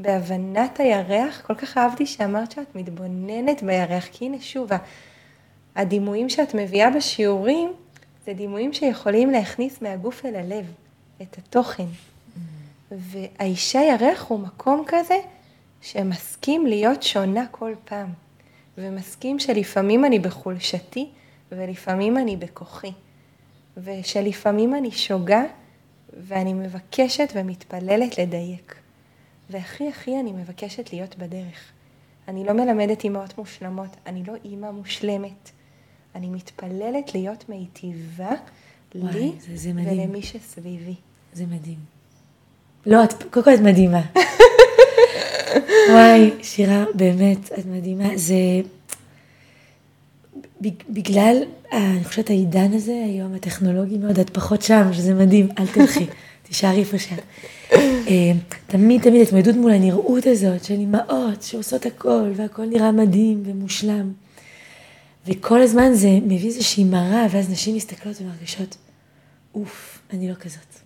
בהבנת 0.00 0.80
הירח, 0.80 1.42
כל 1.46 1.54
כך 1.54 1.78
אהבתי 1.78 2.06
שאמרת 2.06 2.52
שאת 2.52 2.74
מתבוננת 2.74 3.62
בירח, 3.62 4.06
כי 4.12 4.24
הנה 4.24 4.40
שוב, 4.40 4.70
הדימויים 5.76 6.28
שאת 6.28 6.54
מביאה 6.54 6.90
בשיעורים, 6.90 7.72
זה 8.26 8.32
דימויים 8.32 8.72
שיכולים 8.72 9.30
להכניס 9.30 9.82
מהגוף 9.82 10.24
אל 10.24 10.36
הלב, 10.36 10.72
את 11.22 11.38
התוכן. 11.38 11.86
והאישה 12.90 13.80
ירח 13.80 14.24
הוא 14.28 14.40
מקום 14.40 14.84
כזה 14.86 15.18
שמסכים 15.80 16.66
להיות 16.66 17.02
שונה 17.02 17.46
כל 17.50 17.72
פעם, 17.84 18.08
ומסכים 18.78 19.38
שלפעמים 19.38 20.04
אני 20.04 20.18
בחולשתי 20.18 21.08
ולפעמים 21.52 22.18
אני 22.18 22.36
בכוחי, 22.36 22.92
ושלפעמים 23.76 24.74
אני 24.74 24.90
שוגה 24.90 25.42
ואני 26.18 26.52
מבקשת 26.52 27.32
ומתפללת 27.34 28.18
לדייק. 28.18 28.74
והכי 29.50 29.88
הכי 29.88 30.20
אני 30.20 30.32
מבקשת 30.32 30.92
להיות 30.92 31.18
בדרך. 31.18 31.72
אני 32.28 32.44
לא 32.44 32.52
מלמדת 32.52 33.04
אימהות 33.04 33.38
מושלמות, 33.38 33.96
אני 34.06 34.22
לא 34.26 34.32
אימא 34.44 34.70
מושלמת. 34.70 35.50
אני 36.14 36.26
מתפללת 36.28 37.14
להיות 37.14 37.48
מיטיבה 37.48 38.30
וואי, 38.94 39.12
לי 39.14 39.32
זה- 39.40 39.56
זה. 39.56 39.70
ולמי 39.74 40.22
שסביבי. 40.22 40.94
זה 41.32 41.44
מדהים. 41.46 41.78
לא, 42.86 43.04
את, 43.04 43.22
קודם 43.22 43.44
כל 43.44 43.54
את 43.54 43.60
מדהימה. 43.60 44.00
וואי, 45.92 46.30
שירה, 46.42 46.84
באמת, 46.94 47.52
את 47.58 47.66
מדהימה. 47.66 48.08
זה... 48.16 48.34
בגלל, 50.88 51.42
אה, 51.72 51.90
אני 51.90 52.04
חושבת, 52.04 52.30
העידן 52.30 52.72
הזה, 52.72 53.02
היום 53.04 53.34
הטכנולוגי 53.34 53.98
מאוד, 53.98 54.18
את 54.18 54.30
פחות 54.30 54.62
שם, 54.62 54.92
שזה 54.92 55.14
מדהים, 55.14 55.48
אל 55.58 55.66
תלכי, 55.66 56.06
תישארי 56.48 56.80
איפה 56.80 56.98
שאת. 56.98 57.18
אה, 57.72 58.32
תמיד, 58.66 59.02
תמיד 59.02 59.22
התמודדות 59.22 59.56
מול 59.56 59.72
הנראות 59.72 60.26
הזאת 60.26 60.64
של 60.64 60.74
אימהות 60.74 61.42
שעושות 61.42 61.86
הכל, 61.86 62.30
והכל 62.36 62.66
נראה 62.66 62.92
מדהים 62.92 63.42
ומושלם. 63.46 64.12
וכל 65.26 65.62
הזמן 65.62 65.92
זה 65.94 66.08
מביא 66.22 66.48
איזושהי 66.48 66.84
מראה, 66.84 67.26
ואז 67.30 67.50
נשים 67.50 67.76
מסתכלות 67.76 68.20
ומרגישות, 68.20 68.76
אוף, 69.54 69.98
אני 70.12 70.28
לא 70.28 70.34
כזאת. 70.34 70.78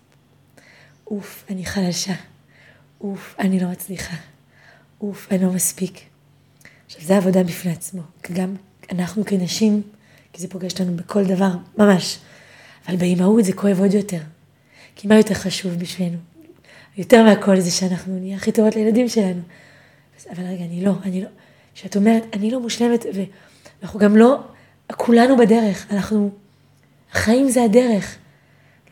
אוף, 1.07 1.45
אני 1.49 1.65
חלשה. 1.65 2.13
אוף, 3.01 3.35
אני 3.39 3.59
לא 3.59 3.67
מצליחה. 3.67 4.15
אוף, 5.01 5.27
אני 5.31 5.43
לא 5.43 5.51
מספיק. 5.51 5.99
עכשיו, 6.85 7.01
זו 7.01 7.13
עבודה 7.13 7.43
בפני 7.43 7.71
עצמו. 7.71 8.01
גם 8.33 8.55
אנחנו 8.91 9.25
כנשים, 9.25 9.81
כי 10.33 10.41
זה 10.41 10.47
פוגש 10.47 10.71
אותנו 10.71 10.95
בכל 10.95 11.25
דבר, 11.25 11.51
ממש. 11.77 12.17
אבל 12.87 12.95
באימהות 12.95 13.45
זה 13.45 13.53
כואב 13.53 13.79
עוד 13.79 13.93
יותר. 13.93 14.19
כי 14.95 15.07
מה 15.07 15.17
יותר 15.17 15.33
חשוב 15.33 15.73
בשבילנו? 15.73 16.17
יותר 16.97 17.23
מהכל 17.23 17.59
זה 17.59 17.71
שאנחנו 17.71 18.19
נהיה 18.19 18.35
הכי 18.35 18.51
טובות 18.51 18.75
לילדים 18.75 19.09
שלנו. 19.09 19.41
אבל 20.31 20.43
רגע, 20.43 20.65
אני 20.65 20.85
לא, 20.85 20.93
אני 21.03 21.21
לא. 21.21 21.27
כשאת 21.75 21.95
אומרת, 21.95 22.23
אני 22.33 22.51
לא 22.51 22.59
מושלמת, 22.59 23.05
ואנחנו 23.81 23.99
גם 23.99 24.17
לא, 24.17 24.39
כולנו 24.91 25.37
בדרך, 25.37 25.87
אנחנו, 25.91 26.31
החיים 27.11 27.49
זה 27.49 27.63
הדרך. 27.63 28.15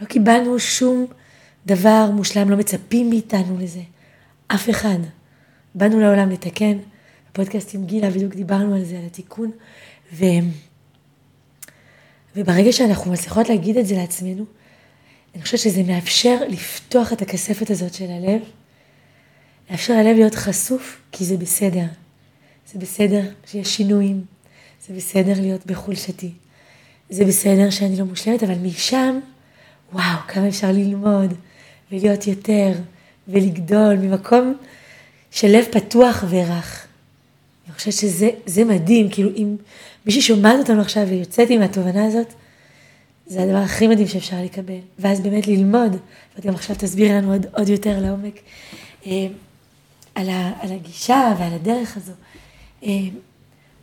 לא 0.02 0.06
קיבלנו 0.06 0.60
שום 0.60 1.06
דבר 1.66 2.10
מושלם, 2.14 2.50
לא 2.50 2.58
מצפים 2.58 3.10
מאיתנו 3.10 3.58
לזה. 3.60 3.82
אף 4.48 4.70
אחד. 4.70 4.98
באנו 5.76 6.00
לעולם 6.00 6.30
לתקן. 6.30 6.78
בפודקאסט 7.32 7.76
עם 7.76 7.86
גילה 7.86 8.10
בדיוק 8.10 8.36
דיברנו 8.36 8.76
על 8.76 8.84
זה, 8.84 9.00
על 9.00 9.06
התיקון. 9.06 9.52
ו... 10.14 10.26
וברגע 12.36 12.72
שאנחנו 12.72 13.12
מצליחות 13.12 13.50
להגיד 13.50 13.78
את 13.78 13.88
זה 13.88 13.96
לעצמנו, 13.96 14.46
אני 15.36 15.44
חושבת 15.44 15.60
שזה 15.60 15.84
מאפשר 15.84 16.38
לפתוח 16.50 17.14
את 17.14 17.22
הכספת 17.22 17.70
הזאת 17.70 17.94
של 17.94 18.12
הלב, 18.12 18.42
לאפשר 19.72 19.94
ללב 19.94 20.16
להיות 20.16 20.36
חשוף, 20.36 21.02
כי 21.12 21.26
זה 21.26 21.38
בסדר. 21.38 21.86
זה 22.74 22.80
בסדר 22.80 23.22
שיש 23.46 23.76
שינויים, 23.78 24.26
זה 24.88 24.94
בסדר 24.94 25.34
להיות 25.42 25.66
בחולשתי, 25.66 26.32
זה 27.10 27.26
בסדר 27.26 27.70
שאני 27.70 27.98
לא 27.98 28.06
מושלמת, 28.06 28.44
אבל 28.44 28.56
משם, 28.56 29.20
וואו, 29.94 30.18
כמה 30.28 30.48
אפשר 30.48 30.72
ללמוד, 30.72 31.34
ולהיות 31.92 32.28
יותר, 32.28 32.72
ולגדול 33.28 33.96
ממקום 33.96 34.58
של 35.32 35.48
לב 35.48 35.66
פתוח 35.72 36.24
ורך. 36.30 36.81
אני 37.66 37.76
חושבת 37.76 37.94
שזה 37.94 38.30
זה 38.46 38.66
מדהים, 38.66 39.10
כאילו 39.10 39.30
אם 39.36 39.56
מישהי 40.06 40.22
שומעת 40.22 40.60
אותנו 40.60 40.82
עכשיו 40.82 41.08
ויוצאת 41.08 41.50
עם 41.50 41.62
התובנה 41.62 42.06
הזאת, 42.06 42.34
זה 43.28 43.44
הדבר 43.44 43.58
הכי 43.58 43.88
מדהים 43.88 44.08
שאפשר 44.08 44.36
לקבל. 44.44 44.80
ואז 45.00 45.22
באמת 45.22 45.48
ללמוד, 45.48 45.96
ואת 46.36 46.46
גם 46.46 46.54
עכשיו 46.54 46.76
תסבירי 46.80 47.14
לנו 47.14 47.32
עוד, 47.34 47.46
עוד 47.58 47.70
יותר 47.70 48.00
לעומק, 48.02 48.40
אה, 49.06 49.28
על, 50.16 50.30
ה, 50.30 50.52
על 50.60 50.72
הגישה 50.72 51.36
ועל 51.40 51.54
הדרך 51.54 51.98
הזו. 51.98 52.12
אה, 52.84 52.90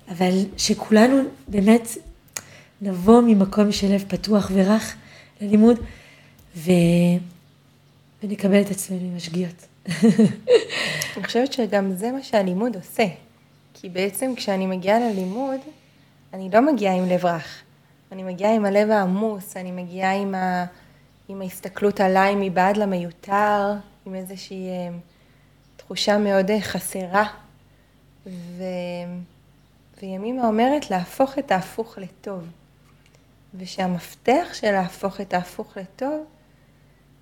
אבל 0.09 0.45
שכולנו 0.57 1.23
באמת 1.49 1.89
נבוא 2.83 3.21
ממקום 3.21 3.73
של 3.73 3.95
לב 3.95 4.05
פתוח 4.09 4.51
ורך 4.55 4.95
ללימוד, 5.41 5.77
ו... 6.57 6.71
ונקבל 8.23 8.61
את 8.61 8.71
עצמנו 8.71 9.01
עם 9.01 9.17
השגיאות. 9.17 9.67
אני 11.17 11.25
חושבת 11.25 11.53
שגם 11.53 11.93
זה 11.93 12.13
מה 12.13 12.23
שהלימוד 12.23 12.77
עושה. 12.77 13.05
כי 13.81 13.89
בעצם 13.89 14.35
כשאני 14.37 14.67
מגיעה 14.67 14.99
ללימוד, 14.99 15.61
אני 16.33 16.51
לא 16.53 16.73
מגיעה 16.73 16.95
עם 16.95 17.09
לב 17.09 17.27
רך. 17.27 17.63
אני 18.13 18.23
מגיעה 18.23 18.55
עם 18.55 18.65
הלב 18.65 18.91
העמוס, 18.91 19.57
אני 19.57 19.73
מגיעה 19.73 20.15
עם, 20.15 20.35
ה... 20.35 20.65
עם 21.29 21.41
ההסתכלות 21.41 22.01
עליי 22.01 22.35
מבעד 22.37 22.77
למיותר, 22.77 23.75
עם 24.07 24.15
איזושהי 24.15 24.69
אה, 24.69 24.89
תחושה 25.77 26.19
מאוד 26.19 26.51
אה, 26.51 26.61
חסרה. 26.61 27.27
ו... 28.27 28.63
וימימה 30.03 30.47
אומרת 30.47 30.91
להפוך 30.91 31.39
את 31.39 31.53
ההפוך 31.53 31.99
לטוב. 31.99 32.45
ושהמפתח 33.55 34.49
של 34.53 34.71
להפוך 34.73 35.21
את 35.21 35.35
ההפוך 35.35 35.77
לטוב 35.77 36.25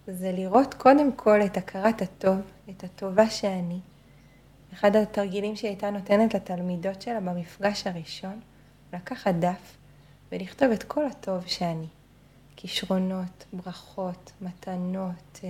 זה 0.06 0.32
לראות 0.32 0.74
קודם 0.74 1.12
כל 1.12 1.42
את 1.42 1.56
הכרת 1.56 2.02
הטוב, 2.02 2.40
את 2.70 2.84
הטובה 2.84 3.30
שאני. 3.30 3.78
אחד 4.80 4.96
התרגילים 4.96 5.56
שהיא 5.56 5.68
הייתה 5.68 5.90
נותנת 5.90 6.34
לתלמידות 6.34 7.02
שלה 7.02 7.20
במפגש 7.20 7.86
הראשון, 7.86 8.40
לקחת 8.92 9.34
דף 9.34 9.76
ולכתוב 10.32 10.70
את 10.70 10.82
כל 10.82 11.06
הטוב 11.06 11.46
שאני. 11.46 11.86
כישרונות, 12.56 13.44
ברכות, 13.52 14.32
מתנות, 14.40 15.40
אה, 15.44 15.48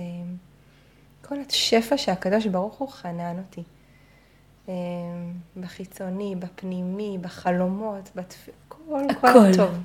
כל 1.21 1.35
השפע 1.49 1.97
שהקדוש 1.97 2.45
ברוך 2.45 2.77
הוא 2.77 2.89
חנן 2.89 3.37
אותי. 3.37 3.63
אה, 4.69 4.73
בחיצוני, 5.57 6.35
בפנימי, 6.39 7.17
בחלומות, 7.21 8.09
בתפ... 8.15 8.49
כל, 8.67 8.77
כל 9.21 9.27
הכל. 9.27 9.51
הטוב. 9.53 9.75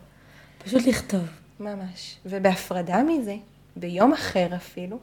פשוט 0.58 0.86
לכתוב. 0.86 1.26
ממש. 1.60 2.18
ובהפרדה 2.26 3.02
מזה, 3.02 3.36
ביום 3.76 4.12
אחר 4.12 4.56
אפילו, 4.56 4.98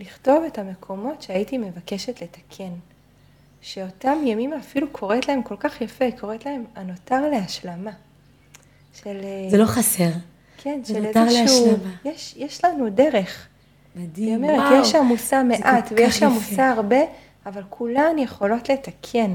לכתוב 0.00 0.44
את 0.44 0.58
המקומות 0.58 1.22
שהייתי 1.22 1.58
מבקשת 1.58 2.22
לתקן. 2.22 2.72
שאותם 3.62 4.18
ימים 4.24 4.52
אפילו 4.52 4.88
קוראת 4.92 5.28
להם 5.28 5.42
כל 5.42 5.56
כך 5.58 5.80
יפה, 5.80 6.04
קוראת 6.20 6.46
להם 6.46 6.64
הנותר 6.76 7.30
להשלמה. 7.30 7.90
של... 9.02 9.20
אה, 9.24 9.50
זה 9.50 9.58
לא 9.58 9.66
חסר. 9.66 10.10
כן, 10.56 10.80
זה 10.84 10.94
של 10.94 11.00
נותר 11.00 11.24
איזשהו... 11.26 11.66
להשלמה. 11.66 11.94
יש, 12.04 12.34
יש 12.36 12.64
לנו 12.64 12.90
דרך. 12.90 13.46
מדהים, 13.96 14.44
היא 14.44 14.50
אומרת, 14.52 14.72
וואו. 14.72 14.82
יש 14.82 14.94
עמוסה 14.94 15.42
מעט 15.42 15.92
ויש. 15.96 16.22
עמוסה 16.22 16.70
הרבה, 16.70 17.00
אבל 17.46 17.62
כולן 17.70 18.18
יכולות 18.18 18.68
לתקן. 18.68 19.34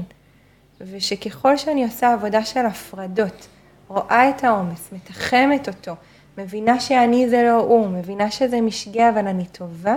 ושככל 0.80 1.56
שאני 1.56 1.84
עושה 1.84 2.12
עבודה 2.12 2.44
של 2.44 2.66
הפרדות, 2.66 3.46
רואה 3.88 4.30
את 4.30 4.44
העומס, 4.44 4.88
מתחמת 4.92 5.68
אותו, 5.68 5.92
מבינה 6.38 6.80
שאני 6.80 7.28
זה 7.28 7.42
לא 7.42 7.56
הוא, 7.56 7.88
מבינה 7.88 8.30
שזה 8.30 8.60
משגה 8.60 9.08
אבל 9.10 9.26
אני 9.26 9.46
טובה, 9.46 9.96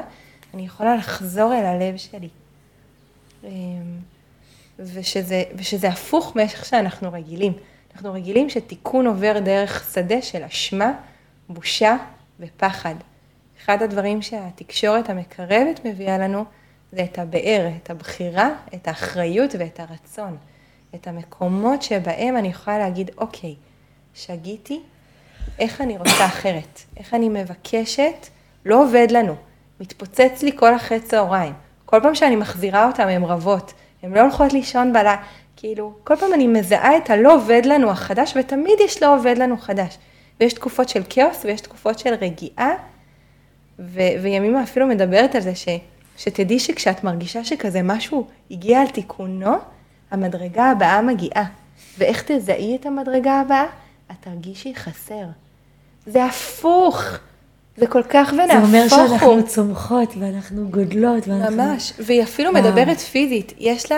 אני 0.54 0.66
יכולה 0.66 0.96
לחזור 0.96 1.54
אל 1.54 1.66
הלב 1.66 1.98
שלי. 1.98 2.30
ושזה, 4.80 5.44
ושזה 5.56 5.88
הפוך 5.88 6.36
מאיך 6.36 6.66
שאנחנו 6.66 7.12
רגילים. 7.12 7.54
אנחנו 7.96 8.14
רגילים 8.14 8.50
שתיקון 8.50 9.08
עובר 9.08 9.40
דרך 9.40 9.90
שדה 9.94 10.22
של 10.22 10.44
אשמה, 10.44 10.92
בושה 11.50 11.98
ופחד. 12.40 12.96
אחד 13.62 13.82
הדברים 13.82 14.22
שהתקשורת 14.22 15.10
המקרבת 15.10 15.86
מביאה 15.86 16.18
לנו 16.18 16.46
זה 16.92 17.04
את 17.04 17.20
הבאר, 17.20 17.70
את 17.82 17.90
הבחירה, 17.90 18.50
את 18.74 18.88
האחריות 18.88 19.56
ואת 19.60 19.80
הרצון. 19.80 20.38
את 20.96 21.08
המקומות 21.08 21.82
שבהם 21.82 22.38
אני 22.38 22.48
יכולה 22.48 22.78
להגיד, 22.78 23.12
אוקיי, 23.18 23.56
שגיתי, 24.14 24.82
איך 25.60 25.82
אני 25.82 25.98
רוצה 25.98 26.26
אחרת? 26.26 26.82
איך 26.98 27.14
אני 27.14 27.30
מבקשת 27.30 28.28
לא 28.66 28.84
עובד 28.84 29.08
לנו, 29.12 29.36
מתפוצץ 29.80 30.44
לי 30.44 30.52
כל 30.58 30.76
אחרי 30.76 31.00
צהריים. 31.00 31.54
כל 31.86 32.00
פעם 32.04 32.16
שאני 32.16 32.36
מחזירה 32.36 32.88
אותם 32.88 33.08
הן 33.08 33.24
רבות, 33.24 33.74
הן 34.08 34.14
לא 34.14 34.22
הולכות 34.22 34.54
לישון 34.54 34.94
בלילה, 34.94 35.16
כאילו, 35.56 35.94
כל 36.04 36.16
פעם 36.16 36.34
אני 36.34 36.48
מזהה 36.48 36.98
את 36.98 37.10
הלא 37.10 37.36
עובד 37.36 37.62
לנו 37.66 37.90
החדש, 37.90 38.34
ותמיד 38.36 38.80
יש 38.86 39.04
לא 39.04 39.16
עובד 39.16 39.38
לנו 39.38 39.58
חדש. 39.58 39.98
ויש 40.40 40.54
תקופות 40.54 40.90
של 40.90 41.02
כאוס 41.10 41.46
ויש 41.46 41.62
תקופות 41.62 42.00
של 42.00 42.14
רגיעה, 42.14 42.72
ו- 43.80 44.22
וימימה 44.22 44.64
אפילו 44.64 44.88
מדברת 44.88 45.36
על 45.36 45.42
זה 45.42 45.56
ש- 45.56 45.68
שתדעי 46.18 46.60
שכשאת 46.60 47.04
מרגישה 47.04 47.44
שכזה 47.44 47.82
משהו 47.84 48.28
הגיע 48.52 48.82
על 48.82 48.88
תיקונו, 48.88 49.56
המדרגה 50.12 50.66
הבאה 50.66 51.02
מגיעה. 51.02 51.46
ואיך 51.98 52.24
תזהי 52.28 52.76
את 52.76 52.86
המדרגה 52.86 53.40
הבאה? 53.40 53.66
את 54.12 54.16
תרגישי 54.20 54.76
חסר. 54.76 55.26
זה 56.06 56.26
הפוך. 56.26 57.04
זה 57.78 57.88
כל 57.88 58.04
כך 58.10 58.34
ונהפוך 58.34 58.70
זה 58.70 58.78
אומר 58.78 58.88
שאנחנו 58.88 59.46
צומחות 59.48 60.14
ואנחנו 60.20 60.70
גודלות. 60.70 61.28
ואנחנו... 61.28 61.56
ממש, 61.56 61.94
והיא 62.00 62.24
אפילו 62.24 62.52
וואו. 62.52 62.64
מדברת 62.64 63.00
פיזית. 63.00 63.54
יש 63.60 63.92
לה 63.92 63.98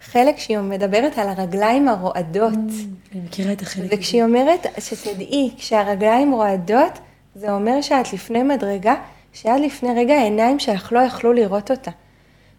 חלק 0.00 0.38
שהיא 0.38 0.58
מדברת 0.58 1.18
על 1.18 1.28
הרגליים 1.28 1.88
הרועדות. 1.88 2.52
Mm, 2.52 3.12
אני 3.14 3.20
מכירה 3.24 3.52
את 3.52 3.62
החלק 3.62 3.84
הזה. 3.84 3.94
וכשהיא 3.94 4.24
אומרת, 4.24 4.66
שתדעי, 4.78 5.50
כשהרגליים 5.56 6.32
רועדות, 6.32 6.98
זה 7.34 7.52
אומר 7.52 7.80
שאת 7.80 8.12
לפני 8.12 8.42
מדרגה, 8.42 8.94
שעד 9.32 9.60
לפני 9.60 9.88
רגע 9.96 10.14
העיניים 10.14 10.58
שלך 10.58 10.92
לא 10.92 10.98
יכלו 10.98 11.32
לראות 11.32 11.70
אותה. 11.70 11.90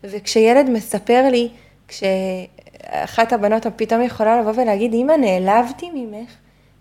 וכשילד 0.03 0.69
מספר 0.69 1.23
לי, 1.31 1.49
כשאחת 1.87 3.33
הבנות 3.33 3.65
פתאום 3.75 4.01
יכולה 4.01 4.41
לבוא 4.41 4.61
ולהגיד, 4.61 4.93
אמא, 4.93 5.13
נעלבתי 5.13 5.89
ממך, 5.93 6.29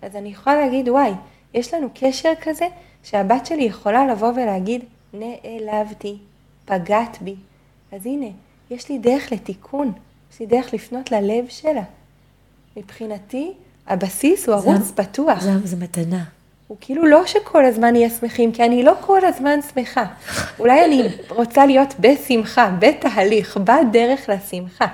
אז 0.02 0.16
אני 0.16 0.28
יכולה 0.28 0.56
להגיד, 0.56 0.88
וואי, 0.88 1.12
יש 1.54 1.74
לנו 1.74 1.88
קשר 1.94 2.32
כזה, 2.40 2.66
שהבת 3.10 3.46
שלי 3.46 3.62
יכולה 3.62 4.06
לבוא 4.06 4.28
ולהגיד, 4.28 4.84
נעלבתי, 5.12 6.16
פגעת 6.64 7.18
בי. 7.20 7.34
אז 7.92 8.06
הנה, 8.06 8.26
יש 8.70 8.88
לי 8.88 8.98
דרך 8.98 9.32
לתיקון, 9.32 9.92
יש 10.32 10.40
לי 10.40 10.46
דרך 10.46 10.74
לפנות 10.74 11.10
ללב 11.10 11.44
שלה. 11.48 11.82
מבחינתי, 12.76 13.52
הבסיס 13.86 14.48
הוא 14.48 14.54
ערוץ 14.54 14.82
זה, 14.82 14.94
פתוח. 14.94 15.40
זה, 15.40 15.52
זה 15.64 15.76
מתנה. 15.76 16.24
הוא 16.68 16.76
כאילו 16.80 17.06
לא 17.06 17.26
שכל 17.26 17.64
הזמן 17.64 17.92
נהיה 17.92 18.10
שמחים, 18.10 18.52
כי 18.52 18.64
אני 18.64 18.82
לא 18.82 18.92
כל 19.00 19.24
הזמן 19.24 19.58
שמחה. 19.74 20.04
אולי 20.58 20.84
אני 20.84 21.02
רוצה 21.28 21.66
להיות 21.66 21.94
בשמחה, 22.00 22.76
בתהליך, 22.78 23.56
בדרך 23.56 24.28
לשמחה. 24.28 24.86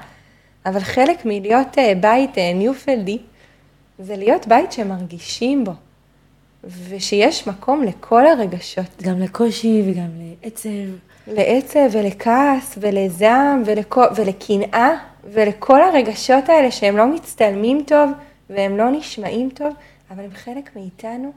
אבל 0.66 0.80
חלק 0.80 1.24
מלהיות 1.24 1.78
אה, 1.78 1.92
בית 2.00 2.38
אה, 2.38 2.52
ניופלדי, 2.54 3.18
זה 3.98 4.16
להיות 4.16 4.46
בית 4.46 4.72
שמרגישים 4.72 5.64
בו. 5.64 5.72
ושיש 6.64 7.46
מקום 7.46 7.82
לכל 7.82 8.26
הרגשות. 8.26 9.02
גם 9.02 9.20
לקושי 9.20 9.82
וגם 9.86 10.08
לעצב. 10.42 10.68
לעצב 11.26 11.88
ולכעס 11.92 12.78
ולזעם 12.80 13.62
ולקנאה 14.16 14.90
ולכל 15.24 15.82
הרגשות 15.82 16.48
האלה 16.48 16.70
שהם 16.70 16.96
לא 16.96 17.06
מצטלמים 17.06 17.84
טוב 17.86 18.10
והם 18.50 18.76
לא 18.76 18.90
נשמעים 18.90 19.50
טוב, 19.50 19.74
אבל 20.10 20.24
הם 20.24 20.30
חלק 20.34 20.76
מאיתנו. 20.76 21.32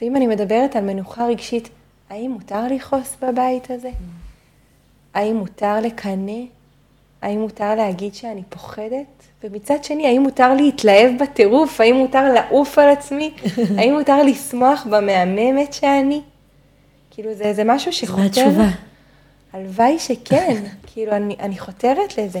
ואם 0.00 0.16
אני 0.16 0.26
מדברת 0.26 0.76
על 0.76 0.84
מנוחה 0.84 1.26
רגשית, 1.26 1.68
האם 2.10 2.30
מותר 2.30 2.68
לכעוס 2.68 3.16
בבית 3.22 3.70
הזה? 3.70 3.90
האם 5.14 5.36
מותר 5.36 5.80
לקנא? 5.80 6.42
האם 7.22 7.40
מותר 7.40 7.74
להגיד 7.74 8.14
שאני 8.14 8.42
פוחדת? 8.48 9.06
ומצד 9.44 9.84
שני, 9.84 10.06
האם 10.06 10.22
מותר 10.22 10.54
להתלהב 10.54 11.22
בטירוף? 11.22 11.80
האם 11.80 11.96
מותר 11.96 12.32
לעוף 12.32 12.78
על 12.78 12.88
עצמי? 12.88 13.34
האם 13.78 13.94
מותר 13.94 14.22
לשמוח 14.22 14.86
במהממת 14.90 15.72
שאני? 15.72 16.20
כאילו, 17.10 17.34
זה, 17.34 17.52
זה 17.52 17.64
משהו 17.64 17.92
שחותר... 17.92 18.22
זו 18.22 18.40
התשובה. 18.40 18.68
הלוואי 19.52 19.98
שכן, 19.98 20.62
כאילו, 20.92 21.12
אני, 21.12 21.36
אני 21.40 21.58
חותרת 21.58 22.18
לזה. 22.18 22.40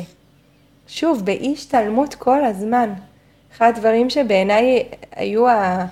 שוב, 0.88 1.24
באי 1.24 1.52
השתלמות 1.52 2.14
כל 2.14 2.44
הזמן. 2.44 2.92
אחד 3.56 3.72
הדברים 3.76 4.10
שבעיניי 4.10 4.84
היו 5.16 5.48
ה... 5.48 5.86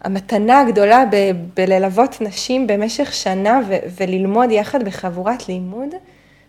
המתנה 0.00 0.60
הגדולה 0.60 1.04
ב- 1.10 1.32
בללוות 1.54 2.20
נשים 2.20 2.66
במשך 2.66 3.12
שנה 3.14 3.60
ו- 3.68 3.76
וללמוד 3.96 4.50
יחד 4.50 4.82
בחבורת 4.82 5.48
לימוד, 5.48 5.88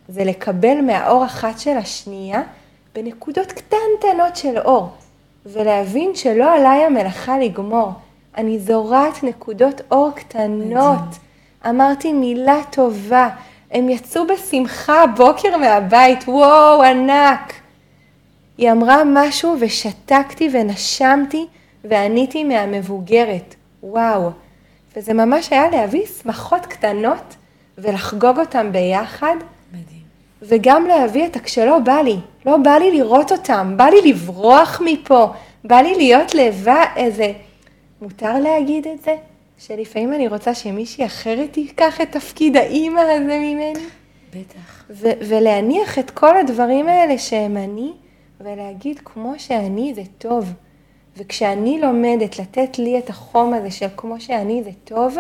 זה 0.10 0.24
לקבל 0.24 0.82
מהאור 0.82 1.26
אחת 1.26 1.60
של 1.60 1.78
השנייה 1.78 2.42
בנקודות 2.96 3.52
קטנטנות 3.52 4.36
של 4.36 4.58
אור, 4.58 4.90
ולהבין 5.46 6.16
שלא 6.16 6.56
עליי 6.56 6.84
המלאכה 6.84 7.40
לגמור. 7.40 7.92
אני 8.38 8.60
זורעת 8.60 9.24
נקודות 9.24 9.82
אור 9.92 10.12
קטנות. 10.16 11.00
אמרתי 11.70 12.14
מילה 12.14 12.60
טובה, 12.70 13.30
הם 13.72 13.90
יצאו 13.90 14.28
בשמחה 14.28 15.08
בוקר 15.18 15.58
מהבית, 15.58 16.24
וואו, 16.28 16.84
ענק. 16.84 17.54
היא 18.58 18.72
אמרה 18.72 19.04
משהו 19.06 19.56
ושתקתי 19.60 20.50
ונשמתי 20.54 21.48
ועניתי 21.84 22.44
מהמבוגרת, 22.44 23.56
וואו. 23.84 24.30
וזה 24.96 25.14
ממש 25.14 25.54
היה 25.54 25.70
להביא 25.70 26.06
שמחות 26.06 26.66
קטנות 26.66 27.36
ולחגוג 27.78 28.40
אותם 28.40 28.72
ביחד. 28.72 29.36
וגם 30.42 30.88
להביא 30.88 31.26
את 31.26 31.36
הכשלא 31.36 31.80
בא 31.80 31.98
לי, 32.02 32.16
לא 32.46 32.58
בא 32.58 32.72
לי 32.72 32.92
לראות 32.92 33.32
אותם, 33.32 33.74
בא 33.78 33.86
לי 33.86 34.12
לברוח 34.12 34.82
מפה, 34.86 35.28
בא 35.64 35.76
לי 35.76 35.96
להיות 35.96 36.36
לבד 36.36 36.86
איזה... 36.96 37.34
מותר 38.02 38.40
להגיד 38.40 38.88
את 38.88 39.02
זה? 39.02 39.16
שלפעמים 39.58 40.14
אני 40.14 40.28
רוצה 40.28 40.56
שמישהי 40.56 41.06
אחרת 41.06 41.54
תיקח 41.54 42.02
את 42.02 42.12
תפקיד 42.12 42.58
האימא 42.58 43.00
הזה 43.00 43.40
ממני? 43.40 43.86
בטח. 44.30 44.86
ו- 44.90 45.20
ולהניח 45.28 46.00
את 46.00 46.12
כל 46.12 46.38
הדברים 46.38 46.88
האלה 46.88 47.18
שהם 47.18 47.58
אני, 47.58 47.92
ולהגיד 48.42 49.00
כמו 49.06 49.34
שאני 49.38 49.94
זה 49.96 50.02
טוב. 50.18 50.54
וכשאני 51.18 51.82
לומדת 51.82 52.40
לתת 52.40 52.80
לי 52.80 53.00
את 53.00 53.10
החום 53.10 53.54
הזה 53.54 53.72
של 53.72 53.88
כמו 53.98 54.20
שאני 54.20 54.64
זה 54.64 54.72
טוב, 54.84 55.18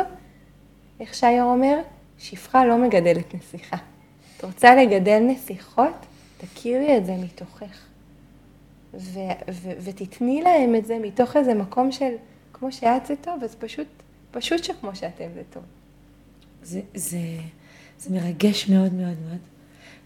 איך 0.99 1.13
שייר 1.13 1.43
אומר, 1.43 1.79
שפחה 2.17 2.65
לא 2.65 2.77
מגדלת 2.77 3.33
נסיכה. 3.33 3.77
את 4.39 4.43
רוצה 4.43 4.75
לגדל 4.75 5.19
נסיכות? 5.19 5.93
תכירי 6.37 6.97
את 6.97 7.05
זה 7.05 7.11
מתוכך. 7.13 7.85
ו- 8.93 9.19
ו- 9.51 9.71
ותתני 9.83 10.41
להם 10.41 10.75
את 10.75 10.85
זה 10.85 10.97
מתוך 11.01 11.37
איזה 11.37 11.53
מקום 11.53 11.91
של 11.91 12.11
כמו 12.53 12.71
שאת 12.71 13.05
זה 13.05 13.13
טוב, 13.21 13.43
אז 13.43 13.55
פשוט, 13.55 13.87
פשוט 14.31 14.63
שכמו 14.63 14.95
שאתם 14.95 15.25
זה 15.33 15.41
טוב. 15.49 15.63
זה, 16.63 16.81
זה, 16.95 17.19
זה 17.99 18.13
מרגש 18.15 18.69
מאוד 18.69 18.93
מאוד 18.93 19.17
מאוד. 19.27 19.39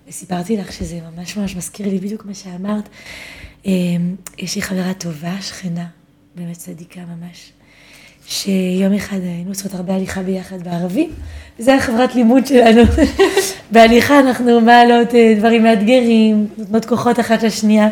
וסיפרתי 0.07 0.57
לך 0.57 0.71
שזה 0.73 0.99
ממש 1.01 1.37
ממש 1.37 1.55
מזכיר 1.55 1.87
לי 1.87 1.99
בדיוק 1.99 2.25
מה 2.25 2.33
שאמרת. 2.33 2.89
אמ, 3.65 4.15
יש 4.37 4.55
לי 4.55 4.61
חברה 4.61 4.93
טובה, 4.93 5.41
שכנה, 5.41 5.87
באמת 6.35 6.57
צדיקה 6.57 7.01
ממש, 7.05 7.51
שיום 8.27 8.93
אחד 8.93 9.17
היינו 9.23 9.49
עושות 9.49 9.73
הרבה 9.73 9.95
הליכה 9.95 10.21
ביחד 10.21 10.63
בערבים, 10.63 11.09
וזו 11.59 11.71
היה 11.71 11.81
חברת 11.81 12.15
לימוד 12.15 12.47
שלנו. 12.47 12.81
בהליכה 13.71 14.19
אנחנו 14.19 14.61
מעלות 14.61 15.15
אה, 15.15 15.33
דברים 15.37 15.63
מאתגרים, 15.63 16.47
נותנות 16.57 16.85
כוחות 16.85 17.19
אחת 17.19 17.43
לשנייה. 17.43 17.89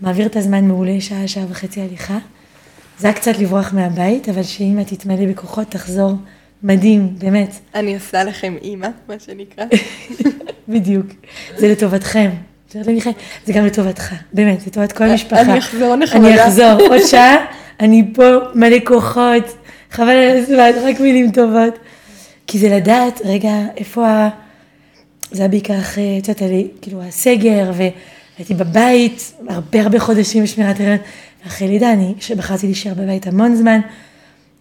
מעביר 0.00 0.26
את 0.26 0.36
הזמן 0.36 0.64
מעולה, 0.64 1.00
שעה, 1.00 1.28
שעה 1.28 1.44
וחצי 1.50 1.80
הליכה. 1.80 2.18
זה 2.98 3.06
היה 3.06 3.16
קצת 3.16 3.38
לברוח 3.38 3.72
מהבית, 3.72 4.28
אבל 4.28 4.42
שאמא 4.42 4.82
תתמלא 4.82 5.26
בכוחות, 5.26 5.70
תחזור 5.70 6.12
מדהים, 6.62 7.14
באמת. 7.18 7.54
אני 7.74 7.94
עושה 7.94 8.24
לכם 8.24 8.54
אימא, 8.62 8.88
מה 9.08 9.14
שנקרא. 9.18 9.64
בדיוק. 10.68 11.06
זה 11.56 11.68
לטובתכם. 11.68 12.30
זה 13.46 13.52
גם 13.52 13.66
לטובתך, 13.66 14.14
באמת, 14.32 14.66
לטובת 14.66 14.92
כל 14.92 15.04
המשפחה. 15.04 15.40
אני 15.40 15.58
אחזור 15.58 15.96
נחמדה. 15.96 16.28
אני 16.28 16.44
אחזור, 16.44 16.72
עוד 16.88 17.00
שעה, 17.06 17.36
אני 17.80 18.04
פה 18.14 18.22
מלא 18.54 18.76
כוחות, 18.84 19.56
חבל 19.90 20.08
על 20.08 20.36
הזמן, 20.36 20.70
רק 20.82 21.00
מילים 21.00 21.30
טובות. 21.30 21.78
כי 22.46 22.58
זה 22.58 22.68
לדעת, 22.68 23.20
רגע, 23.24 23.54
איפה 23.76 24.08
ה... 24.08 24.28
זה 25.30 25.42
היה 25.42 25.48
בעיקר 25.48 25.78
אחרי, 25.78 26.20
את 26.22 26.28
יודעת, 26.28 26.50
כאילו 26.82 27.02
הסגר, 27.02 27.70
והייתי 27.74 28.54
בבית 28.54 29.32
הרבה 29.48 29.82
הרבה 29.82 30.00
חודשים 30.00 30.42
בשמירת 30.42 30.80
הריון. 30.80 30.98
ואחרי 31.44 31.68
לידה, 31.68 31.92
אני 31.92 32.14
שבחרתי 32.20 32.66
להישאר 32.66 32.94
בבית 32.94 33.26
המון 33.26 33.56
זמן, 33.56 33.80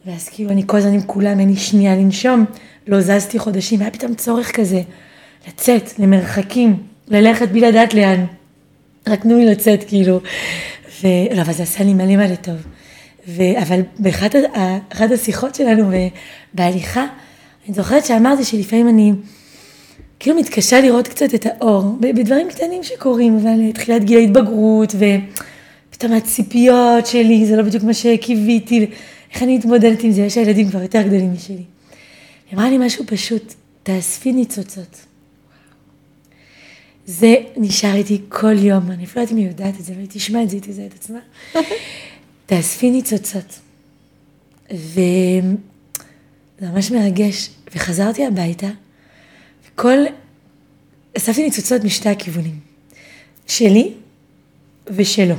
ואז 0.05 0.29
כאילו 0.29 0.49
אני 0.49 0.63
כל 0.65 0.77
הזמן 0.77 0.93
עם 0.93 1.01
כולם, 1.01 1.39
אין 1.39 1.49
לי 1.49 1.55
שנייה 1.55 1.95
לנשום, 1.95 2.45
לא 2.87 3.01
זזתי 3.01 3.39
חודשים, 3.39 3.81
היה 3.81 3.91
פתאום 3.91 4.15
צורך 4.15 4.51
כזה 4.51 4.81
לצאת 5.47 5.99
למרחקים, 5.99 6.75
ללכת 7.07 7.49
בלי 7.49 7.61
לדעת 7.61 7.93
לאן. 7.93 8.25
רק 9.07 9.21
תנו 9.21 9.37
לי 9.37 9.45
לצאת, 9.45 9.83
כאילו. 9.87 10.19
ו... 11.01 11.07
לא, 11.35 11.41
אבל 11.41 11.53
זה 11.53 11.63
עשה 11.63 11.83
לי 11.83 11.93
מלא 11.93 12.15
מלא 12.15 12.35
טוב. 12.35 12.74
ו... 13.27 13.41
אבל 13.61 13.79
באחת. 13.99 14.35
השיחות 15.13 15.55
שלנו 15.55 15.91
בהליכה, 16.53 17.05
אני 17.65 17.73
זוכרת 17.73 18.05
שאמרתי 18.05 18.43
שלפעמים 18.43 18.87
אני 18.87 19.13
כאילו 20.19 20.37
מתקשה 20.37 20.81
לראות 20.81 21.07
קצת 21.07 21.35
את 21.35 21.45
האור, 21.45 21.97
בדברים 21.99 22.49
קטנים 22.49 22.83
שקורים, 22.83 23.37
אבל 23.37 23.71
תחילת 23.71 24.03
גיל 24.03 24.17
ההתבגרות, 24.17 24.95
ופתאום 24.95 26.13
הציפיות 26.13 27.07
שלי, 27.07 27.45
זה 27.45 27.55
לא 27.55 27.63
בדיוק 27.63 27.83
מה 27.83 27.93
שקיוויתי, 27.93 28.87
איך 29.33 29.43
אני 29.43 29.57
מתמודדת 29.57 30.03
עם 30.03 30.11
זה, 30.11 30.21
יש 30.21 30.37
הילדים 30.37 30.69
כבר 30.69 30.81
יותר 30.81 31.01
גדולים 31.01 31.33
משלי. 31.33 31.55
היא 31.55 31.63
אמרה 32.53 32.69
לי 32.69 32.77
משהו 32.77 33.03
פשוט, 33.07 33.53
תאספי 33.83 34.31
ניצוצות. 34.31 34.97
זה 37.05 37.35
נשאר 37.57 37.95
איתי 37.95 38.21
כל 38.29 38.57
יום, 38.57 38.91
אני 38.91 39.03
אפילו 39.03 39.15
לא 39.15 39.21
יודעת 39.21 39.31
אם 39.31 39.37
היא 39.37 39.47
יודעת 39.47 39.79
את 39.79 39.85
זה, 39.85 39.93
אבל 39.93 40.01
היא 40.01 40.09
תשמע 40.09 40.43
את 40.43 40.49
זה, 40.49 40.55
היא 40.55 40.63
תזהה 40.63 40.85
את 40.85 40.93
עצמה. 40.93 41.19
תאספי 42.45 42.91
ניצוצות. 42.91 43.59
וזה 44.71 45.41
ממש 46.61 46.91
מרגש. 46.91 47.49
וחזרתי 47.75 48.25
הביתה, 48.25 48.67
וכל... 49.67 49.97
אספתי 51.17 51.43
ניצוצות 51.43 51.83
משתי 51.83 52.09
הכיוונים. 52.09 52.59
שלי 53.47 53.93
ושלו. 54.87 55.35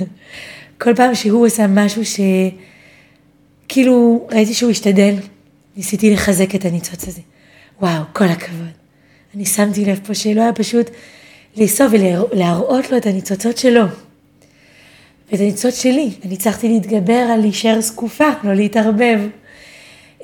כל 0.80 0.94
פעם 0.96 1.14
שהוא 1.14 1.46
עשה 1.46 1.66
משהו 1.66 2.02
שכאילו 3.66 4.26
ראיתי 4.30 4.54
שהוא 4.54 4.70
השתדל, 4.70 5.14
ניסיתי 5.76 6.10
לחזק 6.10 6.54
את 6.54 6.64
הניצוץ 6.64 7.08
הזה. 7.08 7.20
וואו, 7.80 8.02
כל 8.12 8.24
הכבוד. 8.24 8.70
אני 9.34 9.46
שמתי 9.46 9.84
לב 9.84 10.00
פה 10.06 10.14
שלא 10.14 10.42
היה 10.42 10.52
פשוט 10.52 10.90
לאסוף 11.56 11.92
ולהראות 11.92 12.90
לו 12.90 12.96
את 12.96 13.06
הניצוצות 13.06 13.58
שלו. 13.58 13.82
ואת 15.32 15.40
הניצוצות 15.40 15.74
שלי. 15.74 16.10
אני 16.24 16.34
הצלחתי 16.34 16.68
להתגבר 16.68 17.26
על 17.32 17.40
להישאר 17.40 17.80
זקופה, 17.80 18.28
לא 18.44 18.54
להתערבב. 18.54 19.20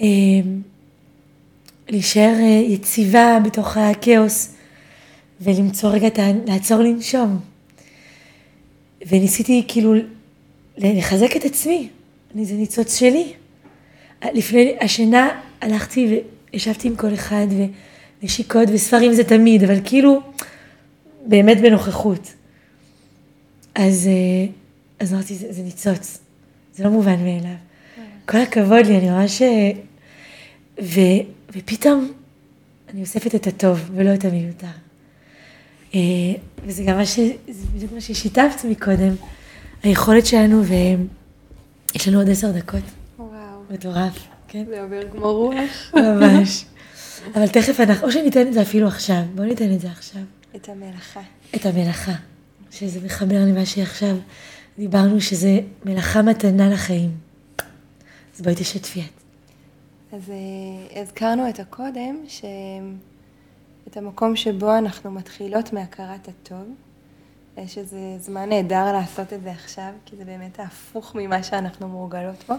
אמ, 0.00 0.60
להישאר 1.88 2.34
אה, 2.40 2.62
יציבה 2.68 3.38
בתוך 3.44 3.76
הכאוס 3.76 4.54
ולמצוא 5.40 5.90
רגע, 5.90 6.08
לעצור 6.46 6.78
לנשום. 6.78 7.38
וניסיתי 9.08 9.64
כאילו 9.68 9.94
לחזק 10.78 11.36
את 11.36 11.44
עצמי, 11.44 11.88
אני 12.34 12.44
זה 12.44 12.54
ניצוץ 12.54 12.98
שלי. 12.98 13.32
לפני 14.32 14.76
השינה 14.80 15.40
הלכתי 15.60 16.20
וישבתי 16.52 16.88
עם 16.88 16.96
כל 16.96 17.14
אחד 17.14 17.46
ונשיקות 18.22 18.68
וספרים 18.72 19.12
זה 19.14 19.24
תמיד, 19.24 19.64
אבל 19.64 19.78
כאילו 19.84 20.20
באמת 21.26 21.60
בנוכחות. 21.60 22.32
אז, 23.74 24.06
אה, 24.06 24.65
אז 25.00 25.14
אמרתי, 25.14 25.34
זה, 25.34 25.52
זה 25.52 25.62
ניצוץ, 25.62 26.18
זה 26.74 26.84
לא 26.84 26.90
מובן 26.90 27.24
מאליו. 27.24 27.56
כל 28.24 28.38
הכבוד 28.38 28.86
לי, 28.86 28.98
אני 28.98 29.10
ממש... 29.10 29.42
אה, 29.42 29.70
ו, 30.82 31.00
ופתאום 31.52 32.12
אני 32.88 33.00
אוספת 33.00 33.34
את 33.34 33.46
הטוב 33.46 33.90
ולא 33.94 34.14
את 34.14 34.24
המיותר. 34.24 34.66
אה, 35.94 36.00
וזה 36.64 36.82
גם 36.82 36.96
מה 36.96 37.06
ש... 37.06 37.18
זה 37.48 37.66
בדיוק 37.74 37.92
מה 37.92 38.00
ששיתפת 38.00 38.64
מקודם, 38.70 39.14
היכולת 39.82 40.26
שלנו, 40.26 40.62
ויש 40.64 42.08
לנו 42.08 42.18
עוד 42.18 42.30
עשר 42.30 42.50
דקות. 42.50 42.82
וואו. 43.18 43.28
מטורף, 43.70 44.26
כן? 44.48 44.64
זה 44.68 44.82
עובר 44.82 45.00
כמו 45.12 45.32
רוח. 45.32 45.94
ממש. 45.94 46.64
אבל 47.34 47.48
תכף 47.48 47.80
אנחנו, 47.80 48.06
או 48.06 48.12
שניתן 48.12 48.46
את 48.46 48.52
זה 48.52 48.62
אפילו 48.62 48.88
עכשיו, 48.88 49.22
בואו 49.34 49.48
ניתן 49.48 49.72
את 49.72 49.80
זה 49.80 49.88
עכשיו. 49.88 50.22
את 50.56 50.68
המלאכה. 50.68 51.20
את 51.54 51.66
המלאכה, 51.66 52.14
שזה 52.70 53.00
מחבר 53.04 53.44
למה 53.48 53.66
שעכשיו 53.66 54.16
דיברנו, 54.78 55.20
שזה 55.20 55.58
מלאכה 55.84 56.22
מתנה 56.22 56.70
לחיים. 56.70 57.10
אז 58.34 58.40
בואי 58.42 58.54
תשתפי 58.54 59.00
את. 59.00 59.22
אז 60.12 60.30
אה, 60.30 61.02
הזכרנו 61.02 61.48
את 61.48 61.60
הקודם, 61.60 62.16
ש... 62.28 62.44
את 63.88 63.96
המקום 63.96 64.36
שבו 64.36 64.78
אנחנו 64.78 65.10
מתחילות 65.10 65.72
מהכרת 65.72 66.28
הטוב, 66.28 66.74
שזה 67.66 68.18
זמן 68.18 68.48
נהדר 68.48 68.92
לעשות 68.92 69.32
את 69.32 69.42
זה 69.42 69.50
עכשיו, 69.50 69.92
כי 70.04 70.16
זה 70.16 70.24
באמת 70.24 70.60
ההפוך 70.60 71.14
ממה 71.14 71.42
שאנחנו 71.42 71.88
מורגלות 71.88 72.44
בו, 72.48 72.54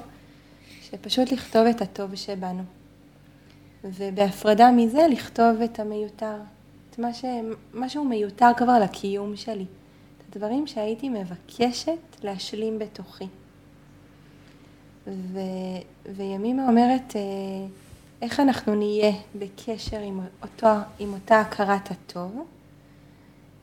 שפשוט 0.82 1.32
לכתוב 1.32 1.68
את 1.68 1.82
הטוב 1.82 2.15
שבנו. 2.15 2.63
ובהפרדה 3.84 4.72
מזה 4.72 5.07
לכתוב 5.11 5.61
את 5.65 5.80
המיותר, 5.80 6.38
את 6.89 6.99
מה 6.99 7.13
ש... 7.13 7.26
משהו 7.74 8.03
מיותר 8.03 8.49
כבר 8.57 8.80
לקיום 8.80 9.36
שלי, 9.36 9.65
את 10.38 10.43
הדברים 10.43 10.67
שהייתי 10.67 11.09
מבקשת 11.09 12.23
להשלים 12.23 12.79
בתוכי. 12.79 13.27
ו... 15.07 15.39
וימימה 16.15 16.67
אומרת, 16.67 17.15
אה, 17.15 17.21
איך 18.21 18.39
אנחנו 18.39 18.75
נהיה 18.75 19.11
בקשר 19.35 19.99
עם, 19.99 20.19
אותו, 20.41 20.67
עם 20.99 21.13
אותה 21.13 21.39
הכרת 21.39 21.91
הטוב, 21.91 22.45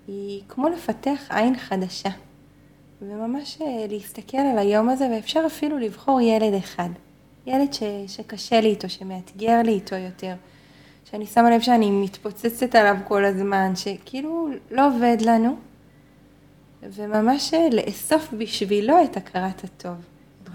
היא 0.09 0.43
כמו 0.49 0.68
לפתח 0.68 1.20
עין 1.31 1.59
חדשה, 1.59 2.11
וממש 3.03 3.59
אה, 3.61 3.87
להסתכל 3.91 4.37
על 4.37 4.59
היום 4.59 4.89
הזה, 4.89 5.09
ואפשר 5.11 5.43
אפילו 5.47 5.79
לבחור 5.79 6.20
ילד 6.20 6.55
אחד, 6.55 6.91
ילד 7.47 7.72
ש, 7.72 7.83
שקשה 8.07 8.61
לי 8.61 8.68
איתו, 8.68 8.89
שמאתגר 8.89 9.62
לי 9.64 9.72
איתו 9.72 9.97
יותר, 9.97 10.35
שאני 11.11 11.27
שמה 11.27 11.51
לב 11.51 11.61
שאני 11.61 11.91
מתפוצצת 11.91 12.75
עליו 12.75 12.97
כל 13.09 13.25
הזמן, 13.25 13.72
שכאילו 13.77 14.49
לא 14.70 14.87
עובד 14.87 15.16
לנו, 15.20 15.57
וממש 16.93 17.55
אה, 17.55 17.68
לאסוף 17.72 18.28
בשבילו 18.39 19.05
את 19.05 19.16
הכרת 19.16 19.64
הטוב. 19.64 19.95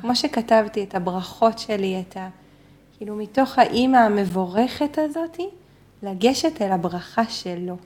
כמו 0.01 0.15
שכתבתי 0.15 0.83
את 0.83 0.95
הברכות 0.95 1.59
שלי, 1.59 2.03
את 2.07 2.17
ה... 2.17 2.29
כאילו 2.97 3.15
מתוך 3.15 3.59
האימא 3.59 3.97
המבורכת 3.97 4.97
הזאתי, 4.97 5.49
לגשת 6.03 6.61
אל 6.61 6.71
הברכה 6.71 7.25
שלו. 7.25 7.77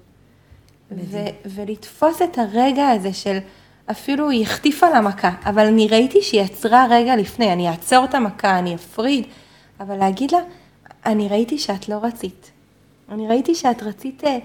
ו- 0.92 1.18
ולתפוס 1.46 2.22
את 2.22 2.38
הרגע 2.38 2.90
הזה 2.90 3.14
של 3.14 3.38
אפילו 3.92 4.30
היא 4.30 4.44
החטיפה 4.44 4.90
לה 4.90 5.02
מכה, 5.02 5.32
אבל 5.46 5.66
אני 5.68 5.88
ראיתי 5.88 6.22
שהיא 6.22 6.42
עצרה 6.42 6.88
רגע 6.90 7.16
לפני, 7.16 7.54
אני 7.54 7.70
אעצור 7.70 8.06
את 8.06 8.16
המכה, 8.16 8.60
אני 8.60 8.76
אפריד, 8.76 9.26
אבל 9.80 9.98
להגיד 9.98 10.32
לה, 10.32 10.40
אני 11.06 11.28
ראיתי 11.28 11.58
שאת 11.58 11.90
לא 11.90 11.96
רצית. 11.96 12.52
אני 13.10 13.28
ראיתי 13.28 13.56
שאת 13.56 13.84
רצית, 13.84 14.24
אה, 14.24 14.38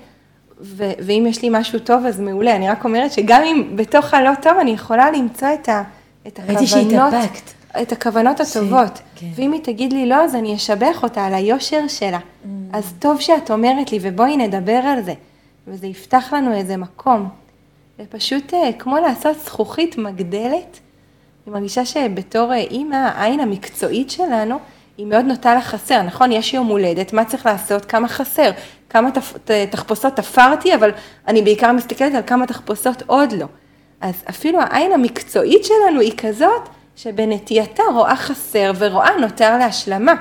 ו- 0.60 0.92
ואם 0.98 1.24
יש 1.28 1.42
לי 1.42 1.48
משהו 1.52 1.78
טוב 1.78 2.06
אז 2.06 2.20
מעולה, 2.20 2.56
אני 2.56 2.68
רק 2.68 2.84
אומרת 2.84 3.12
שגם 3.12 3.42
אם 3.42 3.72
בתוך 3.76 4.14
הלא 4.14 4.30
טוב 4.42 4.52
אני 4.60 4.70
יכולה 4.70 5.10
למצוא 5.10 5.48
את, 5.54 5.68
ה- 5.68 5.82
את 6.26 6.38
הכוונות. 6.38 7.14
את 7.82 7.92
הכוונות 7.92 8.40
הטובות. 8.40 8.98
כן. 9.16 9.26
ואם 9.34 9.52
היא 9.52 9.60
תגיד 9.62 9.92
לי 9.92 10.06
לא, 10.06 10.14
אז 10.24 10.34
אני 10.34 10.54
אשבח 10.54 11.02
אותה 11.02 11.24
על 11.26 11.34
היושר 11.34 11.88
שלה. 11.88 12.18
Mm. 12.18 12.46
אז 12.72 12.92
טוב 12.98 13.20
שאת 13.20 13.50
אומרת 13.50 13.92
לי, 13.92 13.98
ובואי 14.02 14.36
נדבר 14.36 14.72
על 14.84 15.02
זה. 15.02 15.14
וזה 15.68 15.86
יפתח 15.86 16.32
לנו 16.32 16.52
איזה 16.54 16.76
מקום. 16.76 17.28
זה 17.98 18.04
פשוט 18.10 18.54
אה, 18.54 18.70
כמו 18.78 18.96
לעשות 18.98 19.36
זכוכית 19.44 19.98
מגדלת. 19.98 20.78
אני 21.46 21.54
מרגישה 21.54 21.84
שבתור 21.84 22.52
אה, 22.52 22.56
אימא, 22.56 22.96
העין 22.96 23.40
המקצועית 23.40 24.10
שלנו, 24.10 24.56
היא 24.98 25.06
מאוד 25.06 25.24
נוטה 25.24 25.54
לחסר, 25.54 26.02
נכון? 26.02 26.32
יש 26.32 26.54
יום 26.54 26.66
הולדת, 26.66 27.12
מה 27.12 27.24
צריך 27.24 27.46
לעשות? 27.46 27.84
כמה 27.84 28.08
חסר? 28.08 28.50
כמה. 28.90 29.10
תחפושות 29.70 30.16
תפרתי, 30.16 30.74
אבל 30.74 30.90
אני 31.28 31.42
בעיקר 31.42 31.72
מסתכלת 31.72 32.14
על 32.14 32.22
כמה 32.26 32.46
תחפושות 32.46 33.02
עוד 33.06 33.32
לא. 33.32 33.46
אז 34.00 34.22
אפילו 34.30 34.60
העין 34.60 34.92
המקצועית 34.92 35.64
שלנו 35.64 36.00
היא 36.00 36.12
כזאת, 36.16 36.68
שבנטייתה 36.96 37.82
רואה 37.94 38.16
חסר 38.16 38.72
ורואה 38.78 39.18
נותר 39.20 39.58
להשלמה. 39.58 40.14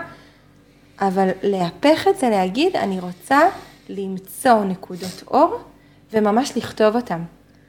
אבל 0.99 1.29
להפך 1.43 2.07
את 2.07 2.19
זה, 2.19 2.29
להגיד, 2.29 2.75
אני 2.75 2.99
רוצה 2.99 3.39
למצוא 3.89 4.63
נקודות 4.63 5.23
אור 5.27 5.59
וממש 6.13 6.57
לכתוב 6.57 6.95
אותם. 6.95 7.19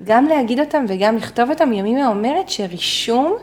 גם 0.05 0.27
להגיד 0.27 0.61
אותם 0.61 0.85
וגם 0.89 1.17
לכתוב 1.17 1.51
אותם. 1.51 1.73
ימימה 1.73 2.09
אומרת 2.09 2.49
שרישום, 2.49 3.37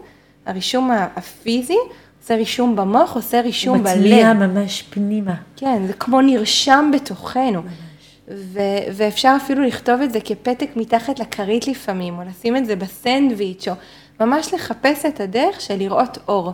הרישום 0.45 0.91
הפיזי, 1.16 1.78
עושה 2.26 2.36
רישום 2.36 2.76
במוח, 2.76 3.16
עושה 3.16 3.42
רישום 3.42 3.84
בלב. 3.84 3.98
מצמיע 3.98 4.34
ממש 4.34 4.82
פנימה. 4.82 5.36
כן, 5.56 5.88
זה 5.88 5.94
כמו 5.94 6.22
נרשם 6.22 6.92
בתוכנו. 6.94 7.62
ו- 8.28 8.60
ואפשר 8.92 9.36
אפילו 9.44 9.64
לכתוב 9.64 10.02
את 10.02 10.14
זה 10.14 10.20
כפתק 10.20 10.70
מתחת 10.76 11.20
לכרית 11.20 11.68
לפעמים, 11.68 12.18
או 12.20 12.24
לשים 12.24 12.58
את 12.58 12.66
זה 12.66 12.76
בסנדוויץ', 12.76 13.68
או 13.68 13.74
ממש 14.20 14.54
לחפש 14.54 15.06
את 15.06 15.20
הדרך 15.20 15.62
של 15.62 15.76
לראות 15.76 16.18
אור. 16.28 16.52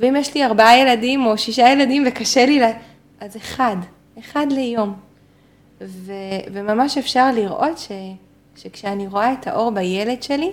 ואם 0.00 0.16
יש 0.16 0.34
לי 0.34 0.44
ארבעה 0.44 0.78
ילדים 0.78 1.26
או 1.26 1.38
שישה 1.38 1.68
ילדים 1.68 2.04
וקשה 2.06 2.46
לי, 2.46 2.60
לה... 2.60 2.70
אז 3.20 3.36
אחד, 3.36 3.76
אחד 4.18 4.46
ליום. 4.50 4.94
ו... 5.80 6.12
וממש 6.52 6.98
אפשר 6.98 7.32
לראות 7.32 7.78
ש... 7.78 7.88
שכשאני 8.56 9.06
רואה 9.06 9.32
את 9.32 9.46
האור 9.46 9.70
בילד 9.70 10.22
שלי, 10.22 10.50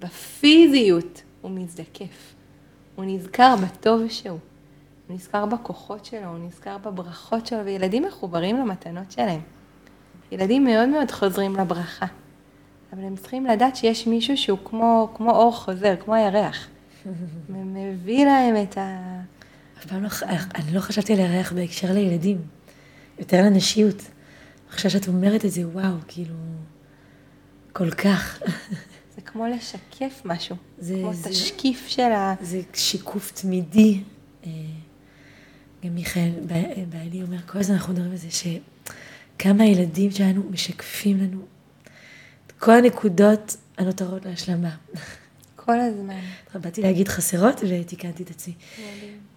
בפיזיות 0.00 1.22
הוא 1.42 1.50
מזדקף. 1.50 2.27
הוא 2.98 3.04
נזכר 3.08 3.54
בטוב 3.62 4.08
שהוא. 4.08 4.38
הוא 5.08 5.16
נזכר 5.16 5.46
בכוחות 5.46 6.04
שלו, 6.04 6.24
הוא 6.24 6.38
נזכר 6.38 6.78
בברכות 6.78 7.46
שלו, 7.46 7.64
וילדים 7.64 8.02
מחוברים 8.02 8.56
למתנות 8.56 9.12
שלהם. 9.12 9.40
ילדים 10.32 10.64
מאוד 10.64 10.88
מאוד 10.88 11.10
חוזרים 11.10 11.56
לברכה. 11.56 12.06
אבל 12.92 13.04
הם 13.04 13.16
צריכים 13.16 13.46
לדעת 13.46 13.76
שיש 13.76 14.06
מישהו 14.06 14.36
שהוא 14.36 14.58
כמו, 14.64 15.10
כמו 15.14 15.30
אור 15.30 15.56
חוזר, 15.56 15.94
כמו 16.04 16.14
הירח. 16.14 16.68
מביא 17.48 18.24
להם 18.24 18.62
את 18.62 18.78
ה... 18.78 19.20
אף 19.78 19.86
פעם 19.86 20.02
לא, 20.02 20.08
אני 20.54 20.72
לא 20.72 20.80
חשבתי 20.80 21.12
על 21.12 21.18
הירח 21.18 21.52
בהקשר 21.52 21.92
לילדים, 21.92 22.38
יותר 23.18 23.42
לנשיות. 23.42 24.02
עכשיו 24.68 24.90
שאת 24.90 25.08
אומרת 25.08 25.44
את 25.44 25.50
זה, 25.50 25.68
וואו, 25.68 25.94
כאילו, 26.08 26.34
כל 27.72 27.90
כך. 27.90 28.38
כמו 29.38 29.46
לשקף 29.46 30.22
משהו, 30.24 30.56
זה, 30.78 30.94
כמו 30.94 31.14
זה, 31.14 31.30
תשקיף 31.30 31.86
של 31.88 32.02
ה... 32.02 32.34
זה 32.40 32.60
שיקוף 32.74 33.30
תמידי. 33.30 34.00
אה, 34.46 34.50
גם 35.84 35.94
מיכאל, 35.94 36.30
בעלי 36.88 37.22
אומר, 37.22 37.38
כל 37.46 37.58
הזמן 37.58 37.76
אנחנו 37.76 37.92
מדברים 37.92 38.10
על 38.10 38.16
זה, 38.16 38.28
שכמה 38.30 39.64
הילדים 39.64 40.10
שלנו 40.10 40.42
משקפים 40.50 41.18
לנו 41.18 41.40
את 42.46 42.52
כל 42.52 42.72
הנקודות 42.72 43.56
הנותרות 43.76 44.26
להשלמה. 44.26 44.76
כל 45.56 45.80
הזמן. 45.80 46.20
באתי 46.62 46.82
להגיד 46.82 47.08
חסרות 47.08 47.60
ותיקנתי 47.68 48.22
את 48.22 48.30
עצמי. 48.30 48.54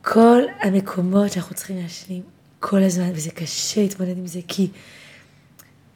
כל 0.01 0.41
המקומות 0.61 1.31
שאנחנו 1.31 1.55
צריכים 1.55 1.77
להשלים 1.77 2.21
כל 2.59 2.83
הזמן, 2.83 3.11
וזה 3.13 3.31
קשה 3.31 3.81
להתמודד 3.81 4.17
עם 4.17 4.27
זה, 4.27 4.39
כי, 4.47 4.67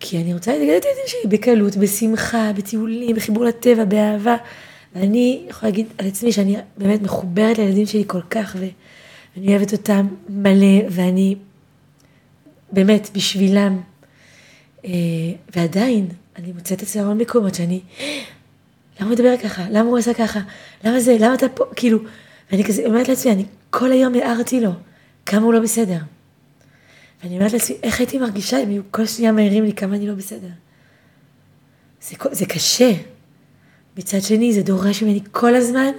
כי 0.08 0.22
אני 0.22 0.34
רוצה 0.34 0.52
לגדל 0.52 0.78
את 0.78 0.86
הילדים 0.86 1.04
שלי 1.08 1.30
בקלות, 1.30 1.76
בשמחה, 1.76 2.52
בטיולים, 2.56 3.16
בחיבור 3.16 3.46
לטבע, 3.46 3.86
באהבה. 3.86 4.36
ואני 4.96 5.46
יכולה 5.50 5.70
להגיד 5.70 5.86
על 5.98 6.08
עצמי 6.08 6.32
שאני 6.32 6.56
באמת 6.78 7.02
מחוברת 7.02 7.58
לילדים 7.58 7.86
שלי 7.86 8.04
כל 8.08 8.22
כך, 8.30 8.56
ואני 8.60 9.48
אוהבת 9.48 9.74
אותם 9.74 10.08
מלא, 10.30 10.82
ואני 10.90 11.36
באמת 12.72 13.10
בשבילם. 13.14 13.82
אה, 14.86 14.92
ועדיין, 15.56 16.08
אני 16.36 16.52
מוצאת 16.52 16.82
אצל 16.82 17.00
המון 17.00 17.18
מקומות 17.18 17.56
שאני, 17.56 17.80
למה 19.00 19.10
הוא 19.10 19.12
מדבר 19.12 19.38
ככה? 19.44 19.64
למה 19.70 19.90
הוא 19.90 19.98
עשה 19.98 20.14
ככה? 20.14 20.40
למה 20.84 21.00
זה? 21.00 21.18
למה 21.20 21.34
אתה 21.34 21.50
פה? 21.50 21.66
כאילו, 21.76 22.00
ואני 22.52 22.64
כזה 22.64 22.86
אומרת 22.86 23.10
לעצמי, 23.10 23.32
אני 23.32 23.46
כל 23.70 23.92
היום 23.92 24.14
הערתי 24.16 24.62
לו 24.62 24.72
כמה 25.26 25.42
הוא 25.46 25.54
לא 25.54 25.60
בסדר. 25.60 25.98
ואני 27.26 27.38
אומרת 27.38 27.54
לעצמי, 27.54 27.78
איך 27.84 28.00
הייתי 28.00 28.18
מרגישה 28.18 28.64
אם 28.64 28.70
היו 28.70 28.82
כל 28.92 29.06
שנייה 29.06 29.32
מעירים 29.32 29.64
לי 29.64 29.74
כמה 29.74 29.96
אני 29.96 30.08
לא 30.08 30.14
בסדר? 30.14 30.48
זה, 32.02 32.16
זה 32.32 32.46
קשה. 32.46 32.92
מצד 33.98 34.22
שני, 34.22 34.54
זה 34.54 34.62
דורש 34.62 35.04
ממני 35.04 35.20
כל 35.32 35.56
הזמן 35.56 35.92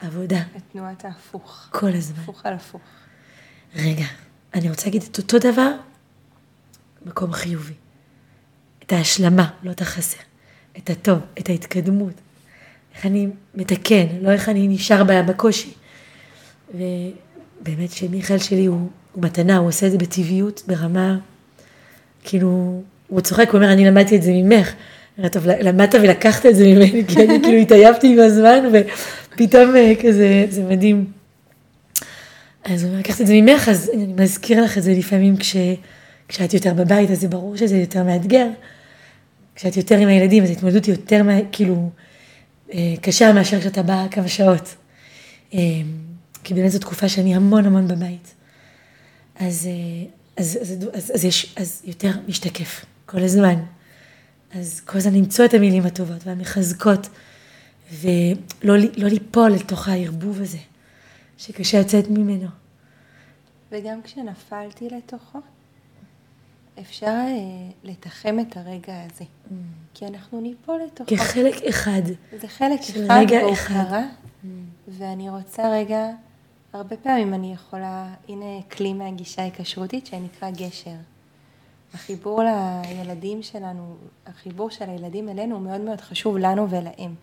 עבודה. 0.00 0.40
את 0.56 0.62
תנועת 0.72 1.04
ההפוך. 1.04 1.68
כל 1.70 1.92
הזמן. 1.94 2.22
הפוך 2.22 2.46
על 2.46 2.52
הפוך. 2.52 2.80
רגע, 3.74 4.04
אני 4.54 4.70
רוצה 4.70 4.86
להגיד 4.86 5.02
את 5.10 5.18
אותו 5.18 5.38
דבר, 5.38 5.72
מקום 7.06 7.32
חיובי. 7.32 7.74
את 8.82 8.92
ההשלמה, 8.92 9.50
לא 9.62 9.70
את 9.70 9.80
החסר. 9.80 10.22
את 10.78 10.90
הטוב, 10.90 11.18
את 11.38 11.48
ההתקדמות. 11.48 12.14
איך 12.94 13.06
אני 13.06 13.28
מתקן, 13.54 14.06
לא 14.20 14.30
איך 14.30 14.48
אני 14.48 14.68
נשאר 14.68 15.04
בקושי. 15.04 15.74
ובאמת 16.70 17.90
שמיכאל 17.90 18.38
שלי 18.38 18.66
הוא, 18.66 18.90
הוא 19.16 19.24
מתנה, 19.24 19.56
הוא 19.56 19.68
עושה 19.68 19.86
את 19.86 19.92
זה 19.92 19.98
בטבעיות, 19.98 20.62
ברמה, 20.66 21.18
כאילו, 22.24 22.82
הוא 23.08 23.20
צוחק, 23.20 23.48
הוא 23.48 23.56
אומר, 23.60 23.72
אני 23.72 23.84
למדתי 23.84 24.16
את 24.16 24.22
זה 24.22 24.32
ממך. 24.34 24.72
טוב, 25.32 25.46
למדת 25.46 25.94
ולקחת 25.94 26.46
את 26.46 26.56
זה 26.56 26.64
ממני, 26.64 27.04
כי 27.08 27.24
אני 27.24 27.42
כאילו 27.42 27.58
התעייפתי 27.58 28.12
עם 28.12 28.18
הזמן, 28.18 28.58
ופתאום 28.72 29.76
אה, 29.76 29.92
כזה, 30.02 30.46
זה 30.50 30.62
מדהים. 30.62 31.04
אז 32.64 32.82
הוא 32.82 32.90
אומר, 32.90 33.00
לקחת 33.00 33.20
את 33.20 33.26
זה 33.26 33.34
ממך, 33.34 33.68
אז 33.68 33.90
אני 33.94 34.06
מזכיר 34.16 34.64
לך 34.64 34.78
את 34.78 34.82
זה 34.82 34.92
לפעמים 34.92 35.36
כש, 35.36 35.56
כשאת 36.28 36.54
יותר 36.54 36.74
בבית, 36.74 37.10
אז 37.10 37.20
זה 37.20 37.28
ברור 37.28 37.56
שזה 37.56 37.76
יותר 37.76 38.02
מאתגר. 38.02 38.46
כשאת 39.54 39.76
יותר 39.76 39.96
עם 39.96 40.08
הילדים, 40.08 40.42
אז 40.42 40.50
ההתמודדות 40.50 40.84
היא 40.84 40.94
יותר, 40.94 41.22
כאילו, 41.52 41.90
אה, 42.74 42.94
קשה 43.00 43.32
מאשר 43.32 43.60
כשאתה 43.60 43.82
בא 43.82 44.06
כמה 44.10 44.28
שעות. 44.28 44.74
אה, 45.54 45.58
כי 46.44 46.54
באמת 46.54 46.70
זו 46.70 46.78
תקופה 46.78 47.08
שאני 47.08 47.34
המון 47.34 47.66
המון 47.66 47.88
בבית. 47.88 48.35
אז, 49.40 49.68
אז, 50.36 50.58
אז, 50.62 50.72
אז, 50.92 51.10
אז, 51.14 51.24
יש, 51.24 51.54
אז 51.56 51.82
יותר 51.84 52.10
משתקף 52.28 52.84
כל 53.06 53.22
הזמן. 53.22 53.54
אז 54.54 54.80
כל 54.80 54.98
הזמן 54.98 55.14
למצוא 55.14 55.44
את 55.44 55.54
המילים 55.54 55.86
הטובות 55.86 56.26
והמחזקות, 56.26 57.08
ולא 57.92 58.76
לא 58.96 59.08
ליפול 59.08 59.50
לתוך 59.50 59.88
הערבוב 59.88 60.40
הזה, 60.40 60.58
שקשה 61.38 61.80
לצאת 61.80 62.10
ממנו. 62.10 62.48
וגם 63.72 64.02
כשנפלתי 64.02 64.88
לתוכו, 64.90 65.38
אפשר 66.80 67.06
אה, 67.06 67.70
לתחם 67.84 68.36
את 68.40 68.56
הרגע 68.56 68.94
הזה, 69.02 69.24
mm. 69.24 69.52
כי 69.94 70.06
אנחנו 70.06 70.40
ניפול 70.40 70.80
לתוכו. 70.86 71.16
כחלק 71.16 71.54
אחד. 71.68 72.02
זה 72.40 72.48
חלק 72.48 72.80
אחד, 72.80 73.24
קרה, 73.68 74.02
mm. 74.02 74.46
ואני 74.88 75.30
רוצה 75.30 75.70
רגע, 75.70 76.06
הרבה 76.76 76.96
פעמים 76.96 77.34
אני 77.34 77.52
יכולה, 77.52 78.14
הנה 78.28 78.62
כלי 78.72 78.92
מהגישה 78.92 79.42
ההיקשרותית 79.42 80.06
שנקרא 80.06 80.50
גשר. 80.50 80.96
החיבור 81.94 82.40
לילדים 82.42 83.42
שלנו, 83.42 83.96
החיבור 84.26 84.70
של 84.70 84.90
הילדים 84.90 85.28
אלינו 85.28 85.56
הוא 85.56 85.64
מאוד 85.64 85.80
מאוד 85.80 86.00
חשוב 86.00 86.38
לנו 86.38 86.70
ולהם. 86.70 87.14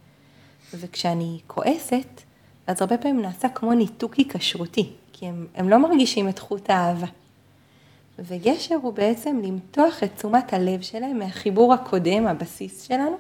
וכשאני 0.74 1.40
כועסת, 1.48 2.22
אז 2.68 2.82
הרבה 2.82 2.98
פעמים 2.98 3.22
נעשה 3.22 3.50
כמו 3.50 3.74
ניתוק 3.74 4.14
היקשרותי, 4.14 4.92
כי 5.14 5.26
הם, 5.26 5.48
הם 5.56 5.70
לא 5.70 5.78
מרגישים 5.78 6.30
את 6.30 6.40
חוט 6.40 6.70
האהבה. 6.70 7.08
וגשר 8.20 8.76
הוא 8.76 8.94
בעצם 8.94 9.42
למתוח 9.44 10.04
את 10.04 10.16
תשומת 10.16 10.54
הלב 10.54 10.82
שלהם 10.82 11.20
מהחיבור 11.20 11.74
הקודם, 11.74 12.28
הבסיס 12.28 12.88
שלנו, 12.88 13.18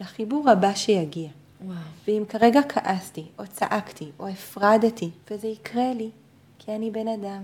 לחיבור 0.00 0.50
הבא 0.50 0.74
שיגיע. 0.74 1.28
וואו. 1.64 1.76
ואם 2.08 2.22
כרגע 2.28 2.60
כעסתי, 2.68 3.26
או 3.38 3.44
צעקתי, 3.46 4.10
או 4.18 4.28
הפרדתי, 4.28 5.10
וזה 5.30 5.46
יקרה 5.46 5.92
לי, 5.94 6.10
כי 6.58 6.76
אני 6.76 6.90
בן 6.90 7.08
אדם, 7.08 7.42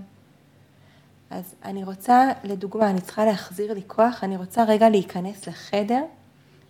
אז 1.29 1.55
אני 1.65 1.83
רוצה, 1.83 2.31
לדוגמה, 2.43 2.89
אני 2.89 3.01
צריכה 3.01 3.25
להחזיר 3.25 3.73
לי 3.73 3.81
כוח, 3.87 4.23
אני 4.23 4.37
רוצה 4.37 4.63
רגע 4.63 4.89
להיכנס 4.89 5.47
לחדר, 5.47 6.03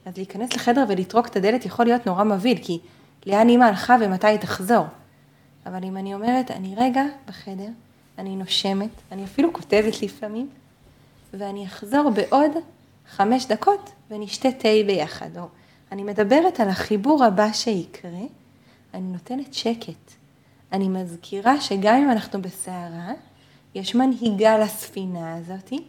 אז 0.05 0.17
להיכנס 0.17 0.53
לחדר 0.53 0.85
ולטרוק 0.87 1.27
את 1.27 1.35
הדלת 1.35 1.65
יכול 1.65 1.85
להיות 1.85 2.05
נורא 2.05 2.23
מבהיל, 2.23 2.57
כי 2.61 2.79
לאן 3.25 3.49
אימא 3.49 3.63
הלכה 3.63 3.95
ומתי 4.01 4.27
היא 4.27 4.39
תחזור. 4.39 4.85
אבל 5.65 5.83
אם 5.83 5.97
אני 5.97 6.13
אומרת, 6.13 6.51
אני 6.51 6.75
רגע 6.77 7.03
בחדר, 7.27 7.69
אני 8.17 8.35
נושמת, 8.35 8.89
אני 9.11 9.23
אפילו 9.23 9.53
כותבת 9.53 10.01
לפעמים, 10.01 10.49
ואני 11.33 11.65
אחזור 11.65 12.09
בעוד 12.09 12.51
חמש 13.09 13.45
דקות 13.45 13.91
ונשתה 14.11 14.51
תה 14.51 14.69
ביחד, 14.87 15.37
או 15.37 15.47
אני 15.93 16.03
מדברת 16.03 16.59
על 16.59 16.69
החיבור 16.69 17.23
הבא 17.23 17.51
שיקרה, 17.51 18.11
אני 18.93 19.11
נותנת 19.11 19.53
שקט. 19.53 20.13
אני 20.71 20.87
מזכירה 20.87 21.61
שגם 21.61 21.95
אם 21.95 22.11
אנחנו 22.11 22.41
בסערה, 22.41 23.11
יש 23.75 23.95
מנהיגה 23.95 24.57
לספינה 24.57 25.35
הזאתי, 25.35 25.83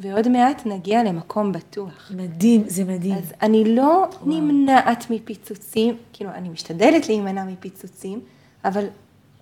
ועוד 0.00 0.28
מעט 0.28 0.66
נגיע 0.66 1.04
למקום 1.04 1.52
בטוח. 1.52 2.12
מדהים, 2.16 2.64
זה 2.66 2.84
מדהים. 2.84 3.14
אז 3.14 3.32
אני 3.42 3.76
לא 3.76 4.06
וואו. 4.22 4.26
נמנעת 4.26 5.10
מפיצוצים, 5.10 5.96
כאילו, 6.12 6.30
אני 6.30 6.48
משתדלת 6.48 7.08
להימנע 7.08 7.44
מפיצוצים, 7.44 8.20
אבל, 8.64 8.84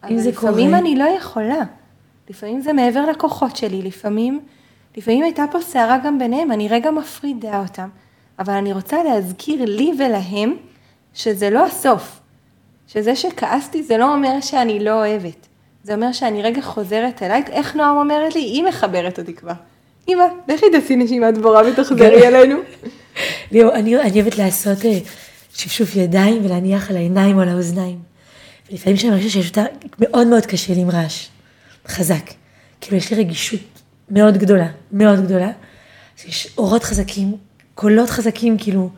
אבל 0.02 0.14
לפעמים 0.14 0.66
קורה... 0.66 0.78
אני 0.78 0.96
לא 0.96 1.04
יכולה. 1.04 1.64
לפעמים 2.30 2.60
זה 2.60 2.72
מעבר 2.72 3.06
לכוחות 3.06 3.56
שלי, 3.56 3.82
לפעמים, 3.82 4.40
לפעמים 4.96 5.22
הייתה 5.22 5.44
פה 5.52 5.60
סערה 5.60 5.98
גם 5.98 6.18
ביניהם, 6.18 6.52
אני 6.52 6.68
רגע 6.68 6.90
מפרידה 6.90 7.60
אותם, 7.60 7.88
אבל 8.38 8.54
אני 8.54 8.72
רוצה 8.72 9.02
להזכיר 9.02 9.64
לי 9.64 9.92
ולהם 9.98 10.56
שזה 11.14 11.50
לא 11.50 11.66
הסוף, 11.66 12.20
שזה 12.86 13.16
שכעסתי 13.16 13.82
זה 13.82 13.98
לא 13.98 14.14
אומר 14.14 14.40
שאני 14.40 14.84
לא 14.84 14.90
אוהבת. 14.90 15.46
זה 15.82 15.94
אומר 15.94 16.12
שאני 16.12 16.42
רגע 16.42 16.62
חוזרת 16.62 17.22
אליי, 17.22 17.42
איך 17.50 17.76
נועם 17.76 17.96
אומרת 17.96 18.34
לי? 18.34 18.40
היא 18.40 18.64
מחברת 18.64 19.18
אותי 19.18 19.34
כבר. 19.34 19.52
אמא, 20.08 20.24
לכי 20.48 20.66
תעשי 20.72 20.96
נשימת 20.96 21.38
בורה 21.38 21.62
ותחזרי 21.68 22.28
אלינו. 22.28 22.58
ליאור, 23.52 23.74
אני 23.74 23.96
אוהבת 23.96 24.38
לעשות 24.38 24.84
אה, 24.84 24.98
שפשוף 25.54 25.96
ידיים 25.96 26.44
ולהניח 26.44 26.90
על 26.90 26.96
העיניים 26.96 27.36
או 27.36 27.42
על 27.42 27.48
האוזניים. 27.48 27.98
ולפעמים 28.70 28.96
כשאני 28.96 29.10
מרגישה 29.10 29.30
שיש 29.30 29.48
אותה, 29.48 29.64
מאוד 29.98 30.26
מאוד 30.26 30.46
קשה 30.46 30.74
לי 30.74 30.80
עם 30.80 30.90
רעש. 30.90 31.28
חזק. 31.88 32.30
כאילו, 32.80 32.96
יש 32.96 33.10
לי 33.10 33.16
רגישות 33.18 33.60
מאוד 34.10 34.38
גדולה, 34.38 34.68
מאוד 34.92 35.24
גדולה. 35.24 35.50
יש 36.28 36.48
אורות 36.58 36.84
חזקים, 36.84 37.36
קולות 37.76 38.10
חזקים, 38.10 38.58
כאילו, 38.58 38.90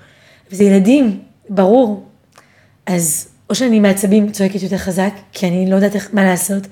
וזה 0.50 0.64
ילדים, 0.64 1.20
ברור. 1.48 2.06
אז 2.86 3.28
או 3.50 3.54
שאני 3.54 3.80
מעצבים 3.80 4.32
צועקת 4.32 4.62
יותר 4.62 4.76
חזק, 4.76 5.12
כי 5.32 5.46
אני 5.46 5.70
לא 5.70 5.74
יודעת 5.74 5.94
איך, 5.94 6.08
מה 6.12 6.24
לעשות, 6.24 6.66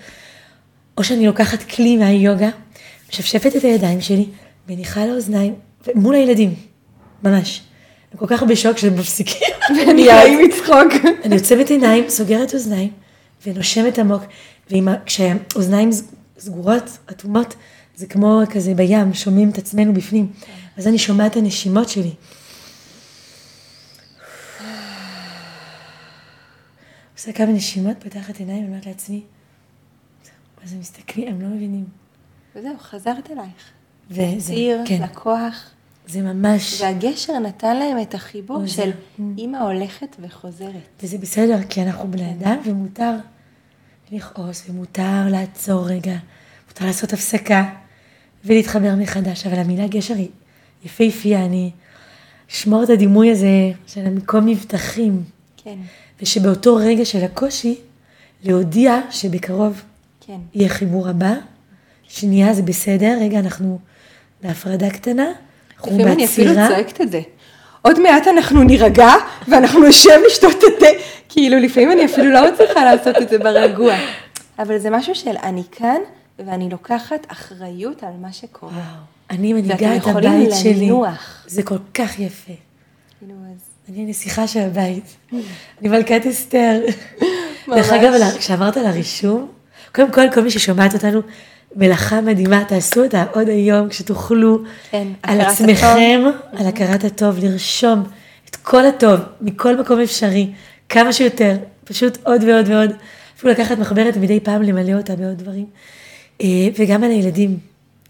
או 0.99 1.05
שאני 1.05 1.27
לוקחת 1.27 1.63
כלי 1.63 1.97
מהיוגה, 1.97 2.49
משפשפת 3.11 3.57
את 3.57 3.63
הידיים 3.63 4.01
שלי, 4.01 4.27
מניחה 4.69 5.03
על 5.03 5.11
האוזניים, 5.11 5.55
מול 5.95 6.15
הילדים, 6.15 6.55
ממש. 7.23 7.63
הם 8.13 8.19
כל 8.19 8.27
כך 8.29 8.43
בשוק 8.43 8.79
שהם 8.79 8.95
מפסיקים. 8.95 9.49
ואני 9.77 10.07
חיים 10.11 10.49
מצחוק. 10.49 11.05
אני 11.25 11.35
עוצמת 11.35 11.71
עיניים, 11.71 12.09
סוגרת 12.09 12.55
אוזניים, 12.55 12.91
ונושמת 13.47 13.99
עמוק, 13.99 14.23
וכשהאוזניים 14.71 15.91
סגורות, 16.39 16.99
אטומות, 17.11 17.55
זה 17.97 18.07
כמו 18.07 18.41
כזה 18.51 18.75
בים, 18.75 19.15
שומעים 19.15 19.51
את 19.51 19.59
עצמנו 19.59 19.95
בפנים. 19.95 20.33
אז 20.77 20.87
אני 20.87 20.99
שומעת 20.99 21.33
את 21.33 21.37
הנשימות 21.37 21.89
שלי. 21.89 22.15
עושה 27.15 27.33
כמה 27.33 27.47
נשימות, 27.47 27.97
פותחת 28.03 28.37
עיניים, 28.37 28.65
ואומרת 28.65 28.87
לעצמי, 28.87 29.23
אז 30.65 30.73
הם 30.73 30.81
מסתכלים, 30.81 31.29
הם 31.29 31.41
לא 31.41 31.49
מבינים. 31.49 31.85
וזהו, 32.57 32.75
חזרת 32.79 33.31
אלייך. 33.31 33.71
וזה, 34.11 34.37
ציר, 34.39 34.83
כן. 34.87 35.03
לקוח. 35.03 35.71
זה 36.07 36.23
ממש... 36.23 36.81
והגשר 36.81 37.39
נתן 37.39 37.77
להם 37.77 38.03
את 38.03 38.15
החיבור 38.15 38.67
של 38.67 38.91
אימא 39.39 39.57
הולכת 39.57 40.17
וחוזרת. 40.21 41.03
וזה 41.03 41.19
בסדר, 41.19 41.59
כי 41.69 41.83
אנחנו 41.83 42.11
בני 42.11 42.33
אדם, 42.33 42.57
ומותר 42.65 43.13
לכעוס, 44.13 44.65
ומותר 44.69 45.29
לעצור 45.31 45.89
רגע, 45.89 46.17
מותר 46.69 46.87
לעשות 46.87 47.13
הפסקה 47.13 47.65
ולהתחבר 48.47 48.95
מחדש, 48.99 49.47
אבל 49.47 49.59
המילה 49.59 49.87
גשר 49.87 50.15
היא 50.15 50.29
יפהפייה, 50.85 51.45
אני 51.45 51.71
אשמור 52.51 52.83
את 52.83 52.91
הדימוי 52.91 53.31
הזה 53.31 53.71
של 53.87 54.07
המקום 54.07 54.47
מבטחים, 54.47 55.23
כן, 55.65 55.77
ושבאותו 56.23 56.77
רגע 56.77 57.05
של 57.05 57.25
הקושי, 57.25 57.75
להודיע 58.45 59.01
שבקרוב 59.11 59.83
כן. 60.27 60.39
יהיה 60.55 60.69
חיבור 60.69 61.09
הבא, 61.09 61.35
שנייה 62.09 62.55
זה 62.55 62.63
בסדר, 62.63 63.19
רגע 63.21 63.39
אנחנו 63.39 63.79
בהפרדה 64.43 64.91
קטנה, 64.91 65.27
אנחנו 65.77 65.91
לפעמים 65.91 66.13
אני 66.13 66.25
אפילו 66.25 66.55
בעצירה. 66.55 66.69
צועקת 66.69 67.01
את 67.01 67.11
זה. 67.11 67.21
עוד 67.83 68.01
מעט 68.01 68.27
אנחנו 68.27 68.63
נירגע, 68.63 69.13
ואנחנו 69.49 69.89
נשב 69.89 70.19
לשתות 70.27 70.51
את 70.51 70.73
התה. 70.77 70.87
כאילו, 71.29 71.59
לפעמים 71.59 71.93
אני 71.93 72.05
אפילו 72.05 72.31
לא 72.31 72.53
מצליחה 72.53 72.85
לעשות 72.85 73.17
את 73.17 73.29
זה 73.29 73.39
ברגוע. 73.39 73.95
אבל 74.59 74.79
זה 74.79 74.91
משהו 74.91 75.15
של 75.15 75.37
אני 75.43 75.63
כאן, 75.73 76.01
ואני 76.39 76.71
לוקחת 76.71 77.27
אחריות 77.29 78.03
על 78.03 78.13
מה 78.21 78.33
שקורה. 78.33 78.73
וואו, 78.73 78.85
אני 79.31 79.53
מנהיגה 79.53 79.75
ואתם 79.75 79.97
את 79.97 80.07
יכולים 80.07 80.31
הבית 80.33 80.55
שלי, 80.63 80.87
לנוח. 80.87 81.45
זה 81.47 81.63
כל 81.63 81.79
כך 81.95 82.19
יפה. 82.19 82.53
כאילו, 83.19 83.35
אז... 83.53 83.61
אני 83.89 84.05
הנסיכה 84.05 84.49
של 84.49 84.61
הבית, 84.61 85.17
אני 85.81 85.89
מלכת 85.89 86.21
אסתר. 86.31 86.81
ממש. 87.69 87.77
דרך 87.77 87.93
אגב, 87.93 88.13
כשאמרת 88.39 88.77
על 88.77 88.87
הרישום, 88.87 89.49
קודם 89.95 90.13
כל, 90.13 90.27
כל 90.35 90.41
מי 90.41 90.51
ששומעת 90.51 90.95
אותנו, 90.95 91.21
מלאכה 91.77 92.21
מדהימה, 92.21 92.65
תעשו 92.69 93.05
אותה 93.05 93.25
עוד 93.33 93.49
היום, 93.49 93.89
כשתוכלו, 93.89 94.59
כן, 94.91 95.09
על 95.23 95.41
עצמכם, 95.41 96.21
על 96.53 96.67
הכרת 96.67 97.05
הטוב, 97.05 97.39
לרשום 97.39 98.03
את 98.51 98.57
כל 98.57 98.87
הטוב, 98.87 99.21
מכל 99.41 99.81
מקום 99.81 100.01
אפשרי, 100.01 100.53
כמה 100.89 101.13
שיותר, 101.13 101.57
פשוט 101.85 102.19
עוד 102.25 102.45
ועוד 102.45 102.69
ועוד. 102.69 102.91
אפילו 103.37 103.53
לקחת 103.53 103.79
מחברת 103.79 104.17
מדי 104.17 104.41
פעם 104.41 104.63
למלא 104.63 104.93
אותה 104.93 105.17
בעוד 105.17 105.39
דברים. 105.39 105.67
אה, 106.41 106.69
וגם 106.79 107.05
על 107.05 107.11
הילדים 107.11 107.59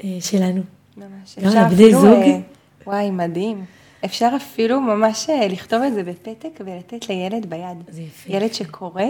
אה, 0.04 0.16
שלנו. 0.20 0.62
ממש. 0.96 1.38
גם 1.42 1.56
על 1.56 1.64
בני 1.64 1.74
אפילו, 1.74 2.00
זוג. 2.00 2.10
אה, 2.22 2.38
וואי, 2.86 3.10
מדהים. 3.10 3.64
אפשר 4.04 4.30
אפילו 4.36 4.80
ממש 4.80 5.26
לכתוב 5.50 5.82
את 5.82 5.94
זה 5.94 6.02
בפתק 6.02 6.48
ולתת 6.60 7.08
לילד 7.08 7.46
ביד. 7.50 7.76
זה 7.88 8.00
יפה. 8.02 8.32
ילד 8.32 8.54
שקורא, 8.54 9.02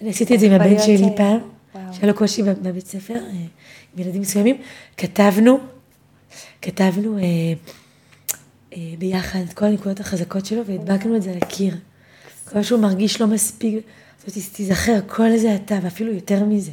אני 0.00 0.10
עשיתי 0.10 0.34
את 0.34 0.40
זה 0.40 0.46
עם 0.46 0.52
הבן 0.52 0.78
שלי 0.78 1.08
פעם. 1.16 1.38
שהיה 1.92 2.06
לו 2.06 2.14
קושי 2.14 2.42
בב- 2.42 2.68
בבית 2.68 2.86
ספר, 2.86 3.14
עם 3.94 4.02
ילדים 4.02 4.20
מסוימים, 4.20 4.56
כתבנו, 4.96 5.58
כתבנו 6.62 7.18
ביחד 8.98 9.38
את 9.48 9.52
כל 9.52 9.64
הנקודות 9.64 10.00
החזקות 10.00 10.46
שלו 10.46 10.66
והדבקנו 10.66 11.16
את 11.16 11.22
זה 11.22 11.30
על 11.30 11.36
הקיר. 11.42 11.76
כל 12.52 12.62
שהוא 12.62 12.80
מרגיש 12.80 13.20
לא 13.20 13.26
מספיק, 13.26 13.74
זאת 14.18 14.36
אומרת, 14.36 14.48
תיזכר, 14.52 14.98
כל 15.06 15.36
זה 15.36 15.54
אתה, 15.54 15.78
ואפילו 15.82 16.12
יותר 16.12 16.44
מזה. 16.44 16.72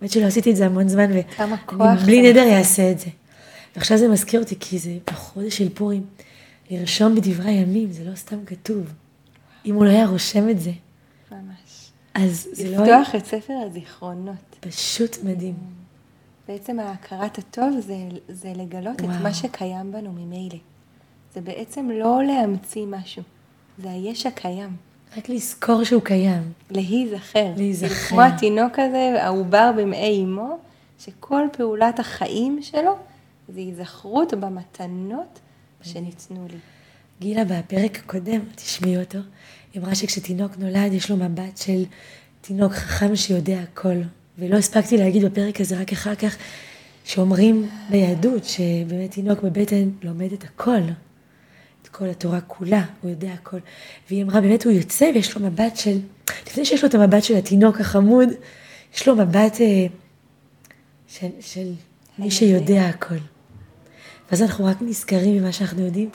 האמת 0.00 0.10
שלא 0.10 0.24
עשיתי 0.24 0.50
את 0.50 0.56
זה 0.56 0.66
המון 0.66 0.88
זמן, 0.88 1.22
כמה 1.36 1.46
ואני 1.46 1.66
כוח 1.66 2.04
בלי 2.04 2.22
זה 2.22 2.28
נדר. 2.30 2.58
אעשה 2.58 2.90
את 2.90 2.98
זה. 2.98 3.08
ועכשיו 3.76 3.98
זה 3.98 4.08
מזכיר 4.08 4.40
אותי, 4.40 4.56
כי 4.60 4.78
זה 4.78 4.98
בחודש 5.10 5.58
של 5.58 5.68
פורים, 5.74 6.06
לרשום 6.70 7.14
בדברי 7.14 7.50
הימים, 7.50 7.92
זה 7.92 8.04
לא 8.04 8.14
סתם 8.14 8.44
כתוב. 8.46 8.92
אם 9.66 9.74
הוא 9.74 9.84
לא 9.84 9.90
היה 9.90 10.06
רושם 10.06 10.48
את 10.48 10.60
זה, 10.60 10.70
ממש. 11.32 11.90
אז 12.14 12.48
זה 12.52 12.70
לא 12.70 12.82
לפתוח 12.82 13.14
את 13.14 13.26
ספר 13.26 13.54
הזיכרונות. 13.66 14.56
פשוט 14.60 15.16
מדהים. 15.24 15.54
בעצם 16.48 16.80
ההכרת 16.80 17.38
הטוב 17.38 17.80
זה, 17.80 17.96
זה 18.28 18.52
לגלות 18.56 19.00
וואו. 19.00 19.16
את 19.16 19.22
מה 19.22 19.34
שקיים 19.34 19.92
בנו 19.92 20.12
ממילא. 20.12 20.58
זה 21.34 21.40
בעצם 21.40 21.90
לא 21.90 22.20
להמציא 22.24 22.86
משהו, 22.86 23.22
זה 23.78 23.90
היש 23.90 24.26
הקיים. 24.26 24.76
רק 25.16 25.28
לזכור 25.28 25.84
שהוא 25.84 26.02
קיים. 26.02 26.42
להיזכר. 26.70 27.52
להיזכר. 27.56 28.08
כמו 28.08 28.22
התינוק 28.22 28.78
הזה, 28.78 29.24
העובר 29.24 29.70
במעי 29.76 30.24
אמו, 30.24 30.58
שכל 30.98 31.42
פעולת 31.52 31.98
החיים 31.98 32.58
שלו 32.62 32.96
זה 33.48 33.60
היזכרות 33.60 34.34
במתנות 34.34 35.38
שניתנו 35.82 36.46
לי. 36.50 36.58
גילה 37.20 37.44
בפרק 37.44 37.98
הקודם, 37.98 38.40
תשמעי 38.54 38.98
אותו, 38.98 39.18
היא 39.74 39.82
אמרה 39.82 39.94
שכשתינוק 39.94 40.52
נולד 40.58 40.92
יש 40.92 41.10
לו 41.10 41.16
מבט 41.16 41.56
של 41.56 41.84
תינוק 42.40 42.72
חכם 42.72 43.16
שיודע 43.16 43.58
הכל. 43.60 43.96
ולא 44.38 44.56
הספקתי 44.56 44.96
להגיד 44.96 45.24
בפרק 45.24 45.60
הזה 45.60 45.80
רק 45.80 45.92
אחר 45.92 46.14
כך, 46.14 46.36
שאומרים 47.04 47.68
ביהדות 47.90 48.44
שבאמת 48.44 49.10
תינוק 49.10 49.42
בבטן 49.42 49.90
לומד 50.02 50.32
את 50.32 50.44
הכל. 50.44 50.80
את 51.88 51.96
כל 51.96 52.08
התורה 52.08 52.40
כולה, 52.40 52.84
הוא 53.00 53.10
יודע 53.10 53.32
הכל. 53.32 53.58
והיא 54.08 54.24
אמרה, 54.24 54.40
באמת 54.40 54.64
הוא 54.64 54.72
יוצא 54.72 55.10
ויש 55.14 55.36
לו 55.36 55.46
מבט 55.46 55.76
של, 55.76 55.98
לפני 56.46 56.64
שיש 56.64 56.82
לו 56.82 56.88
את 56.88 56.94
המבט 56.94 57.22
של 57.24 57.36
התינוק 57.36 57.80
החמוד, 57.80 58.28
יש 58.94 59.08
לו 59.08 59.16
מבט 59.16 59.60
אה, 59.60 59.86
של, 61.08 61.26
של 61.40 61.72
מי. 62.18 62.30
שיודע 62.30 62.86
הכל. 62.86 63.14
ואז 64.30 64.42
אנחנו 64.42 64.64
רק 64.64 64.76
נזכרים 64.80 65.36
ממה 65.36 65.52
שאנחנו 65.52 65.84
יודעים. 65.84 66.10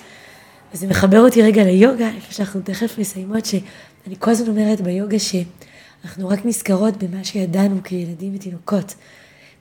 וזה 0.74 0.88
מחבר 0.88 1.20
אותי 1.20 1.42
רגע 1.42 1.64
ליוגה, 1.64 2.10
איפה 2.16 2.34
שאנחנו 2.34 2.62
תכף 2.62 2.98
מסיימות, 2.98 3.46
שאני 3.46 4.16
כל 4.20 4.32
הזמן 4.32 4.48
אומרת 4.48 4.82
ביוגה 4.82 5.18
שאנחנו 5.20 6.30
רק 6.30 6.46
נזכרות 6.46 7.04
במה 7.04 7.24
שידענו 7.24 7.84
כילדים 7.84 8.36
ותינוקות. 8.36 8.96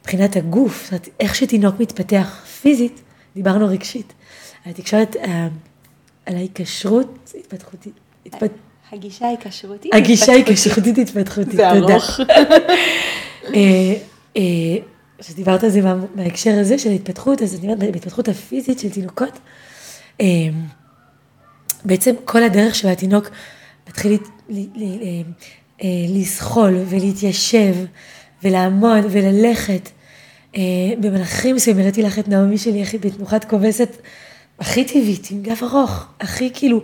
מבחינת 0.00 0.36
הגוף, 0.36 0.82
זאת 0.82 0.92
אומרת, 0.92 1.08
איך 1.20 1.34
שתינוק 1.34 1.80
מתפתח 1.80 2.44
פיזית, 2.62 3.00
דיברנו 3.34 3.68
רגשית. 3.68 4.12
התקשורת, 4.66 5.16
אה, 5.16 5.48
על 6.26 6.36
ההיקשרות 6.36 7.32
התפתחותית. 7.38 7.92
התפת... 8.26 8.50
הגישה 8.92 9.26
היא 9.28 9.36
כשרותית. 9.40 9.94
הגישה 9.94 10.32
היא 10.32 10.44
התפתחותית. 11.02 11.56
זה 11.56 11.68
תודה. 11.80 11.94
ארוך. 11.94 12.20
אה, 13.54 13.94
אה, 14.36 14.42
כשדיברת 15.18 15.64
על 15.64 15.70
זה 15.70 15.80
בהקשר 16.14 16.58
הזה 16.60 16.78
של 16.78 16.90
ההתפתחות, 16.90 17.42
אז 17.42 17.54
אני 17.54 17.72
אומרת, 17.72 17.92
בהתפתחות 17.92 18.28
הפיזית 18.28 18.78
של 18.78 18.90
תינוקות, 18.90 19.38
אה, 20.20 20.26
בעצם 21.84 22.14
כל 22.24 22.42
הדרך 22.42 22.74
שבה 22.74 22.92
התינוק 22.92 23.30
מתחיל 23.88 24.18
לזחול 26.08 26.76
ולהתיישב 26.88 27.74
ולעמוד 28.42 29.04
וללכת. 29.10 29.88
במלאכים 31.00 31.56
מסוימים, 31.56 31.80
הראיתי 31.80 32.02
לך 32.02 32.18
את 32.18 32.28
נעמי 32.28 32.58
שלי, 32.58 32.80
איך 32.80 32.92
היא 32.92 33.00
בתנוחת 33.00 33.44
כובסת 33.44 33.96
הכי 34.59 34.84
טבעית, 34.84 35.28
עם 35.30 35.42
גב 35.42 35.59
ארוך, 35.62 36.07
הכי 36.20 36.50
כאילו, 36.55 36.80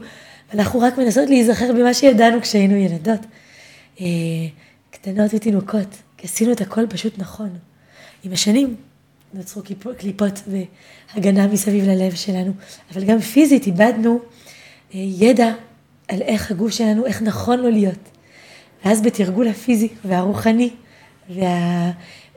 אנחנו 0.54 0.80
רק 0.80 0.98
מנסות 0.98 1.28
להיזכר 1.28 1.72
במה 1.72 1.94
שידענו 1.94 2.40
כשהיינו 2.40 2.76
ילדות. 2.76 3.20
אה, 4.00 4.06
קטנות 4.90 5.34
ותינוקות, 5.34 5.96
כי 6.16 6.26
עשינו 6.26 6.52
את 6.52 6.60
הכל 6.60 6.86
פשוט 6.88 7.18
נכון. 7.18 7.58
עם 8.24 8.32
השנים 8.32 8.76
נוצרו 9.34 9.62
קליפות, 9.98 10.42
והגנה 11.14 11.46
מסביב 11.46 11.84
ללב 11.84 12.14
שלנו, 12.14 12.52
אבל 12.92 13.04
גם 13.04 13.20
פיזית 13.20 13.66
איבדנו 13.66 14.18
אה, 14.94 15.00
ידע 15.00 15.52
על 16.08 16.22
איך 16.22 16.50
הגוף 16.50 16.70
שלנו, 16.70 17.06
איך 17.06 17.22
נכון 17.22 17.58
לו 17.58 17.70
להיות. 17.70 18.08
ואז 18.84 19.02
בתרגול 19.02 19.48
הפיזי 19.48 19.88
והרוחני 20.04 20.70
וה, 21.30 21.90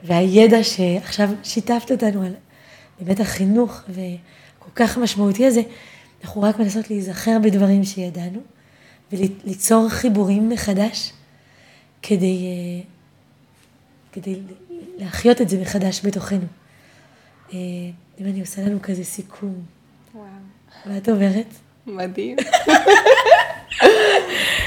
והידע 0.04 0.64
שעכשיו 0.64 1.30
שיתפת 1.42 1.90
אותנו 1.90 2.22
על 2.22 2.34
באמת 3.00 3.20
החינוך 3.20 3.80
וכל 4.72 4.86
כך 4.86 4.98
משמעותי 4.98 5.46
הזה, 5.46 5.60
אנחנו 6.24 6.42
רק 6.42 6.58
מנסות 6.58 6.90
להיזכר 6.90 7.38
בדברים 7.42 7.84
שידענו 7.84 8.40
וליצור 9.12 9.88
חיבורים 9.88 10.48
מחדש 10.48 11.12
כדי, 12.02 12.46
אה, 12.46 12.84
כדי 14.12 14.40
להחיות 14.98 15.40
את 15.40 15.48
זה 15.48 15.60
מחדש 15.60 16.00
בתוכנו. 16.04 16.46
אה, 17.52 17.58
אם 18.20 18.26
אני 18.26 18.40
עושה 18.40 18.62
לנו 18.62 18.82
כזה 18.82 19.04
סיכום, 19.04 19.54
וואו, 20.14 20.26
מה 20.86 20.96
את 20.96 21.08
אומרת? 21.08 21.46
מדהים. 21.86 22.36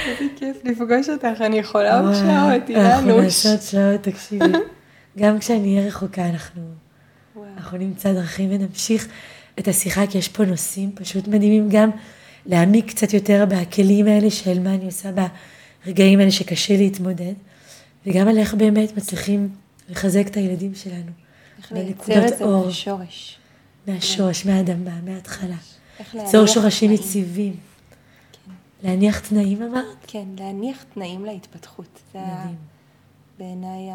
איזה 0.06 0.26
כיף 0.36 0.58
לפגוש 0.64 1.10
אותך, 1.10 1.42
אני 1.42 1.60
יכולה 1.60 2.00
עוד 2.00 2.14
שעות, 2.14 2.70
אנחנו 2.76 3.10
אילנוש. 3.10 3.46
נעשות 3.46 3.62
שעות, 3.62 4.02
תקשיבי. 4.02 4.58
גם 5.20 5.40
כשאני 5.40 5.78
אהיה 5.78 5.88
רחוקה, 5.88 6.30
אנחנו. 6.30 6.62
אנחנו 7.58 7.78
נמצא 7.78 8.14
דרכים 8.14 8.50
ונמשיך 8.52 9.08
את 9.60 9.68
השיחה, 9.68 10.08
כי 10.08 10.18
יש 10.18 10.28
פה 10.28 10.46
נושאים 10.46 10.92
פשוט 10.96 11.28
מדהימים 11.28 11.70
גם 11.70 11.90
להעמיק 12.46 12.90
קצת 12.90 13.14
יותר 13.14 13.46
בכלים 13.50 14.08
האלה 14.08 14.32
של 14.32 14.60
מה 14.60 14.74
אני 14.74 14.86
עושה 14.86 15.10
ברגעים 15.86 16.20
האלה 16.20 16.32
שקשה 16.32 16.78
להתמודד, 16.78 17.34
וגם 18.06 18.28
על 18.28 18.38
איך 18.38 18.54
באמת 18.54 18.98
מצליחים 18.98 19.50
לחזק 19.90 20.28
את 20.28 20.38
הילדים 20.38 20.76
שלנו. 20.76 21.12
איך 21.58 21.72
לייצר 21.72 22.28
את 22.28 22.38
זה 22.38 22.46
אור. 22.46 22.66
מהשורש. 22.66 23.38
מהשורש, 23.88 24.46
מהאדמה, 24.46 25.02
מההתחלה. 25.04 25.56
איך 26.00 26.16
ליצור 26.16 26.46
שורשים. 26.46 26.92
יציבים. 26.92 27.56
להניח 28.84 29.20
תנאים 29.20 29.62
אמרת? 29.62 29.86
כן, 30.08 30.26
להניח 30.40 30.86
תנאים 30.94 31.26
להתפתחות. 31.26 32.00
זה 32.14 32.20
מדהים. 32.20 32.56
בעיניי 33.40 33.90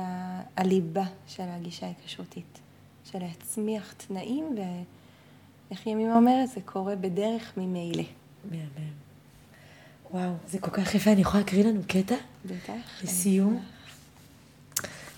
הליבה 0.57 1.05
של 1.29 1.43
הגישה 1.47 1.87
ההיקשרותית. 1.87 2.59
של 3.13 3.19
להצמיח 3.19 3.95
תנאים, 4.07 4.45
ואיך 5.71 5.87
ימימה 5.87 6.17
אומרת, 6.17 6.49
זה 6.49 6.61
קורה 6.65 6.97
בדרך 6.97 7.53
ממילא. 7.57 8.03
מהמם. 8.51 8.91
וואו, 10.11 10.33
זה 10.49 10.59
כל 10.59 10.71
כך 10.71 10.95
יפה, 10.95 11.13
אני 11.13 11.21
יכולה 11.21 11.43
להקריא 11.43 11.65
לנו 11.65 11.81
קטע 11.89 12.15
בטח. 12.45 13.03
לסיום, 13.05 13.63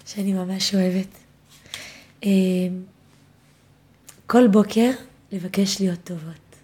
שאני 0.07 0.33
ממש 0.33 0.75
אוהבת. 0.75 1.09
אה, 2.25 2.31
כל 4.27 4.49
בוקר 4.49 4.91
לבקש 5.33 5.81
להיות 5.81 5.99
טובות. 6.05 6.57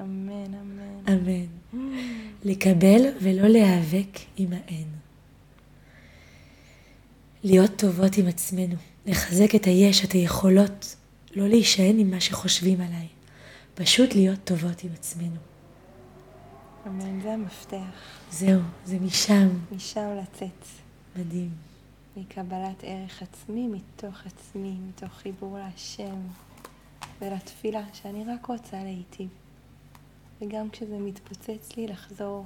אמן, 0.00 0.54
אמן. 0.54 1.46
אמן. 1.72 1.80
לקבל 2.44 3.02
ולא 3.20 3.48
להיאבק 3.48 4.18
עם 4.36 4.52
האין. 4.52 4.88
להיות 7.44 7.76
טובות 7.76 8.16
עם 8.16 8.26
עצמנו, 8.26 8.74
לחזק 9.06 9.54
את 9.54 9.64
היש, 9.64 10.04
את 10.04 10.12
היכולות, 10.12 10.96
לא 11.34 11.48
להישען 11.48 11.98
עם 11.98 12.10
מה 12.10 12.20
שחושבים 12.20 12.80
עליי. 12.80 13.08
פשוט 13.74 14.14
להיות 14.14 14.38
טובות 14.44 14.84
עם 14.84 14.90
עצמנו. 14.92 15.36
אמן, 16.86 17.20
זה 17.20 17.32
המפתח. 17.32 18.20
זהו, 18.30 18.60
זה 18.84 18.98
משם. 18.98 19.48
משם 19.76 20.16
לצאת. 20.22 20.64
מדהים. 21.16 21.50
מקבלת 22.16 22.82
ערך 22.82 23.22
עצמי, 23.22 23.68
מתוך 23.68 24.26
עצמי, 24.26 24.76
מתוך 24.88 25.12
חיבור 25.12 25.58
להשם 25.58 26.16
ולתפילה, 27.20 27.82
שאני 27.92 28.24
רק 28.24 28.46
רוצה 28.46 28.84
להיטיב. 28.84 29.28
וגם 30.40 30.70
כשזה 30.70 30.98
מתפוצץ 30.98 31.76
לי, 31.76 31.86
לחזור 31.86 32.44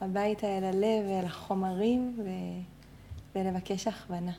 הביתה 0.00 0.46
אל 0.46 0.64
הלב 0.64 1.04
ואל 1.08 1.24
החומרים 1.24 2.16
ו... 2.18 2.28
ולבקש 3.34 3.86
הכוונה. 3.86 4.32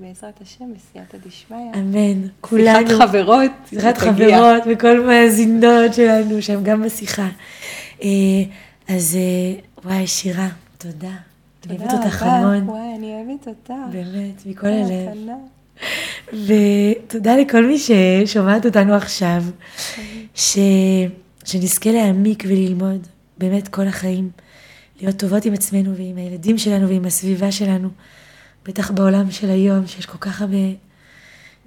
בעזרת 0.00 0.40
השם, 0.40 0.64
בסייעתא 0.74 1.18
דשמיא. 1.26 1.58
אמן. 1.74 2.28
כולנו. 2.40 2.88
שיחת 2.88 3.08
חברות. 3.08 3.50
שיחת. 3.70 3.98
חברות 3.98 4.62
וכל 4.66 5.00
מאזינות 5.00 5.94
שלנו 5.94 6.42
שהם 6.42 6.64
גם 6.64 6.82
בשיחה. 6.82 7.28
אה, 8.02 8.08
אז 8.88 9.16
אה, 9.16 9.60
וואי, 9.84 10.06
שירה, 10.06 10.48
תודה. 10.78 11.08
אני 11.66 11.78
אוהבת 11.78 11.92
אותך. 11.92 12.22
המון, 12.22 12.68
וואי, 12.68 12.94
אני 12.98 13.12
אוהבת 13.14 13.46
אותך. 13.48 13.74
באמת, 13.92 14.46
מכל 14.46 14.66
הלב. 14.66 15.08
ותודה 16.32 17.36
לכל 17.36 17.66
מי 17.66 17.78
ששומעת 17.78 18.66
אותנו 18.66 18.94
עכשיו, 18.94 19.42
ש... 20.34 20.58
שנזכה 21.44 21.90
להעמיק 21.90 22.44
וללמוד 22.46 23.06
באמת 23.38 23.68
כל 23.68 23.86
החיים, 23.86 24.30
להיות 25.00 25.16
טובות 25.16 25.44
עם 25.44 25.52
עצמנו 25.52 25.96
ועם 25.96 26.16
הילדים 26.16 26.58
שלנו 26.58 26.88
ועם 26.88 27.04
הסביבה 27.04 27.52
שלנו, 27.52 27.88
בטח 28.68 28.90
בעולם 28.90 29.30
של 29.30 29.50
היום, 29.50 29.86
שיש 29.86 30.06
כל 30.06 30.18
כך 30.18 30.40
הרבה 30.40 30.56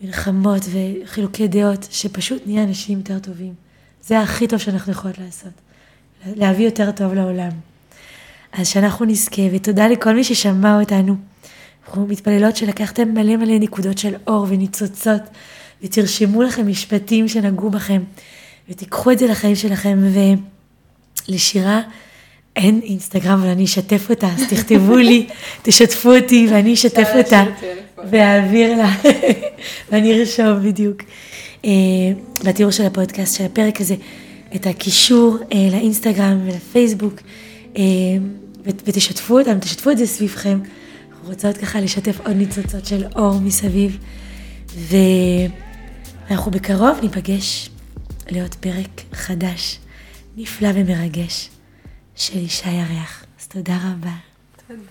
מלחמות 0.01 0.61
וחילוקי 0.71 1.47
דעות, 1.47 1.87
שפשוט 1.91 2.41
נהיה 2.45 2.63
אנשים 2.63 2.97
יותר 2.97 3.19
טובים. 3.19 3.53
זה 4.01 4.19
הכי 4.19 4.47
טוב 4.47 4.59
שאנחנו 4.59 4.91
יכולות 4.91 5.17
לעשות, 5.17 5.51
להביא 6.25 6.65
יותר 6.65 6.91
טוב 6.91 7.13
לעולם. 7.13 7.49
אז 8.51 8.67
שאנחנו 8.67 9.05
נזכה, 9.05 9.41
ותודה 9.53 9.87
לכל 9.87 10.15
מי 10.15 10.23
ששמע 10.23 10.79
אותנו. 10.79 11.15
אנחנו 11.85 12.07
מתפללות 12.07 12.55
שלקחתם 12.55 13.13
מלא 13.13 13.37
מלא 13.37 13.59
נקודות 13.59 13.97
של 13.97 14.15
אור 14.27 14.45
וניצוצות, 14.49 15.21
ותרשמו 15.83 16.43
לכם 16.43 16.67
משפטים 16.67 17.27
שנגעו 17.27 17.69
בכם, 17.69 18.01
ותיקחו 18.69 19.11
את 19.11 19.19
זה 19.19 19.27
לחיים 19.27 19.55
שלכם, 19.55 19.99
ולשירה 21.27 21.81
אין 22.55 22.79
אינסטגרם, 22.83 23.39
אבל 23.39 23.49
אני 23.49 23.63
אשתף 23.63 24.09
אותה, 24.09 24.27
אז 24.27 24.43
תכתבו 24.49 24.97
לי, 24.97 25.27
תשתפו 25.63 26.15
אותי, 26.15 26.47
ואני 26.51 26.73
אשתף 26.73 27.07
אותה, 27.17 27.43
ואעביר 28.09 28.77
לה, 28.77 28.95
ואני 29.91 30.19
ארשום 30.19 30.63
בדיוק. 30.63 31.01
אה, 31.65 31.71
בתיאור 32.43 32.71
של 32.71 32.85
הפודקאסט, 32.85 33.37
של 33.37 33.43
הפרק 33.45 33.81
הזה, 33.81 33.95
את 34.55 34.67
הקישור 34.67 35.37
אה, 35.53 35.67
לאינסטגרם 35.71 36.39
ולפייסבוק, 36.45 37.13
אה, 37.77 37.81
ות- 38.65 38.81
ותשתפו 38.85 39.39
אותם, 39.39 39.59
תשתפו 39.59 39.91
את 39.91 39.97
זה 39.97 40.07
סביבכם. 40.07 40.59
אנחנו 41.11 41.29
רוצות 41.29 41.57
ככה 41.57 41.81
לשתף 41.81 42.19
עוד 42.19 42.35
ניצוצות 42.35 42.85
של 42.85 43.03
אור 43.15 43.39
מסביב. 43.39 43.97
ואנחנו 46.29 46.51
בקרוב 46.51 46.97
ניפגש 47.01 47.69
לעוד 48.29 48.55
פרק 48.55 49.01
חדש, 49.13 49.79
נפלא 50.37 50.69
ומרגש, 50.75 51.49
של 52.21 52.37
אישה 52.37 52.69
ירח. 52.69 53.23
אז 53.39 53.47
תודה 53.47 53.77
רבה. 53.77 54.15
תודה. 54.67 54.81